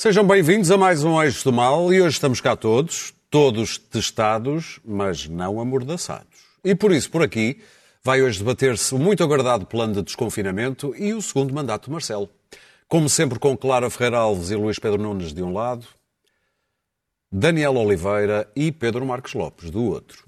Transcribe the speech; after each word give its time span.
Sejam 0.00 0.26
bem-vindos 0.26 0.70
a 0.70 0.78
mais 0.78 1.04
um 1.04 1.22
Eixo 1.22 1.44
do 1.44 1.52
Mal 1.52 1.92
e 1.92 2.00
hoje 2.00 2.14
estamos 2.14 2.40
cá 2.40 2.56
todos, 2.56 3.12
todos 3.30 3.76
testados, 3.76 4.80
mas 4.82 5.28
não 5.28 5.60
amordaçados. 5.60 6.26
E 6.64 6.74
por 6.74 6.90
isso, 6.90 7.10
por 7.10 7.22
aqui, 7.22 7.60
vai 8.02 8.22
hoje 8.22 8.38
debater-se 8.38 8.94
o 8.94 8.98
muito 8.98 9.22
aguardado 9.22 9.66
plano 9.66 9.92
de 9.92 10.02
desconfinamento 10.02 10.94
e 10.96 11.12
o 11.12 11.20
segundo 11.20 11.52
mandato 11.52 11.84
de 11.84 11.90
Marcelo. 11.90 12.30
Como 12.90 13.08
sempre, 13.08 13.38
com 13.38 13.56
Clara 13.56 13.88
Ferreira 13.88 14.18
Alves 14.18 14.50
e 14.50 14.56
Luís 14.56 14.76
Pedro 14.76 15.00
Nunes 15.00 15.32
de 15.32 15.44
um 15.44 15.52
lado, 15.52 15.86
Daniel 17.30 17.76
Oliveira 17.76 18.50
e 18.56 18.72
Pedro 18.72 19.06
Marques 19.06 19.32
Lopes 19.32 19.70
do 19.70 19.84
outro. 19.84 20.24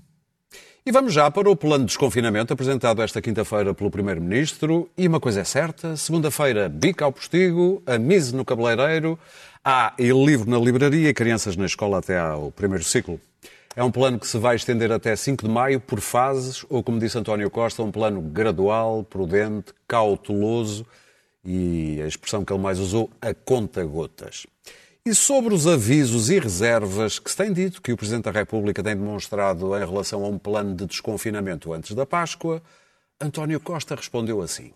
E 0.87 0.93
vamos 0.93 1.12
já 1.12 1.29
para 1.29 1.51
o 1.51 1.56
plano 1.56 1.80
de 1.80 1.89
desconfinamento 1.89 2.53
apresentado 2.53 3.03
esta 3.03 3.20
quinta-feira 3.20 3.75
pelo 3.75 3.91
Primeiro-Ministro. 3.91 4.89
E 4.97 5.09
uma 5.09 5.19
coisa 5.19 5.41
é 5.41 5.45
certa: 5.45 5.97
segunda-feira, 5.97 6.69
bica 6.69 7.05
ao 7.05 7.11
postigo, 7.11 7.83
a 7.84 7.98
mise 7.98 8.33
no 8.33 8.45
cabeleireiro, 8.45 9.19
há 9.65 9.92
livro 9.98 10.48
na 10.48 10.56
livraria 10.56 11.09
e 11.09 11.15
crianças 11.15 11.56
na 11.56 11.67
escola 11.67 11.98
até 11.98 12.17
ao 12.17 12.53
primeiro 12.53 12.84
ciclo. 12.84 13.20
É 13.75 13.83
um 13.83 13.91
plano 13.91 14.20
que 14.20 14.27
se 14.29 14.39
vai 14.39 14.55
estender 14.55 14.92
até 14.92 15.17
5 15.17 15.48
de 15.48 15.51
maio 15.51 15.81
por 15.81 16.01
fases, 16.01 16.65
ou 16.69 16.81
como 16.81 17.01
disse 17.01 17.19
António 17.19 17.51
Costa, 17.51 17.83
um 17.83 17.91
plano 17.91 18.20
gradual, 18.20 19.03
prudente, 19.03 19.75
cauteloso 19.89 20.87
e 21.45 22.01
a 22.03 22.07
expressão 22.07 22.45
que 22.45 22.53
ele 22.53 22.63
mais 22.63 22.79
usou, 22.79 23.11
a 23.21 23.35
conta-gotas. 23.35 24.47
E 25.05 25.15
sobre 25.15 25.53
os 25.53 25.67
avisos 25.67 26.31
e 26.31 26.39
reservas 26.39 27.19
que 27.19 27.29
se 27.29 27.37
tem 27.37 27.53
dito 27.53 27.83
que 27.83 27.93
o 27.93 27.97
Presidente 27.97 28.25
da 28.25 28.31
República 28.31 28.83
tem 28.83 28.95
demonstrado 28.95 29.77
em 29.77 29.81
relação 29.81 30.25
a 30.25 30.29
um 30.29 30.39
plano 30.39 30.77
de 30.77 30.87
desconfinamento 30.87 31.73
antes 31.73 31.93
da 31.93 32.07
Páscoa, 32.07 32.62
António 33.21 33.59
Costa 33.59 33.97
respondeu 33.97 34.41
assim. 34.41 34.73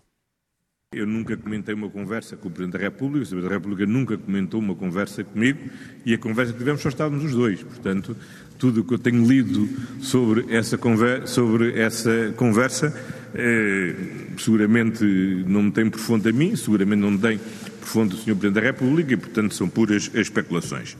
Eu 0.93 1.05
nunca 1.05 1.35
comentei 1.35 1.75
uma 1.75 1.89
conversa 1.89 2.37
com 2.37 2.47
o 2.47 2.51
Presidente 2.51 2.77
da 2.77 2.79
República, 2.79 3.17
o 3.17 3.27
Presidente 3.27 3.49
da 3.49 3.55
República 3.55 3.85
nunca 3.85 4.17
comentou 4.17 4.59
uma 4.59 4.73
conversa 4.73 5.23
comigo 5.23 5.59
e 6.05 6.13
a 6.13 6.17
conversa 6.17 6.53
que 6.53 6.59
tivemos 6.59 6.81
só 6.81 6.89
estávamos 6.89 7.25
os 7.25 7.33
dois. 7.33 7.61
Portanto, 7.61 8.15
tudo 8.57 8.81
o 8.81 8.83
que 8.83 8.93
eu 8.93 8.99
tenho 8.99 9.25
lido 9.25 9.67
sobre 10.01 10.45
essa 10.49 10.77
conversa, 10.77 11.27
sobre 11.27 11.79
essa 11.79 12.33
conversa 12.35 12.93
eh, 13.33 13.95
seguramente 14.37 15.03
não 15.45 15.63
me 15.63 15.71
tem 15.71 15.91
fonte 15.91 16.29
a 16.29 16.33
mim, 16.33 16.55
seguramente 16.55 16.99
não 16.99 17.11
me 17.11 17.19
tem 17.19 17.39
fonte 17.81 18.15
do 18.15 18.17
Sr. 18.17 18.35
Presidente 18.35 18.53
da 18.53 18.61
República 18.61 19.13
e, 19.13 19.17
portanto, 19.17 19.53
são 19.53 19.69
puras 19.69 20.09
especulações. 20.13 20.97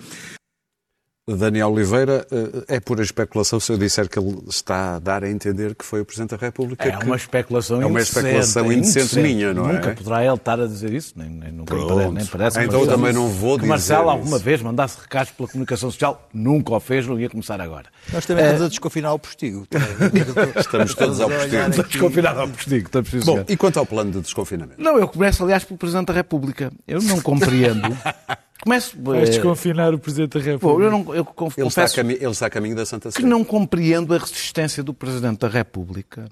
Daniel 1.36 1.73
Oliveira, 1.73 2.25
eh, 2.31 2.75
é 2.75 2.80
pura 2.80 3.03
especulação 3.03 3.59
se 3.59 3.70
eu 3.70 3.78
disser 3.78 4.08
que 4.08 4.17
ele 4.17 4.38
está 4.47 4.95
a 4.95 5.00
dar 5.00 5.25
a 5.25 5.30
entender 5.30 5.75
que 5.75 5.84
foi 5.84 6.00
o 6.00 6.06
Presidente 6.06 6.30
da 6.30 6.38
República. 6.38 6.88
É 6.88 6.97
uma 7.00 7.17
especulação 7.17 7.81
É 7.81 7.86
uma 7.86 8.00
especulação 8.00 8.72
indecente, 8.72 9.19
minha, 9.19 9.53
não 9.53 9.64
nunca 9.64 9.75
é? 9.75 9.80
Nunca 9.80 9.95
poderá 9.95 10.23
ele 10.23 10.36
estar 10.36 10.58
a 10.58 10.66
dizer 10.66 10.94
isso, 10.94 11.14
nem, 11.17 11.30
nem, 11.30 11.52
nunca 11.52 11.75
Pronto. 11.75 12.14
nem 12.14 12.25
parece. 12.25 12.59
Então 12.61 12.80
Marcelo, 12.80 12.97
também 12.97 13.11
não 13.11 13.28
vou 13.28 13.56
que 13.56 13.64
dizer 13.64 13.69
Marcelo 13.69 14.03
isso. 14.03 14.09
alguma 14.11 14.39
vez 14.39 14.61
mandasse 14.61 15.02
recados 15.02 15.34
pela 15.34 15.50
comunicação 15.50 15.92
social, 15.92 16.30
nunca 16.34 16.73
o 16.73 16.80
fez, 16.80 17.06
não 17.06 17.19
ia 17.19 17.30
começar 17.30 17.59
agora. 17.59 17.89
Nós 18.14 18.25
também 18.25 18.45
estamos 18.45 18.64
a 18.66 18.69
desconfinar 18.69 19.12
o 19.12 19.19
postigo. 19.19 19.67
Estamos 20.58 20.95
todos 20.95 21.19
ao 21.19 21.30
postigo. 21.30 21.56
Estou 21.58 21.84
desconfinado 21.84 22.39
ao 22.39 22.47
postigo, 22.47 22.89
preciso 22.89 23.25
Bom, 23.25 23.44
e 23.50 23.58
quanto 23.58 23.80
ao 23.80 23.86
plano 23.86 24.12
de 24.12 24.22
desconfinamento? 24.22 24.81
Não, 24.81 24.97
eu 24.97 25.09
começo, 25.09 25.44
aliás, 25.44 25.66
pelo 25.66 25.78
Presidente 25.78 26.08
da 26.08 26.14
República. 26.14 26.72
Eu 26.88 27.02
não 27.02 27.19
compreendo. 27.19 27.89
Começo. 28.68 28.98
Vais 29.02 29.30
eh, 29.30 29.32
desconfinar 29.32 29.94
o 29.94 30.00
Presidente 30.00 30.38
da 30.38 30.44
República. 30.44 30.84
eu, 30.84 30.92
não, 30.92 31.16
eu 31.16 31.23
conf- 31.26 31.58
Ele 31.58 31.68
está, 31.68 31.82
confesso 31.84 31.96
cami- 31.96 32.14
ele 32.16 32.26
está 32.32 32.46
a 32.48 32.50
caminho 32.50 32.76
da 32.76 32.86
Santa 32.86 33.09
que 33.09 33.22
Sé. 33.22 33.28
não 33.28 33.44
compreendo 33.44 34.14
a 34.14 34.18
resistência 34.18 34.84
do 34.84 34.94
Presidente 34.94 35.40
da 35.40 35.47
República. 35.47 36.28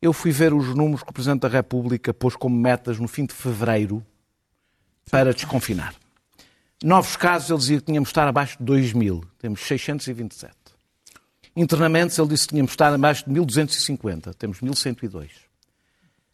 Eu 0.00 0.12
fui 0.12 0.30
ver 0.30 0.52
os 0.54 0.74
números 0.74 1.02
que 1.02 1.10
o 1.10 1.12
Presidente 1.12 1.40
da 1.40 1.48
República 1.48 2.14
pôs 2.14 2.36
como 2.36 2.54
metas 2.56 2.98
no 2.98 3.08
fim 3.08 3.24
de 3.26 3.34
fevereiro 3.34 4.04
para 5.10 5.32
desconfinar. 5.32 5.94
Novos 6.84 7.16
casos, 7.16 7.48
ele 7.50 7.58
dizia 7.58 7.78
que 7.80 7.86
tínhamos 7.86 8.08
de 8.08 8.12
estar 8.12 8.28
abaixo 8.28 8.58
de 8.58 8.64
2 8.64 8.92
mil. 8.92 9.24
Temos 9.38 9.60
627. 9.60 10.54
Internamentos, 11.56 12.18
ele 12.18 12.28
disse 12.28 12.44
que 12.46 12.50
tínhamos 12.50 12.70
de 12.70 12.74
estar 12.74 12.92
abaixo 12.92 13.24
de 13.28 13.40
1.250. 13.40 14.34
Temos 14.34 14.60
1.102. 14.60 15.30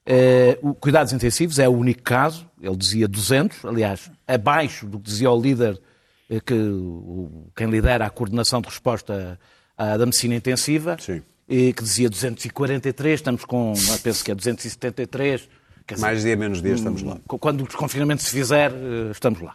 Eh, 0.05 0.59
o 0.63 0.75
cuidados 0.75 1.13
intensivos 1.13 1.59
é 1.59 1.69
o 1.69 1.73
único 1.73 2.03
caso, 2.03 2.49
ele 2.61 2.77
dizia 2.77 3.07
200, 3.07 3.65
aliás, 3.65 4.11
abaixo 4.27 4.85
do 4.87 4.99
que 4.99 5.05
dizia 5.05 5.31
o 5.31 5.41
líder, 5.41 5.81
eh, 6.29 6.41
que, 6.41 6.55
o- 6.55 7.51
quem 7.55 7.69
lidera 7.71 8.05
a 8.07 8.11
coordenação 8.11 8.61
de 8.61 8.69
resposta 8.69 9.39
à- 9.79 9.97
da 9.97 10.05
medicina 10.05 10.35
intensiva, 10.35 10.97
Sim. 10.99 11.23
eh, 11.49 11.73
que 11.73 11.83
dizia 11.85 12.11
243, 12.11 13.21
estamos 13.21 13.45
com, 13.45 13.73
penso 14.03 14.25
que 14.25 14.33
é 14.33 14.35
273. 14.35 15.49
quer 15.87 15.95
dizer, 15.95 16.07
Mais 16.07 16.23
dia, 16.23 16.37
menos 16.37 16.61
dia, 16.61 16.75
estamos 16.75 17.03
lá. 17.03 17.19
quando 17.27 17.61
o 17.63 17.65
desconfinamento 17.67 18.23
se 18.23 18.31
fizer, 18.31 18.73
eh, 18.73 19.11
estamos 19.13 19.41
lá. 19.41 19.55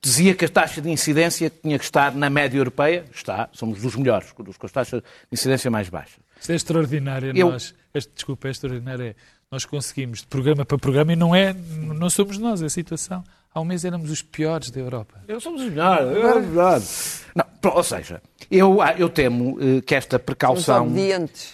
Dizia 0.00 0.34
que 0.34 0.44
a 0.44 0.48
taxa 0.48 0.80
de 0.80 0.90
incidência 0.90 1.48
tinha 1.50 1.78
que 1.78 1.84
estar 1.84 2.14
na 2.14 2.28
média 2.28 2.58
europeia, 2.58 3.04
está, 3.14 3.48
somos 3.52 3.80
dos 3.80 3.94
melhores, 3.96 4.32
com 4.32 4.44
as 4.66 4.72
taxas 4.72 5.00
de 5.00 5.06
incidência 5.32 5.70
mais 5.70 5.88
baixas. 5.88 6.18
Isto 6.40 6.52
é 6.52 6.54
extraordinário. 6.56 7.32
Eu- 7.36 7.50
Nós, 7.50 7.72
este, 7.94 8.12
desculpa, 8.14 8.48
é 8.48 8.50
extraordinário. 8.50 9.04
É, 9.04 9.14
nós 9.52 9.66
conseguimos 9.66 10.20
de 10.20 10.26
programa 10.26 10.64
para 10.64 10.78
programa 10.78 11.12
e 11.12 11.16
não 11.16 11.34
é, 11.34 11.54
não 11.94 12.08
somos 12.08 12.38
nós 12.38 12.62
a 12.62 12.70
situação. 12.70 13.22
Há 13.54 13.60
um 13.60 13.66
mês 13.66 13.84
éramos 13.84 14.10
os 14.10 14.22
piores 14.22 14.70
da 14.70 14.80
Europa. 14.80 15.20
Eu 15.28 15.38
somos 15.38 15.60
os 15.60 15.68
melhores, 15.68 16.08
os 16.08 16.46
melhores. 16.46 17.24
Não, 17.34 17.44
ou 17.70 17.82
seja, 17.82 18.22
eu, 18.50 18.80
ah, 18.80 18.94
eu 18.96 19.10
temo 19.10 19.58
eh, 19.60 19.82
que 19.82 19.94
esta 19.94 20.18
precaução, 20.18 20.90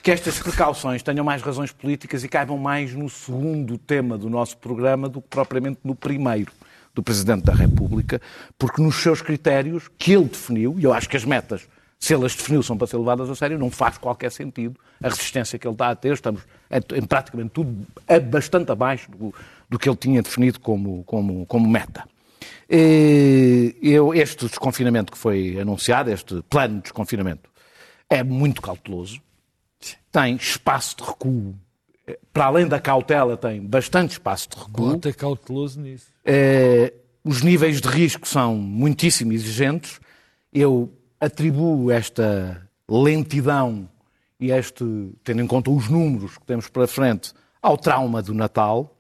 que 0.01 0.13
estas 0.13 0.39
precauções 0.39 1.03
tenham 1.03 1.25
mais 1.25 1.43
razões 1.43 1.73
políticas 1.73 2.23
e 2.23 2.29
caibam 2.29 2.57
mais 2.57 2.95
no 2.95 3.11
segundo 3.11 3.77
tema 3.77 4.17
do 4.17 4.31
nosso 4.31 4.57
programa 4.59 5.09
do 5.09 5.21
que 5.21 5.27
propriamente 5.29 5.81
no 5.83 5.97
primeiro 5.97 6.53
do 6.95 7.03
Presidente 7.03 7.43
da 7.43 7.53
República, 7.53 8.23
porque 8.57 8.81
nos 8.81 8.95
seus 8.95 9.21
critérios 9.21 9.91
que 9.99 10.13
ele 10.13 10.27
definiu, 10.27 10.77
e 10.79 10.85
eu 10.85 10.93
acho 10.93 11.09
que 11.09 11.17
as 11.17 11.25
metas, 11.25 11.67
se 11.99 12.15
ele 12.15 12.25
as 12.27 12.35
definiu, 12.35 12.63
são 12.63 12.77
para 12.79 12.87
ser 12.87 12.97
levadas 12.97 13.29
a 13.29 13.35
sério, 13.35 13.59
não 13.59 13.71
faz 13.71 13.99
qualquer 13.99 14.31
sentido 14.31 14.79
a 15.03 15.09
resistência 15.09 15.59
que 15.59 15.67
ele 15.67 15.75
está 15.75 15.91
a 15.91 15.97
ter. 15.97 16.13
Estamos 16.15 16.43
em, 16.71 17.03
praticamente 17.07 17.51
tudo 17.51 17.87
bastante 18.31 18.71
abaixo 18.71 19.11
do, 19.11 19.35
do 19.69 19.79
que 19.79 19.89
ele 19.89 19.97
tinha 19.97 20.23
definido 20.23 20.61
como, 20.61 21.03
como, 21.05 21.45
como 21.47 21.69
meta. 21.69 22.05
Eh, 22.69 23.75
Eu, 23.83 24.15
este 24.15 24.47
desconfinamento 24.47 25.11
que 25.13 25.19
foi 25.19 25.59
anunciado, 25.59 26.11
este 26.11 26.43
plano 26.49 26.77
de 26.77 26.83
desconfinamento, 26.83 27.49
é 28.09 28.23
muito 28.23 28.63
cauteloso, 28.63 29.21
tem 30.13 30.37
espaço 30.37 30.97
de 30.99 31.03
recuo. 31.05 31.55
Eh, 32.07 32.19
Para 32.33 32.47
além 32.47 32.67
da 32.69 32.79
cautela, 32.81 33.37
tem 33.37 33.61
bastante 33.61 34.13
espaço 34.13 34.49
de 34.51 34.57
recuo. 34.57 34.91
Bota 34.93 35.13
cauteloso 35.13 35.81
nisso. 35.81 36.07
Eh, 36.25 36.93
os 37.25 37.43
níveis 37.43 37.81
de 37.81 37.89
risco 37.89 38.27
são 38.29 38.55
muitíssimo 38.57 39.33
exigentes. 39.33 40.01
Eu 40.53 40.93
atribuo 41.21 41.91
esta 41.91 42.67
lentidão 42.89 43.89
e 44.41 44.51
este, 44.53 44.85
tendo 45.25 45.43
em 45.43 45.47
conta 45.47 45.71
os 45.71 45.89
números 45.89 46.39
que 46.39 46.45
temos 46.45 46.69
pela 46.69 46.87
frente, 46.87 47.33
ao 47.61 47.77
trauma 47.77 48.23
do 48.23 48.33
Natal 48.33 48.97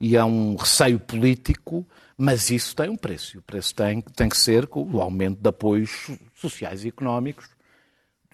e 0.00 0.16
a 0.16 0.24
um 0.26 0.56
receio 0.56 1.00
político, 1.00 1.86
mas 2.18 2.50
isso 2.50 2.76
tem 2.76 2.88
um 2.90 2.96
preço. 2.96 3.36
E 3.36 3.38
o 3.38 3.42
preço 3.42 3.74
tem, 3.74 4.00
tem 4.02 4.28
que 4.28 4.36
ser 4.36 4.66
com 4.66 4.82
o 4.84 5.00
aumento 5.00 5.40
de 5.40 5.48
apoios 5.48 6.10
sociais 6.34 6.84
e 6.84 6.88
económicos. 6.88 7.48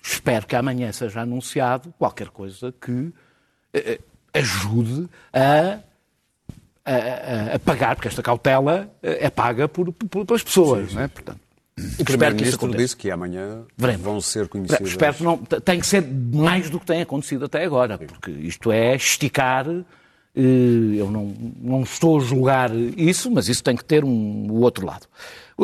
Espero 0.03 0.47
que 0.47 0.57
amanhã 0.57 0.91
seja 0.93 1.21
anunciado 1.21 1.95
qualquer 1.99 2.29
coisa 2.31 2.73
que 2.81 3.12
eh, 3.73 4.01
ajude 4.35 5.09
a 5.33 5.79
a, 6.83 6.93
a- 6.93 7.55
a 7.57 7.59
pagar, 7.59 7.95
porque 7.95 8.09
esta 8.09 8.23
cautela 8.23 8.91
eh, 9.03 9.26
é 9.26 9.31
paga 9.31 9.69
por, 9.69 9.93
por- 9.93 10.25
pelas 10.26 10.43
pessoas, 10.43 10.94
não 10.94 11.03
é? 11.03 11.09
Portanto, 11.09 11.38
O 11.99 12.03
espero 12.03 12.35
que 12.37 12.44
isso 12.44 12.59
Primeiro-Ministro 12.59 12.77
disse 12.77 12.97
que 12.97 13.11
amanhã 13.11 13.62
Veremos. 13.77 14.03
vão 14.03 14.21
ser 14.21 14.49
conhecidas. 14.49 14.88
Espero 14.88 15.15
que 15.15 15.23
não. 15.23 15.37
Tem 15.38 15.81
que 15.81 15.87
ser 15.87 16.03
mais 16.06 16.69
do 16.71 16.79
que 16.81 16.87
tem 16.87 17.03
acontecido 17.03 17.44
até 17.44 17.65
agora, 17.65 17.99
porque 17.99 18.31
isto 18.31 18.71
é 18.73 18.94
esticar. 18.97 19.67
eh, 19.69 20.41
Eu 20.97 21.11
não, 21.11 21.35
não 21.61 21.82
estou 21.82 22.19
a 22.19 22.21
julgar 22.21 22.71
isso, 22.75 23.31
mas 23.31 23.49
isso 23.49 23.62
tem 23.65 23.77
que 23.77 23.85
ter 23.85 24.05
um, 24.05 24.47
o 24.50 24.61
outro 24.61 24.87
lado. 24.87 25.06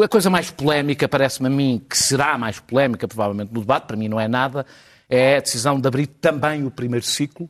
A 0.03 0.09
coisa 0.09 0.29
mais 0.29 0.51
polémica, 0.51 1.09
parece-me 1.09 1.47
a 1.47 1.51
mim, 1.51 1.81
que 1.89 1.97
será 1.97 2.37
mais 2.37 2.61
polémica, 2.61 3.09
provavelmente, 3.09 3.53
no 3.53 3.61
debate, 3.61 3.87
para 3.87 3.97
mim 3.97 4.09
não 4.09 4.21
é 4.21 4.29
nada, 4.29 4.67
é 5.09 5.37
a 5.39 5.41
decisão 5.41 5.81
de 5.81 5.89
abrir 5.89 6.07
também 6.07 6.65
o 6.67 6.71
primeiro 6.71 7.07
ciclo, 7.07 7.49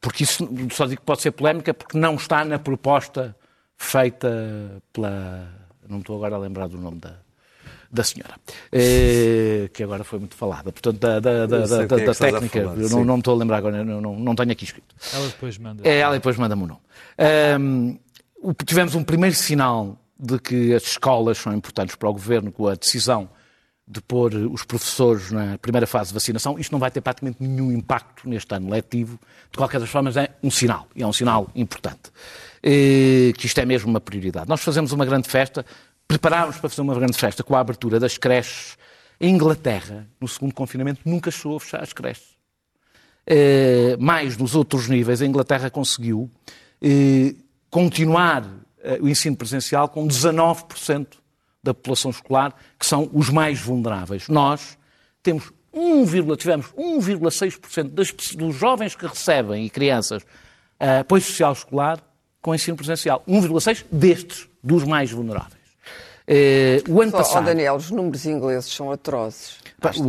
porque 0.00 0.22
isso 0.22 0.48
só 0.70 0.86
digo 0.86 1.00
que 1.00 1.06
pode 1.06 1.22
ser 1.22 1.32
polémica 1.32 1.74
porque 1.74 1.98
não 1.98 2.14
está 2.14 2.44
na 2.44 2.58
proposta 2.58 3.34
feita 3.76 4.80
pela. 4.92 5.48
Não 5.88 5.98
estou 6.00 6.16
agora 6.16 6.34
a 6.34 6.38
lembrar 6.38 6.68
do 6.68 6.76
nome 6.78 6.98
da, 7.00 7.14
da 7.90 8.04
senhora, 8.04 8.34
eh, 8.70 9.70
que 9.72 9.82
agora 9.82 10.04
foi 10.04 10.18
muito 10.18 10.34
falada, 10.34 10.70
portanto, 10.70 10.98
da, 10.98 11.20
da, 11.20 11.46
da, 11.46 11.66
da- 11.66 11.82
é 11.82 11.86
da 11.86 12.12
a 12.12 12.14
técnica. 12.14 12.62
falar, 12.62 12.78
eu 12.78 12.88
não, 12.90 13.04
não 13.04 13.14
me 13.14 13.20
estou 13.20 13.34
a 13.34 13.38
lembrar 13.38 13.56
agora, 13.58 13.82
não, 13.84 14.00
não, 14.00 14.18
não 14.18 14.34
tenho 14.34 14.52
aqui 14.52 14.64
escrito. 14.64 14.94
Ela 15.14 15.26
depois 15.26 15.56
manda. 15.58 15.88
É, 15.88 15.98
ela 15.98 16.14
depois 16.14 16.36
manda-me 16.36 16.62
o 16.64 16.66
nome. 16.66 16.80
O- 18.40 18.54
tivemos 18.64 18.94
um 18.94 19.02
primeiro 19.02 19.34
sinal 19.34 19.98
de 20.18 20.38
que 20.38 20.74
as 20.74 20.82
escolas 20.84 21.38
são 21.38 21.52
importantes 21.54 21.96
para 21.96 22.08
o 22.08 22.12
governo 22.12 22.52
com 22.52 22.66
a 22.68 22.74
decisão 22.74 23.28
de 23.90 24.00
pôr 24.02 24.34
os 24.34 24.64
professores 24.64 25.30
na 25.30 25.56
primeira 25.58 25.86
fase 25.86 26.08
de 26.08 26.14
vacinação. 26.14 26.58
Isto 26.58 26.72
não 26.72 26.78
vai 26.78 26.90
ter 26.90 27.00
praticamente 27.00 27.38
nenhum 27.42 27.72
impacto 27.72 28.28
neste 28.28 28.54
ano 28.54 28.68
letivo. 28.68 29.18
De 29.50 29.56
qualquer 29.56 29.80
das 29.80 29.88
formas, 29.88 30.14
é 30.16 30.28
um 30.42 30.50
sinal, 30.50 30.86
e 30.94 31.02
é 31.02 31.06
um 31.06 31.12
sinal 31.12 31.48
importante. 31.54 32.10
Eh, 32.62 33.32
que 33.38 33.46
isto 33.46 33.58
é 33.58 33.64
mesmo 33.64 33.88
uma 33.88 34.00
prioridade. 34.00 34.46
Nós 34.48 34.60
fazemos 34.60 34.92
uma 34.92 35.06
grande 35.06 35.26
festa, 35.28 35.64
preparámos 36.08 36.56
para 36.56 36.70
fazer 36.70 36.80
uma 36.80 36.94
grande 36.94 37.18
festa 37.18 37.44
com 37.44 37.54
a 37.54 37.60
abertura 37.60 38.00
das 38.00 38.16
creches. 38.16 38.78
Em 39.20 39.34
Inglaterra, 39.34 40.08
no 40.18 40.26
segundo 40.26 40.54
confinamento, 40.54 41.00
nunca 41.04 41.30
chegou 41.30 41.58
a 41.58 41.60
fechar 41.60 41.82
as 41.82 41.92
creches. 41.92 42.38
Eh, 43.26 43.94
mais 44.00 44.38
nos 44.38 44.54
outros 44.54 44.88
níveis, 44.88 45.20
a 45.20 45.26
Inglaterra 45.26 45.68
conseguiu 45.70 46.30
eh, 46.80 47.34
continuar 47.70 48.44
o 49.00 49.08
ensino 49.08 49.36
presencial 49.36 49.88
com 49.88 50.06
19% 50.06 51.06
da 51.62 51.74
população 51.74 52.10
escolar, 52.10 52.54
que 52.78 52.86
são 52.86 53.10
os 53.12 53.28
mais 53.28 53.60
vulneráveis. 53.60 54.28
Nós 54.28 54.78
temos 55.22 55.52
1, 55.74 56.36
tivemos 56.36 56.66
1,6% 56.68 58.36
dos 58.36 58.54
jovens 58.54 58.94
que 58.94 59.06
recebem 59.06 59.66
e 59.66 59.68
crianças 59.68 60.24
apoio 60.78 61.20
social 61.20 61.52
escolar 61.52 62.00
com 62.40 62.54
ensino 62.54 62.76
presencial. 62.76 63.22
1,6% 63.28 63.84
destes, 63.90 64.48
dos 64.62 64.84
mais 64.84 65.10
vulneráveis. 65.10 65.57
Uh, 66.28 66.92
o 66.92 67.00
ano 67.00 67.10
Só, 67.10 67.18
passado... 67.18 67.42
Oh 67.44 67.46
Daniel, 67.46 67.76
os 67.76 67.90
números 67.90 68.26
ingleses 68.26 68.70
são 68.70 68.92
atrozes. 68.92 69.56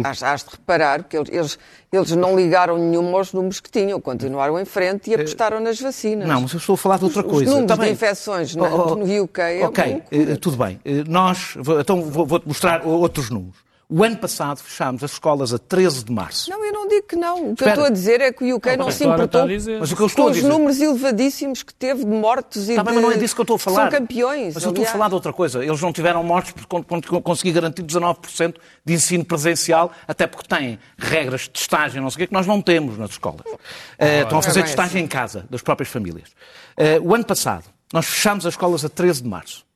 Has, 0.04 0.24
has, 0.24 0.44
de 0.44 0.50
reparar, 0.52 1.04
porque 1.04 1.16
eles, 1.16 1.58
eles 1.94 2.12
não 2.12 2.36
ligaram 2.36 2.78
nenhum 2.78 3.16
aos 3.16 3.32
números 3.32 3.60
que 3.60 3.70
tinham, 3.70 4.02
continuaram 4.02 4.60
em 4.60 4.66
frente 4.66 5.12
e 5.12 5.14
apostaram 5.14 5.60
nas 5.60 5.80
vacinas. 5.80 6.28
Não, 6.28 6.42
mas 6.42 6.52
eu 6.54 6.58
estou 6.58 6.74
a 6.74 6.78
falar 6.78 6.98
de 6.98 7.06
outra 7.06 7.22
os, 7.22 7.32
coisa. 7.32 7.46
Os 7.46 7.50
números 7.52 7.68
Também... 7.72 7.88
de 7.88 7.94
infecções 7.94 8.56
oh, 8.56 8.64
oh, 8.64 8.96
no 8.96 9.24
UK 9.24 9.42
é 9.42 9.66
Ok, 9.66 10.04
uh, 10.12 10.38
tudo 10.38 10.58
bem. 10.58 10.80
Uh, 10.84 11.08
nós, 11.08 11.56
então 11.80 12.02
vou-te 12.02 12.48
mostrar 12.48 12.86
outros 12.86 13.30
números. 13.30 13.69
O 13.92 14.04
ano 14.04 14.18
passado 14.18 14.60
fechámos 14.60 15.04
as 15.04 15.14
escolas 15.14 15.52
a 15.52 15.58
13 15.58 16.06
de 16.06 16.12
março. 16.12 16.48
Não, 16.48 16.64
eu 16.64 16.72
não 16.72 16.88
digo 16.88 17.08
que 17.08 17.16
não. 17.16 17.38
O 17.38 17.56
que 17.56 17.64
Espera. 17.64 17.70
eu 17.70 17.74
estou 17.74 17.86
a 17.86 17.90
dizer 17.90 18.22
é 18.22 18.32
que 18.32 18.44
o 18.44 18.56
UK 18.58 18.78
não, 18.78 18.86
não 18.86 18.92
se 18.92 19.04
importou 19.04 19.48
mas 19.48 19.92
o 19.92 19.96
que 19.96 20.02
eu 20.04 20.06
estou 20.06 20.26
com 20.26 20.32
os 20.32 20.44
números 20.44 20.80
elevadíssimos 20.80 21.64
que 21.64 21.74
teve 21.74 22.06
de 22.06 22.12
mortos 22.12 22.70
e 22.70 22.76
tá, 22.76 22.84
de... 22.84 22.92
mas 22.92 23.02
não 23.02 23.12
é 23.12 23.18
disso 23.18 23.34
que 23.34 23.42
eu 23.42 23.44
estou 23.44 23.56
a 23.56 23.60
falar. 23.60 23.90
São 23.90 24.00
campeões, 24.00 24.54
Mas 24.54 24.64
eu 24.64 24.70
estou 24.70 24.86
a 24.86 24.88
falar 24.88 25.08
de 25.08 25.16
outra 25.16 25.34
coisa. 25.34 25.66
Eles 25.66 25.82
não 25.82 25.92
tiveram 25.92 26.24
mortos 26.24 26.52
porque 26.52 27.22
conseguir 27.22 27.52
garantir 27.52 27.82
19% 27.82 28.58
de 28.86 28.94
ensino 28.94 29.26
presencial, 29.26 29.92
até 30.08 30.28
porque 30.28 30.48
têm 30.48 30.78
regras 30.96 31.50
de 31.52 31.60
estágio, 31.60 32.00
não 32.00 32.12
sei 32.12 32.18
o 32.18 32.20
quê, 32.20 32.28
que 32.28 32.34
nós 32.34 32.46
não 32.46 32.62
temos 32.62 32.96
nas 32.96 33.10
escolas. 33.10 33.42
Uh, 33.42 34.22
estão 34.22 34.38
a 34.38 34.44
fazer 34.44 34.60
é 34.60 34.64
estágio 34.66 35.00
em 35.00 35.08
casa, 35.08 35.48
das 35.50 35.64
próprias 35.64 35.90
famílias. 35.90 36.30
Uh, 36.78 37.10
o 37.10 37.16
ano 37.16 37.26
passado, 37.26 37.64
nós 37.92 38.06
fechámos 38.06 38.46
as 38.46 38.54
escolas 38.54 38.86
a 38.86 38.90
13 38.90 39.24
de 39.24 39.30
março. 39.30 39.69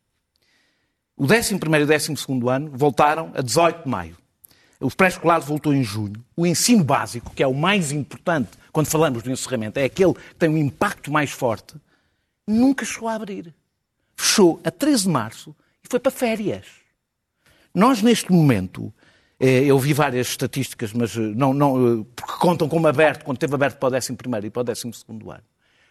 O 1.15 1.25
11 1.25 1.54
e 1.54 1.56
o 1.56 1.86
12 1.86 2.13
ano 2.50 2.71
voltaram 2.74 3.31
a 3.36 3.42
18 3.42 3.83
de 3.83 3.89
maio. 3.89 4.18
O 4.80 4.89
pré-escolar 4.89 5.39
voltou 5.39 5.74
em 5.74 5.83
junho. 5.83 6.24
O 6.36 6.45
ensino 6.45 6.83
básico, 6.83 7.31
que 7.36 7.44
é 7.44 7.48
o 7.48 7.54
mais 7.54 7.92
importante 7.92 8.50
quando 8.71 8.88
falamos 8.88 9.21
do 9.21 9.31
encerramento, 9.31 9.80
é 9.80 9.83
aquele 9.83 10.15
que 10.15 10.36
tem 10.36 10.50
um 10.50 10.57
impacto 10.57 11.12
mais 11.12 11.31
forte, 11.31 11.75
nunca 12.48 12.83
chegou 12.83 13.07
a 13.07 13.13
abrir. 13.13 13.54
Fechou 14.18 14.60
a 14.63 14.71
13 14.71 15.04
de 15.04 15.10
março 15.10 15.56
e 15.83 15.88
foi 15.88 16.00
para 16.00 16.12
férias. 16.12 16.65
Nós, 17.74 18.01
neste 18.01 18.31
momento, 18.31 18.92
eh, 19.39 19.65
eu 19.65 19.77
vi 19.77 19.94
várias 19.94 20.27
estatísticas, 20.30 20.92
mas 20.92 21.15
eh, 21.15 21.19
não, 21.19 21.54
não, 21.54 22.01
eh, 22.01 22.06
porque 22.15 22.33
contam 22.39 22.68
como 22.68 22.88
aberto, 22.88 23.24
quando 23.24 23.38
teve 23.38 23.54
aberto 23.54 23.77
para 23.77 23.94
o 23.94 23.95
11 23.95 24.13
e 24.44 24.50
para 24.50 24.62
o 24.62 24.63
12 24.63 24.88
ano. 25.07 25.44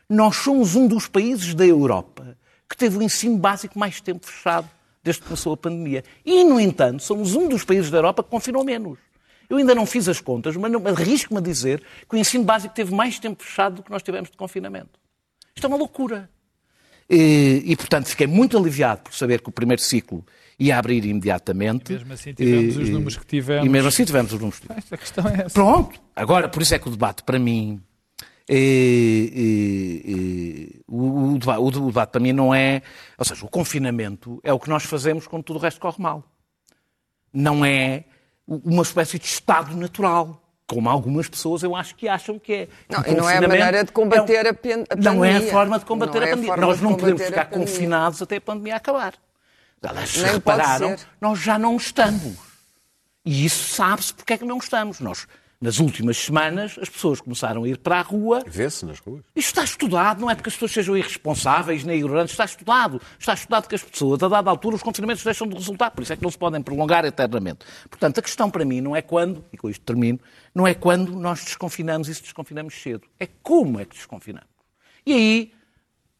Nós 0.09 0.37
somos 0.37 0.75
um 0.75 0.89
dos 0.89 1.07
países 1.07 1.55
da 1.55 1.65
Europa 1.65 2.37
que 2.69 2.77
teve 2.77 2.99
o 2.99 3.03
ensino 3.03 3.39
básico 3.39 3.79
mais 3.79 4.01
tempo 4.01 4.27
fechado 4.27 4.69
desde 5.03 5.23
que 5.23 5.29
começou 5.29 5.53
a 5.53 5.57
pandemia. 5.57 6.05
E, 6.25 6.45
no 6.45 6.61
entanto, 6.61 7.03
somos 7.03 7.35
um 7.35 7.49
dos 7.49 7.65
países 7.65 7.91
da 7.91 7.99
Europa 7.99 8.23
que 8.23 8.31
confinou 8.31 8.65
menos. 8.65 8.99
Eu 9.49 9.59
ainda 9.59 9.75
não 9.75 9.85
fiz 9.85 10.09
as 10.09 10.21
contas, 10.21 10.57
mas 10.57 10.73
arrisco-me 10.87 11.39
a 11.39 11.43
dizer 11.43 11.83
que 12.09 12.17
o 12.17 12.19
ensino 12.19 12.45
básico 12.45 12.75
teve 12.75 12.95
mais 12.95 13.19
tempo 13.19 13.43
fechado 13.43 13.77
do 13.77 13.83
que 13.83 13.91
nós 13.91 14.03
tivemos 14.03 14.31
de 14.31 14.37
confinamento. 14.37 14.99
Isto 15.55 15.67
é 15.67 15.69
uma 15.69 15.77
loucura. 15.77 16.31
E, 17.11 17.63
e, 17.67 17.77
portanto, 17.77 18.07
fiquei 18.07 18.27
muito 18.27 18.57
aliviado 18.57 19.03
por 19.03 19.15
saber 19.15 19.43
que 19.43 19.49
o 19.49 19.53
primeiro 19.53 19.83
ciclo 19.83 20.25
ia 20.59 20.79
abrir 20.79 21.05
imediatamente. 21.05 21.93
E 21.93 21.97
mesmo 21.97 22.13
assim 22.13 22.33
tivemos 22.33 22.77
e, 22.77 22.79
os 22.79 22.89
números 22.89 23.17
que 23.17 23.27
tivemos. 23.27 23.67
E 23.67 23.69
mesmo 23.69 23.89
assim 23.89 24.05
tivemos 24.05 24.33
os 24.33 24.41
números 24.41 24.61
que 24.61 24.67
tivemos. 24.67 24.93
A 24.93 24.97
questão 24.97 25.29
é 25.29 25.35
essa. 25.43 25.51
Pronto. 25.51 26.01
Agora, 26.17 26.49
por 26.49 26.63
isso 26.63 26.75
é 26.75 26.79
que 26.79 26.89
o 26.89 26.91
debate, 26.91 27.23
para 27.23 27.39
mim, 27.39 27.83
e, 28.49 29.33
e, 29.35 30.11
e, 30.11 30.81
o, 30.89 31.37
o, 31.37 31.67
o, 31.67 31.87
debate 31.87 32.11
para 32.11 32.21
mim 32.21 32.33
não 32.33 32.55
é. 32.55 32.83
Ou 33.17 33.25
seja, 33.25 33.45
o 33.45 33.49
confinamento 33.49 34.41
é 34.43 34.53
o 34.53 34.59
que 34.59 34.69
nós 34.69 34.85
fazemos 34.85 35.27
quando 35.27 35.43
tudo 35.43 35.59
o 35.59 35.63
resto 35.63 35.81
corre 35.81 36.03
mal. 36.03 36.25
Não 37.33 37.65
é 37.65 38.05
uma 38.47 38.83
espécie 38.83 39.19
de 39.19 39.27
estado 39.27 39.77
natural. 39.77 40.41
Como 40.67 40.89
algumas 40.89 41.29
pessoas 41.29 41.63
eu 41.63 41.77
acho 41.77 41.95
que 41.95 42.09
acham 42.09 42.39
que 42.39 42.53
é. 42.53 42.69
Não, 42.89 43.05
e 43.07 43.15
não 43.15 43.29
é 43.29 43.37
a 43.37 43.43
maneira 43.43 43.85
de 43.85 43.93
combater 43.93 44.47
é, 44.47 44.49
a, 44.49 44.55
pandemia. 44.55 44.87
Não 44.97 45.25
é 45.25 45.37
a 45.37 45.43
forma 45.43 45.79
de 45.79 45.85
combater 45.85 46.21
não 46.21 46.27
a 46.27 46.29
é 46.29 46.31
pandemia. 46.31 46.55
A 46.55 46.57
nós 46.57 46.81
não 46.81 46.95
podemos 46.95 47.23
ficar 47.23 47.45
confinados 47.47 48.23
até 48.23 48.37
a 48.37 48.41
pandemia 48.41 48.77
acabar. 48.77 49.15
Elas 49.83 50.11
se 50.11 50.25
repararam, 50.25 50.97
nós 51.21 51.41
já 51.41 51.59
não 51.59 51.77
estamos. 51.77 52.37
E 53.25 53.45
isso 53.45 53.75
sabe-se 53.75 54.15
porque 54.15 54.33
é 54.33 54.39
que 54.39 54.45
não 54.45 54.59
estamos. 54.59 55.01
Nós 55.01 55.27
nas 55.63 55.79
últimas 55.79 56.17
semanas, 56.17 56.77
as 56.83 56.89
pessoas 56.89 57.21
começaram 57.21 57.63
a 57.63 57.69
ir 57.69 57.79
para 57.79 58.01
a 58.01 58.03
rua. 58.03 58.43
Vê-se 58.45 58.85
nas 58.85 58.99
ruas. 58.99 59.23
Isto 59.37 59.49
está 59.49 59.63
estudado, 59.63 60.21
não 60.21 60.29
é 60.29 60.35
porque 60.35 60.49
as 60.49 60.55
pessoas 60.55 60.73
sejam 60.73 60.97
irresponsáveis 60.97 61.85
nem 61.85 61.99
ignorantes, 61.99 62.33
está 62.33 62.45
estudado. 62.45 63.01
Está 63.17 63.33
estudado 63.33 63.69
que 63.69 63.77
as 63.77 63.83
pessoas, 63.85 64.21
a 64.25 64.29
dada 64.29 64.51
altura, 64.51 64.75
os 64.75 64.83
confinamentos 64.83 65.23
deixam 65.23 65.47
de 65.47 65.55
resultar, 65.55 65.93
por 65.93 66.03
isso 66.03 66.13
é 66.13 66.17
que 66.17 66.23
não 66.25 66.33
se 66.33 66.37
podem 66.37 66.61
prolongar 66.61 67.05
eternamente. 67.05 67.65
Portanto, 67.89 68.19
a 68.19 68.23
questão 68.23 68.51
para 68.51 68.65
mim 68.65 68.81
não 68.81 68.97
é 68.97 69.03
quando, 69.03 69.45
e 69.53 69.57
com 69.57 69.71
isto 69.71 69.85
termino, 69.85 70.19
não 70.53 70.67
é 70.67 70.75
quando 70.75 71.13
nós 71.13 71.45
desconfinamos 71.45 72.09
e 72.09 72.15
se 72.17 72.23
desconfinamos 72.23 72.75
cedo. 72.75 73.07
É 73.21 73.29
como 73.41 73.79
é 73.79 73.85
que 73.85 73.95
desconfinamos. 73.95 74.49
E 75.07 75.13
aí, 75.13 75.53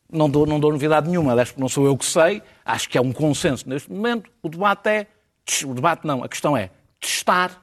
não 0.09 0.31
dou, 0.31 0.47
não 0.47 0.61
dou 0.61 0.71
novidade 0.71 1.09
nenhuma, 1.09 1.33
aliás, 1.33 1.49
porque 1.49 1.61
não 1.61 1.69
sou 1.69 1.85
eu 1.85 1.97
que 1.97 2.07
sei, 2.07 2.41
acho 2.65 2.89
que 2.89 2.97
é 2.97 3.01
um 3.01 3.13
consenso 3.13 3.69
neste 3.69 3.91
momento. 3.91 4.31
O 4.41 4.49
debate 4.49 4.89
é. 4.89 5.07
O 5.65 5.75
debate 5.75 6.07
não, 6.07 6.23
a 6.23 6.29
questão 6.29 6.57
é 6.57 6.71
testar, 7.01 7.61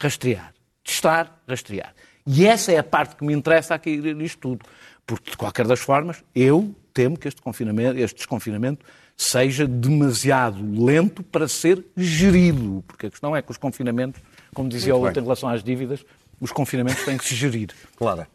rastrear 0.00 0.54
testar, 0.88 1.40
rastrear. 1.46 1.94
E 2.26 2.46
essa 2.46 2.72
é 2.72 2.78
a 2.78 2.82
parte 2.82 3.16
que 3.16 3.24
me 3.24 3.32
interessa 3.32 3.74
aqui 3.74 3.96
nisto 4.14 4.38
tudo. 4.38 4.66
Porque, 5.06 5.30
de 5.30 5.36
qualquer 5.36 5.66
das 5.66 5.80
formas, 5.80 6.22
eu 6.34 6.74
temo 6.92 7.16
que 7.16 7.28
este, 7.28 7.40
confinamento, 7.40 7.98
este 7.98 8.16
desconfinamento 8.16 8.84
seja 9.16 9.66
demasiado 9.66 10.58
lento 10.84 11.22
para 11.22 11.46
ser 11.48 11.84
gerido. 11.96 12.82
Porque 12.86 13.06
a 13.06 13.10
questão 13.10 13.34
é 13.36 13.42
que 13.42 13.50
os 13.50 13.56
confinamentos, 13.56 14.20
como 14.54 14.68
dizia 14.68 14.94
o 14.94 15.00
outro 15.00 15.20
em 15.20 15.22
relação 15.22 15.48
às 15.48 15.62
dívidas, 15.62 16.04
os 16.40 16.52
confinamentos 16.52 17.04
têm 17.04 17.16
que 17.16 17.24
se 17.24 17.34
gerir. 17.34 17.70
Claro. 17.96 18.26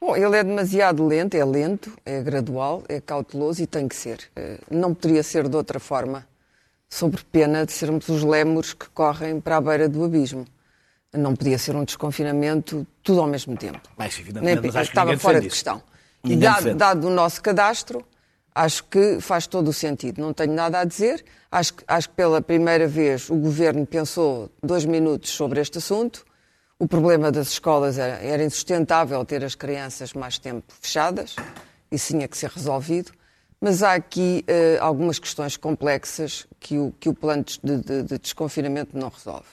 Bom, 0.00 0.16
ele 0.16 0.36
é 0.36 0.42
demasiado 0.42 1.06
lento, 1.06 1.36
é 1.36 1.44
lento, 1.44 1.92
é 2.04 2.20
gradual, 2.22 2.82
é 2.88 3.00
cauteloso 3.00 3.62
e 3.62 3.68
tem 3.68 3.86
que 3.86 3.94
ser. 3.94 4.18
Eh, 4.34 4.58
não 4.68 4.92
poderia 4.92 5.22
ser 5.22 5.48
de 5.48 5.54
outra 5.54 5.78
forma, 5.78 6.26
sob 6.90 7.16
pena 7.30 7.64
de 7.64 7.70
sermos 7.70 8.08
os 8.08 8.24
lémures 8.24 8.72
que 8.72 8.88
correm 8.90 9.40
para 9.40 9.58
a 9.58 9.60
beira 9.60 9.88
do 9.88 10.02
abismo 10.04 10.44
não 11.12 11.36
podia 11.36 11.58
ser 11.58 11.76
um 11.76 11.84
desconfinamento 11.84 12.86
tudo 13.02 13.20
ao 13.20 13.26
mesmo 13.26 13.56
tempo. 13.56 13.80
Mas, 13.96 14.18
evidentemente, 14.18 14.62
Nem, 14.62 14.72
mas 14.72 14.88
estava 14.88 15.16
fora 15.18 15.40
de 15.40 15.48
questão. 15.48 15.82
E 16.24 16.36
dado, 16.36 16.74
dado, 16.74 17.08
o 17.08 17.10
nosso 17.10 17.42
cadastro, 17.42 18.04
acho 18.54 18.84
que 18.84 19.20
faz 19.20 19.46
todo 19.46 19.68
o 19.68 19.72
sentido. 19.72 20.20
Não 20.22 20.32
tenho 20.32 20.52
nada 20.52 20.80
a 20.80 20.84
dizer. 20.84 21.24
Acho, 21.50 21.74
acho 21.86 22.08
que 22.08 22.14
pela 22.14 22.40
primeira 22.40 22.86
vez 22.86 23.28
o 23.28 23.34
governo 23.34 23.84
pensou 23.84 24.50
dois 24.62 24.84
minutos 24.84 25.30
sobre 25.30 25.60
este 25.60 25.78
assunto. 25.78 26.24
O 26.78 26.88
problema 26.88 27.30
das 27.30 27.48
escolas 27.48 27.98
era, 27.98 28.14
era 28.22 28.44
insustentável 28.44 29.24
ter 29.24 29.44
as 29.44 29.54
crianças 29.54 30.14
mais 30.14 30.38
tempo 30.38 30.72
fechadas. 30.80 31.36
Isso 31.90 32.08
tinha 32.08 32.26
que 32.26 32.38
ser 32.38 32.50
resolvido. 32.50 33.12
Mas 33.60 33.82
há 33.82 33.94
aqui 33.94 34.44
uh, 34.48 34.82
algumas 34.82 35.18
questões 35.20 35.56
complexas 35.56 36.48
que 36.58 36.78
o, 36.78 36.92
que 36.98 37.08
o 37.08 37.14
plano 37.14 37.44
de, 37.62 37.76
de, 37.76 38.02
de 38.02 38.18
desconfinamento 38.18 38.98
não 38.98 39.08
resolve. 39.08 39.46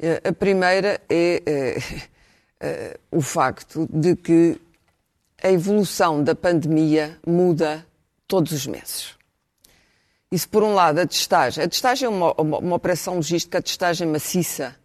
Eh, 0.00 0.20
a 0.24 0.32
primeira 0.32 1.00
é, 1.08 1.42
é, 1.44 1.78
é 2.60 3.00
o 3.10 3.20
facto 3.20 3.88
de 3.90 4.14
que 4.14 4.60
a 5.42 5.50
evolução 5.50 6.22
da 6.22 6.34
pandemia 6.34 7.18
muda 7.26 7.86
todos 8.26 8.52
os 8.52 8.66
meses. 8.66 9.16
Isso, 10.30 10.48
por 10.48 10.62
um 10.62 10.74
lado, 10.74 10.98
a 10.98 11.06
testagem. 11.06 11.64
A 11.64 11.68
testagem 11.68 12.06
é 12.06 12.08
uma, 12.08 12.34
uma, 12.40 12.58
uma, 12.58 12.76
operação 12.76 13.16
logística, 13.16 13.58
a 13.58 13.62
testagem 13.62 14.06
maciça 14.06 14.76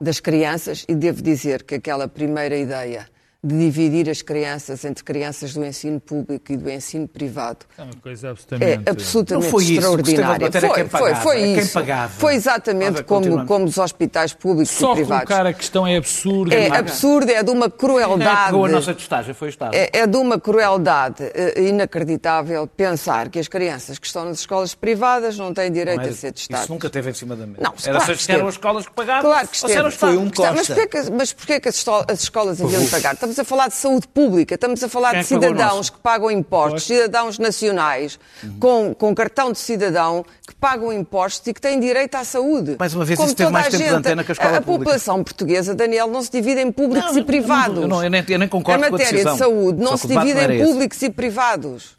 das 0.00 0.20
crianças, 0.20 0.84
e 0.88 0.94
devo 0.94 1.22
dizer 1.22 1.62
que 1.62 1.76
aquela 1.76 2.06
primeira 2.06 2.56
ideia 2.56 3.08
de 3.42 3.58
dividir 3.58 4.10
as 4.10 4.20
crianças 4.20 4.84
entre 4.84 5.02
crianças 5.02 5.54
do 5.54 5.64
ensino 5.64 5.98
público 5.98 6.52
e 6.52 6.56
do 6.58 6.68
ensino 6.70 7.08
privado. 7.08 7.60
É 7.78 7.82
uma 7.82 7.94
coisa 8.02 8.30
absolutamente... 8.30 8.82
É 8.86 8.90
absolutamente 8.90 9.44
Não 9.44 9.50
foi 9.50 9.62
isso 9.64 9.72
extraordinária. 9.74 10.48
a 10.48 10.52
foi, 10.52 10.60
quem 10.60 10.88
foi, 10.88 11.00
pagava, 11.00 11.20
foi 11.22 11.36
quem 11.36 11.58
isso. 11.58 11.72
pagava. 11.72 12.12
Foi 12.12 12.34
exatamente 12.34 13.02
como, 13.04 13.46
como 13.46 13.64
os 13.64 13.78
hospitais 13.78 14.34
públicos 14.34 14.70
Só 14.70 14.92
e 14.92 14.96
privados. 14.96 15.24
colocar 15.26 15.46
a 15.46 15.52
questão 15.54 15.86
é 15.86 15.96
absurdo. 15.96 16.52
É 16.52 16.68
paga. 16.68 16.80
absurdo, 16.80 17.30
é 17.30 17.42
de 17.42 17.50
uma 17.50 17.66
é 17.66 17.70
que 17.70 17.78
crueldade. 17.78 18.36
pagou 18.44 18.64
a 18.66 18.68
nossa 18.68 18.94
testagem? 18.94 19.32
Foi 19.32 19.48
o 19.48 19.50
Estado. 19.50 19.74
É, 19.74 19.90
é 19.92 20.06
de 20.06 20.16
uma 20.18 20.38
crueldade 20.38 21.22
eh, 21.34 21.62
inacreditável 21.68 22.66
pensar 22.66 23.28
que 23.30 23.38
as 23.38 23.48
crianças 23.48 23.98
que 23.98 24.06
estão 24.06 24.26
nas 24.26 24.40
escolas 24.40 24.74
privadas 24.74 25.38
não 25.38 25.54
têm 25.54 25.72
direito 25.72 26.00
Não 26.00 26.06
é- 26.06 26.10
a 26.10 26.12
ser 26.12 26.32
testadas. 26.32 26.64
Isso 26.64 26.72
nunca 26.72 26.88
esteve 26.88 27.10
em 27.10 27.14
cima 27.14 27.34
da 27.36 27.46
mesa. 27.46 27.60
Não, 27.62 27.72
Era 27.84 27.98
claro 27.98 28.18
se 28.18 28.32
eram 28.32 28.48
as 28.48 28.54
escolas 28.54 28.86
que 28.86 28.92
pagavam 28.92 29.30
Claro 29.30 29.48
que 29.48 29.64
ou 29.64 29.90
se. 29.90 29.96
Foi 29.96 30.16
um 30.16 30.26
Está- 30.26 30.50
mas 30.52 30.66
Costa. 30.68 30.74
porquê 30.74 30.88
que, 31.02 31.10
mas 31.10 31.32
porquê 31.32 31.60
que 31.60 31.68
as 31.68 32.22
escolas 32.22 32.60
haviam 32.60 32.84
de 32.84 32.90
pagar? 32.90 33.16
Estamos 33.30 33.38
a 33.38 33.44
falar 33.44 33.68
de 33.68 33.74
saúde 33.74 34.08
pública, 34.08 34.54
estamos 34.56 34.82
a 34.82 34.88
falar 34.88 35.10
Quem 35.10 35.20
é 35.20 35.22
de 35.22 35.26
o 35.26 35.28
cidadãos 35.40 35.88
que 35.88 35.98
pagam 36.00 36.30
impostos, 36.32 36.82
cidadãos 36.84 37.38
nacionais 37.38 38.18
com, 38.58 38.92
com 38.92 39.14
cartão 39.14 39.52
de 39.52 39.58
cidadão 39.58 40.24
que 40.46 40.52
pagam 40.56 40.92
impostos 40.92 41.46
e 41.46 41.54
que 41.54 41.60
têm 41.60 41.78
direito 41.78 42.16
à 42.16 42.24
saúde. 42.24 42.74
Mais 42.76 42.92
uma 42.92 43.04
vez, 43.04 43.16
Como 43.16 43.28
isso 43.28 43.36
teve 43.36 43.50
mais 43.52 43.66
a 43.66 43.70
tempo 43.70 43.82
de 43.84 43.88
gente. 43.88 43.98
antena 43.98 44.24
que 44.24 44.32
a 44.32 44.34
escola 44.34 44.56
A 44.58 44.60
pública. 44.60 44.78
população 44.90 45.22
portuguesa, 45.22 45.74
Daniel, 45.76 46.08
não 46.08 46.22
se 46.22 46.30
divide 46.32 46.60
em 46.60 46.72
públicos 46.72 47.12
Não, 47.12 47.18
e 47.20 47.24
privados. 47.24 47.82
eu 47.82 47.86
não- 47.88 48.02
eu 48.02 48.10
nem- 48.10 48.24
eu 48.28 48.38
nem 48.38 48.48
concordo 48.48 48.80
com 48.82 48.88
a 48.88 48.90
matéria 48.90 49.12
decisão. 49.12 49.32
de 49.34 49.38
saúde, 49.38 49.80
não 49.80 49.96
se 49.96 50.08
divide 50.08 50.34
não 50.34 50.40
em 50.50 50.56
esse. 50.56 50.64
públicos 50.72 51.02
e 51.02 51.10
privados. 51.10 51.96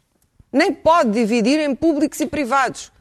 Nem 0.52 0.70
pode 0.70 1.10
dividir 1.12 1.60
em 1.60 1.74
públicos 1.74 2.20
e 2.20 2.26
privados. 2.26 2.92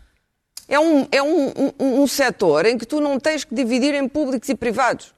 É 0.70 0.80
um, 0.80 1.06
é 1.12 1.22
um, 1.22 1.48
um, 1.78 2.02
um 2.04 2.08
setor 2.08 2.66
em 2.66 2.78
que 2.78 2.86
tu 2.86 3.02
não 3.02 3.20
tens 3.20 3.44
que 3.44 3.54
dividir 3.54 3.94
em 3.94 4.08
públicos 4.08 4.48
e 4.48 4.56
privados. 4.56 5.14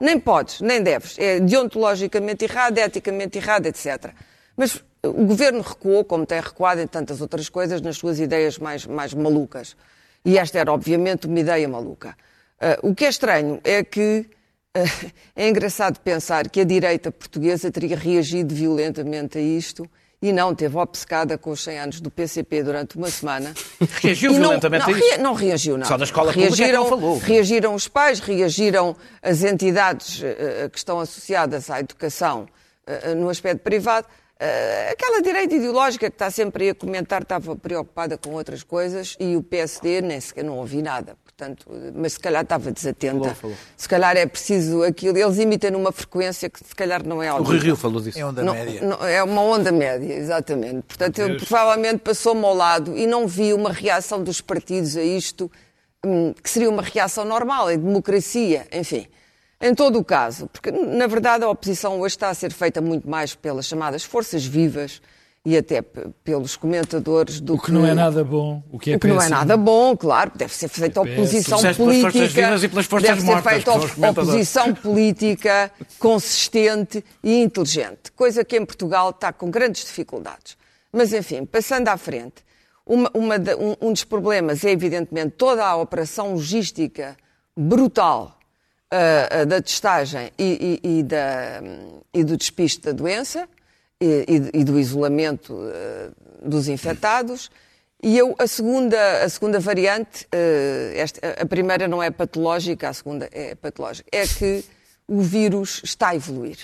Nem 0.00 0.18
podes, 0.18 0.60
nem 0.60 0.82
deves. 0.82 1.16
É 1.18 1.40
deontologicamente 1.40 2.44
errado, 2.44 2.78
eticamente 2.78 3.38
errado, 3.38 3.66
etc. 3.66 4.12
Mas 4.56 4.82
o 5.02 5.26
governo 5.26 5.60
recuou, 5.60 6.04
como 6.04 6.26
tem 6.26 6.40
recuado 6.40 6.80
em 6.80 6.86
tantas 6.86 7.20
outras 7.20 7.48
coisas, 7.48 7.80
nas 7.80 7.96
suas 7.96 8.18
ideias 8.18 8.58
mais, 8.58 8.86
mais 8.86 9.14
malucas. 9.14 9.76
E 10.24 10.38
esta 10.38 10.58
era, 10.58 10.72
obviamente, 10.72 11.26
uma 11.26 11.38
ideia 11.38 11.68
maluca. 11.68 12.16
Ah, 12.60 12.78
o 12.82 12.94
que 12.94 13.04
é 13.04 13.08
estranho 13.08 13.60
é 13.62 13.84
que 13.84 14.26
ah, 14.74 14.80
é 15.36 15.48
engraçado 15.48 16.00
pensar 16.00 16.48
que 16.48 16.60
a 16.60 16.64
direita 16.64 17.12
portuguesa 17.12 17.70
teria 17.70 17.96
reagido 17.96 18.54
violentamente 18.54 19.38
a 19.38 19.40
isto 19.40 19.88
e 20.26 20.32
não 20.32 20.54
teve 20.54 20.76
obcecada 20.78 21.36
com 21.36 21.50
os 21.50 21.62
100 21.62 21.78
anos 21.78 22.00
do 22.00 22.10
PCP 22.10 22.62
durante 22.62 22.96
uma 22.96 23.10
semana. 23.10 23.52
Reagiu 24.00 24.32
não- 24.32 24.38
violentamente 24.40 24.86
não, 24.88 24.94
a 24.94 24.98
isso. 24.98 25.20
Não 25.20 25.34
reagiu, 25.34 25.76
não. 25.76 25.86
Só 25.86 25.98
da 25.98 26.04
escola 26.04 26.32
pública 26.32 26.48
é 26.52 26.56
que 26.56 26.62
reagiram, 26.62 26.82
não 26.84 26.88
falou. 26.90 27.18
reagiram 27.18 27.74
os 27.74 27.86
pais, 27.88 28.20
reagiram 28.20 28.96
as 29.22 29.42
entidades 29.44 30.22
eh, 30.24 30.68
que 30.72 30.78
estão 30.78 30.98
associadas 30.98 31.68
à 31.68 31.78
educação 31.80 32.46
eh, 32.86 33.14
no 33.14 33.28
aspecto 33.28 33.60
privado. 33.62 34.06
Eh, 34.40 34.90
Aquela 34.92 35.20
direita 35.20 35.54
ideológica 35.54 36.08
que 36.08 36.14
está 36.14 36.30
sempre 36.30 36.64
aí 36.64 36.70
a 36.70 36.74
comentar 36.74 37.20
estava 37.22 37.54
preocupada 37.54 38.16
com 38.16 38.30
outras 38.30 38.62
coisas 38.62 39.16
e 39.20 39.36
o 39.36 39.42
PSD 39.42 40.00
nem 40.00 40.18
sequer 40.20 40.42
não 40.44 40.56
ouvi 40.58 40.80
nada. 40.80 41.16
Portanto, 41.36 41.66
mas 41.96 42.12
se 42.12 42.20
calhar 42.20 42.42
estava 42.44 42.70
desatenta. 42.70 43.18
Falou, 43.18 43.34
falou. 43.34 43.56
Se 43.76 43.88
calhar 43.88 44.16
é 44.16 44.24
preciso 44.24 44.84
aquilo. 44.84 45.18
Eles 45.18 45.36
imitam 45.38 45.72
numa 45.72 45.90
frequência 45.90 46.48
que 46.48 46.60
se 46.64 46.74
calhar 46.76 47.04
não 47.04 47.20
é 47.20 47.28
O 47.32 47.36
audível. 47.36 47.56
Rui 47.58 47.66
Rio 47.66 47.76
falou 47.76 48.00
disso. 48.00 48.16
É 48.16 48.24
onda 48.24 48.40
Não- 48.44 48.54
média. 48.54 48.80
não- 48.82 49.04
é 49.04 49.20
uma 49.22 49.42
onda 49.42 49.72
média, 49.72 50.14
exatamente. 50.14 50.82
Portanto, 50.86 51.18
ele 51.18 51.36
provavelmente 51.44 51.98
passou-me 51.98 52.44
ao 52.44 52.54
lado 52.54 52.96
e 52.96 53.04
não 53.04 53.26
vi 53.26 53.52
uma 53.52 53.72
reação 53.72 54.22
dos 54.22 54.40
partidos 54.40 54.96
a 54.96 55.02
isto, 55.02 55.50
hum, 56.06 56.32
que 56.40 56.48
seria 56.48 56.70
uma 56.70 56.82
reação 56.82 57.24
normal, 57.24 57.68
em 57.68 57.78
democracia, 57.78 58.68
enfim. 58.72 59.08
Em 59.60 59.74
todo 59.74 59.98
o 59.98 60.04
caso, 60.04 60.46
porque 60.52 60.70
na 60.70 61.08
verdade 61.08 61.42
a 61.42 61.48
oposição 61.48 61.98
hoje 61.98 62.14
está 62.14 62.28
a 62.28 62.34
ser 62.34 62.52
feita 62.52 62.80
muito 62.80 63.10
mais 63.10 63.34
pelas 63.34 63.66
chamadas 63.66 64.04
forças 64.04 64.44
vivas 64.46 65.02
e 65.46 65.56
até 65.58 65.82
pelos 65.82 66.56
comentadores 66.56 67.38
do 67.38 67.54
O 67.54 67.58
que 67.60 67.70
não 67.70 67.84
é 67.84 67.92
nada 67.92 68.24
bom. 68.24 68.62
O 68.72 68.78
que 68.78 68.92
é 68.92 68.96
o 68.96 68.98
que 69.00 69.06
não 69.06 69.20
é 69.20 69.28
nada 69.28 69.56
bom, 69.58 69.94
claro, 69.94 70.32
deve 70.34 70.54
ser 70.54 70.68
feita 70.68 71.00
É 71.00 71.02
oposição 71.02 71.58
forças 71.58 71.76
política. 71.76 72.10
vivas 72.28 72.62
e 72.62 72.68
pelas 72.68 72.86
forças 72.86 73.08
deve 73.10 73.20
ser 73.20 73.26
mortas, 73.26 73.52
feita 73.52 73.72
que 73.94 74.06
oposição 74.06 74.74
política 74.74 75.70
consistente 75.98 77.04
e 77.22 77.42
inteligente, 77.42 78.10
coisa 78.16 78.44
que 78.44 78.56
em 78.56 78.64
Portugal 78.64 79.10
está 79.10 79.32
com 79.32 79.50
grandes 79.50 79.84
dificuldades. 79.84 80.56
Mas, 80.90 81.12
enfim, 81.12 81.44
passando 81.44 81.88
à 81.88 81.96
frente, 81.98 82.36
uma- 82.86 83.10
uma 83.12 83.34
um, 83.80 83.88
um 83.88 83.92
dos 83.92 84.04
problemas 84.04 84.64
é, 84.64 84.70
evidentemente, 84.70 85.32
toda 85.36 85.64
a 85.66 85.76
operação 85.76 86.32
logística 86.34 87.16
brutal 87.56 88.38
ah, 88.90 89.40
ah, 89.40 89.44
da 89.44 89.60
testagem 89.60 90.30
e, 90.38 90.80
e- 90.82 90.98
e 90.98 91.02
da- 91.02 91.60
e 92.12 92.22
do 92.22 92.36
despiste 92.36 92.80
da 92.82 92.92
doença 92.92 93.48
e, 94.04 94.50
e- 94.60 94.64
do 94.64 94.78
isolamento 94.78 95.56
ah, 95.58 96.10
dos 96.42 96.68
infectados. 96.68 97.50
E 98.02 98.18
eu, 98.18 98.34
a, 98.38 98.46
segunda, 98.46 99.24
a 99.24 99.28
segunda 99.30 99.58
variante, 99.58 100.26
eh, 100.30 100.92
esta- 100.96 101.40
a 101.40 101.46
primeira 101.46 101.88
não 101.88 102.02
é 102.02 102.10
patológica, 102.10 102.88
a 102.88 102.92
segunda 102.92 103.30
é 103.32 103.54
patológica, 103.54 104.06
é 104.12 104.26
que 104.26 104.62
o 105.08 105.22
vírus 105.22 105.80
está 105.82 106.08
a 106.10 106.16
evoluir. 106.16 106.58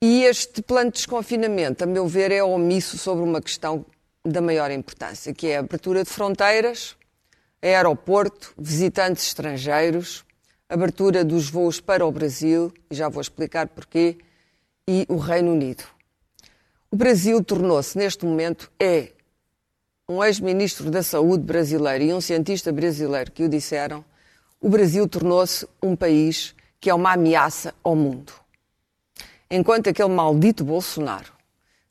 E 0.00 0.22
este 0.24 0.62
plano 0.62 0.90
de 0.90 0.98
desconfinamento, 0.98 1.82
a 1.82 1.86
meu 1.86 2.06
ver, 2.06 2.30
é 2.30 2.44
omisso 2.44 2.96
sobre 2.96 3.24
uma 3.24 3.40
questão 3.42 3.84
da 4.24 4.40
maior 4.40 4.70
importância, 4.70 5.34
que 5.34 5.48
é 5.48 5.56
a 5.56 5.60
abertura 5.60 6.04
de 6.04 6.10
fronteiras, 6.10 6.96
aeroporto, 7.60 8.54
visitantes 8.56 9.26
estrangeiros, 9.26 10.24
abertura 10.68 11.24
dos 11.24 11.50
voos 11.50 11.80
para 11.80 12.06
o 12.06 12.12
Brasil, 12.12 12.72
e 12.88 12.94
já 12.94 13.08
vou 13.08 13.20
explicar 13.20 13.66
porquê, 13.66 14.16
e 14.88 15.04
o 15.08 15.16
Reino 15.16 15.52
Unido. 15.52 15.82
O 16.90 16.96
Brasil 16.96 17.42
tornou-se, 17.44 17.96
neste 17.96 18.24
momento, 18.24 18.70
é 18.78 19.10
um 20.08 20.24
ex-ministro 20.24 20.90
da 20.90 21.04
Saúde 21.04 21.44
brasileiro 21.44 22.02
e 22.02 22.12
um 22.12 22.20
cientista 22.20 22.72
brasileiro 22.72 23.30
que 23.30 23.44
o 23.44 23.48
disseram, 23.48 24.04
o 24.60 24.68
Brasil 24.68 25.08
tornou-se 25.08 25.66
um 25.80 25.94
país 25.94 26.52
que 26.80 26.90
é 26.90 26.94
uma 26.94 27.12
ameaça 27.12 27.72
ao 27.84 27.94
mundo. 27.94 28.32
Enquanto 29.48 29.88
aquele 29.88 30.08
maldito 30.08 30.64
Bolsonaro 30.64 31.32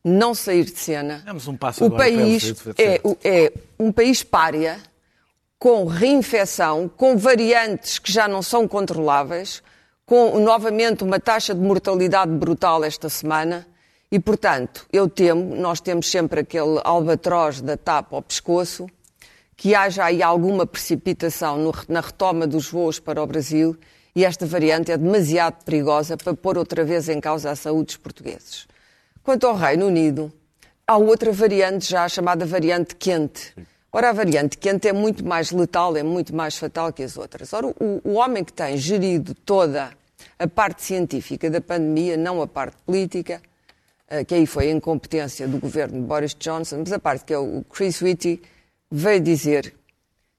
não 0.03 0.35
sair 0.35 0.65
de 0.65 0.77
cena, 0.77 1.23
um 1.47 1.85
o 1.85 1.91
país 1.91 2.53
é, 2.77 3.01
é 3.23 3.53
um 3.79 3.91
país 3.93 4.21
pária, 4.21 4.79
com 5.57 5.85
reinfecção, 5.85 6.89
com 6.89 7.17
variantes 7.17 7.99
que 7.99 8.11
já 8.11 8.27
não 8.27 8.41
são 8.41 8.67
controláveis, 8.67 9.63
com 10.05 10.39
novamente 10.39 11.03
uma 11.03 11.19
taxa 11.19 11.55
de 11.55 11.61
mortalidade 11.61 12.31
brutal 12.31 12.83
esta 12.83 13.07
semana. 13.07 13.65
E, 14.11 14.19
portanto, 14.19 14.87
eu 14.91 15.07
temo, 15.07 15.55
nós 15.55 15.79
temos 15.79 16.09
sempre 16.09 16.39
aquele 16.39 16.79
albatroz 16.83 17.61
da 17.61 17.77
tapa 17.77 18.15
ao 18.15 18.23
pescoço, 18.23 18.87
que 19.55 19.75
haja 19.75 20.05
aí 20.05 20.23
alguma 20.23 20.65
precipitação 20.65 21.57
no- 21.57 21.73
na 21.87 22.01
retoma 22.01 22.47
dos 22.47 22.69
voos 22.71 22.99
para 22.99 23.21
o 23.21 23.27
Brasil 23.27 23.77
e 24.15 24.25
esta 24.25 24.45
variante 24.47 24.91
é 24.91 24.97
demasiado 24.97 25.63
perigosa 25.63 26.17
para 26.17 26.33
pôr 26.33 26.57
outra 26.57 26.83
vez 26.83 27.07
em 27.07 27.19
causa 27.19 27.51
a 27.51 27.55
saúde 27.55 27.87
dos 27.87 27.97
portugueses. 27.97 28.67
Quanto 29.21 29.45
ao 29.45 29.55
Reino 29.55 29.85
Unido, 29.85 30.31
há 30.87 30.97
outra 30.97 31.31
variante 31.31 31.87
já 31.87 32.07
chamada 32.09 32.45
variante 32.45 32.95
quente. 32.95 33.53
Ora, 33.91 34.09
a 34.09 34.13
variante 34.13 34.57
quente 34.57 34.87
é 34.87 34.93
muito 34.93 35.23
mais 35.23 35.51
letal, 35.51 35.95
é 35.95 36.03
muito 36.03 36.33
mais 36.35 36.57
fatal 36.57 36.91
que 36.91 37.03
as 37.03 37.15
outras. 37.15 37.53
Ora, 37.53 37.67
o, 37.67 38.01
o 38.03 38.13
homem 38.13 38.43
que 38.43 38.53
tem 38.53 38.75
gerido 38.77 39.35
toda 39.35 39.91
a 40.39 40.47
parte 40.47 40.81
científica 40.83 41.49
da 41.49 41.61
pandemia, 41.61 42.17
não 42.17 42.41
a 42.41 42.47
parte 42.47 42.77
política, 42.85 43.41
que 44.27 44.33
aí 44.35 44.45
foi 44.47 44.69
a 44.69 44.71
incompetência 44.71 45.47
do 45.47 45.57
governo 45.59 45.99
de 46.01 46.05
Boris 46.07 46.35
Johnson, 46.35 46.77
mas 46.79 46.91
a 46.91 46.99
parte 46.99 47.25
que 47.25 47.33
é 47.33 47.37
o 47.37 47.63
Chris 47.69 48.01
Whitty, 48.01 48.41
veio 48.91 49.19
dizer 49.19 49.73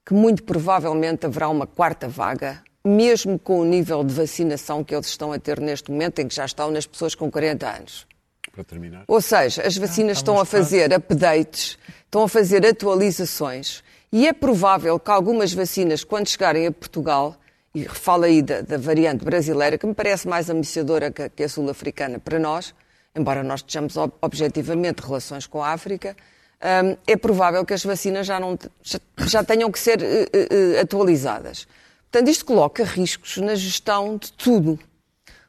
que 0.05 0.13
muito 0.15 0.43
provavelmente 0.43 1.27
haverá 1.27 1.49
uma 1.49 1.67
quarta 1.67 2.09
vaga, 2.09 2.63
mesmo 2.85 3.39
com 3.39 3.61
o 3.61 3.65
nível 3.65 4.03
de 4.03 4.13
vacinação 4.15 4.83
que 4.83 4.95
eles 4.95 5.07
estão 5.07 5.33
a 5.33 5.39
ter 5.39 5.61
neste 5.61 5.91
momento, 5.91 6.19
em 6.21 6.27
que 6.27 6.35
já 6.35 6.45
estão 6.45 6.71
nas 6.71 6.87
pessoas 6.87 7.15
com 7.15 7.31
40 7.31 7.69
anos. 7.69 8.07
Para 8.53 8.65
terminar. 8.65 9.05
Ou 9.07 9.21
seja, 9.21 9.63
as 9.65 9.77
vacinas 9.77 10.17
há 10.17 10.21
estão 10.21 10.35
um 10.37 10.41
a 10.41 10.45
fazer 10.45 10.93
updates, 10.93 11.79
estão 12.05 12.23
a 12.25 12.29
fazer 12.29 12.67
atualizações 12.67 13.83
e 14.13 14.27
é 14.27 14.33
provável 14.33 14.99
que 14.99 15.11
algumas 15.11 15.53
vacinas, 15.53 16.03
quando 16.03 16.29
chegarem 16.29 16.67
a 16.67 16.73
Portugal, 16.73 17.37
e 17.73 17.85
falo 17.85 18.25
aí 18.25 18.43
da, 18.43 18.63
da 18.63 18.77
variante 18.77 19.25
brasileira, 19.25 19.79
que 19.79 19.87
me 19.87 19.95
parece 19.95 20.27
mais 20.27 20.51
ameaçadora 20.51 21.13
que, 21.13 21.23
a- 21.23 21.29
que 21.29 21.45
a 21.45 21.49
sul-africana 21.49 22.19
para 22.19 22.37
nós, 22.39 22.75
embora 23.15 23.43
nós 23.43 23.63
tenhamos 23.63 23.97
ob- 23.97 24.13
objetivamente 24.21 25.03
relações 25.03 25.47
com 25.47 25.63
a 25.63 25.73
África, 25.73 26.17
hum, 26.63 26.97
é 27.07 27.17
provável 27.17 27.65
que 27.65 27.75
as 27.75 27.85
vacinas 27.85 28.27
já, 28.27 28.39
não, 28.39 28.59
já, 28.83 28.99
já 29.27 29.45
tenham 29.45 29.71
que 29.71 29.79
ser 29.79 30.03
eh, 30.03 30.29
eh, 30.33 30.81
atualizadas. 30.81 31.67
Portanto, 32.11 32.29
isto 32.29 32.45
coloca 32.45 32.85
riscos 32.85 33.37
na 33.39 33.55
gestão 33.55 34.17
de 34.17 34.33
tudo 34.33 34.79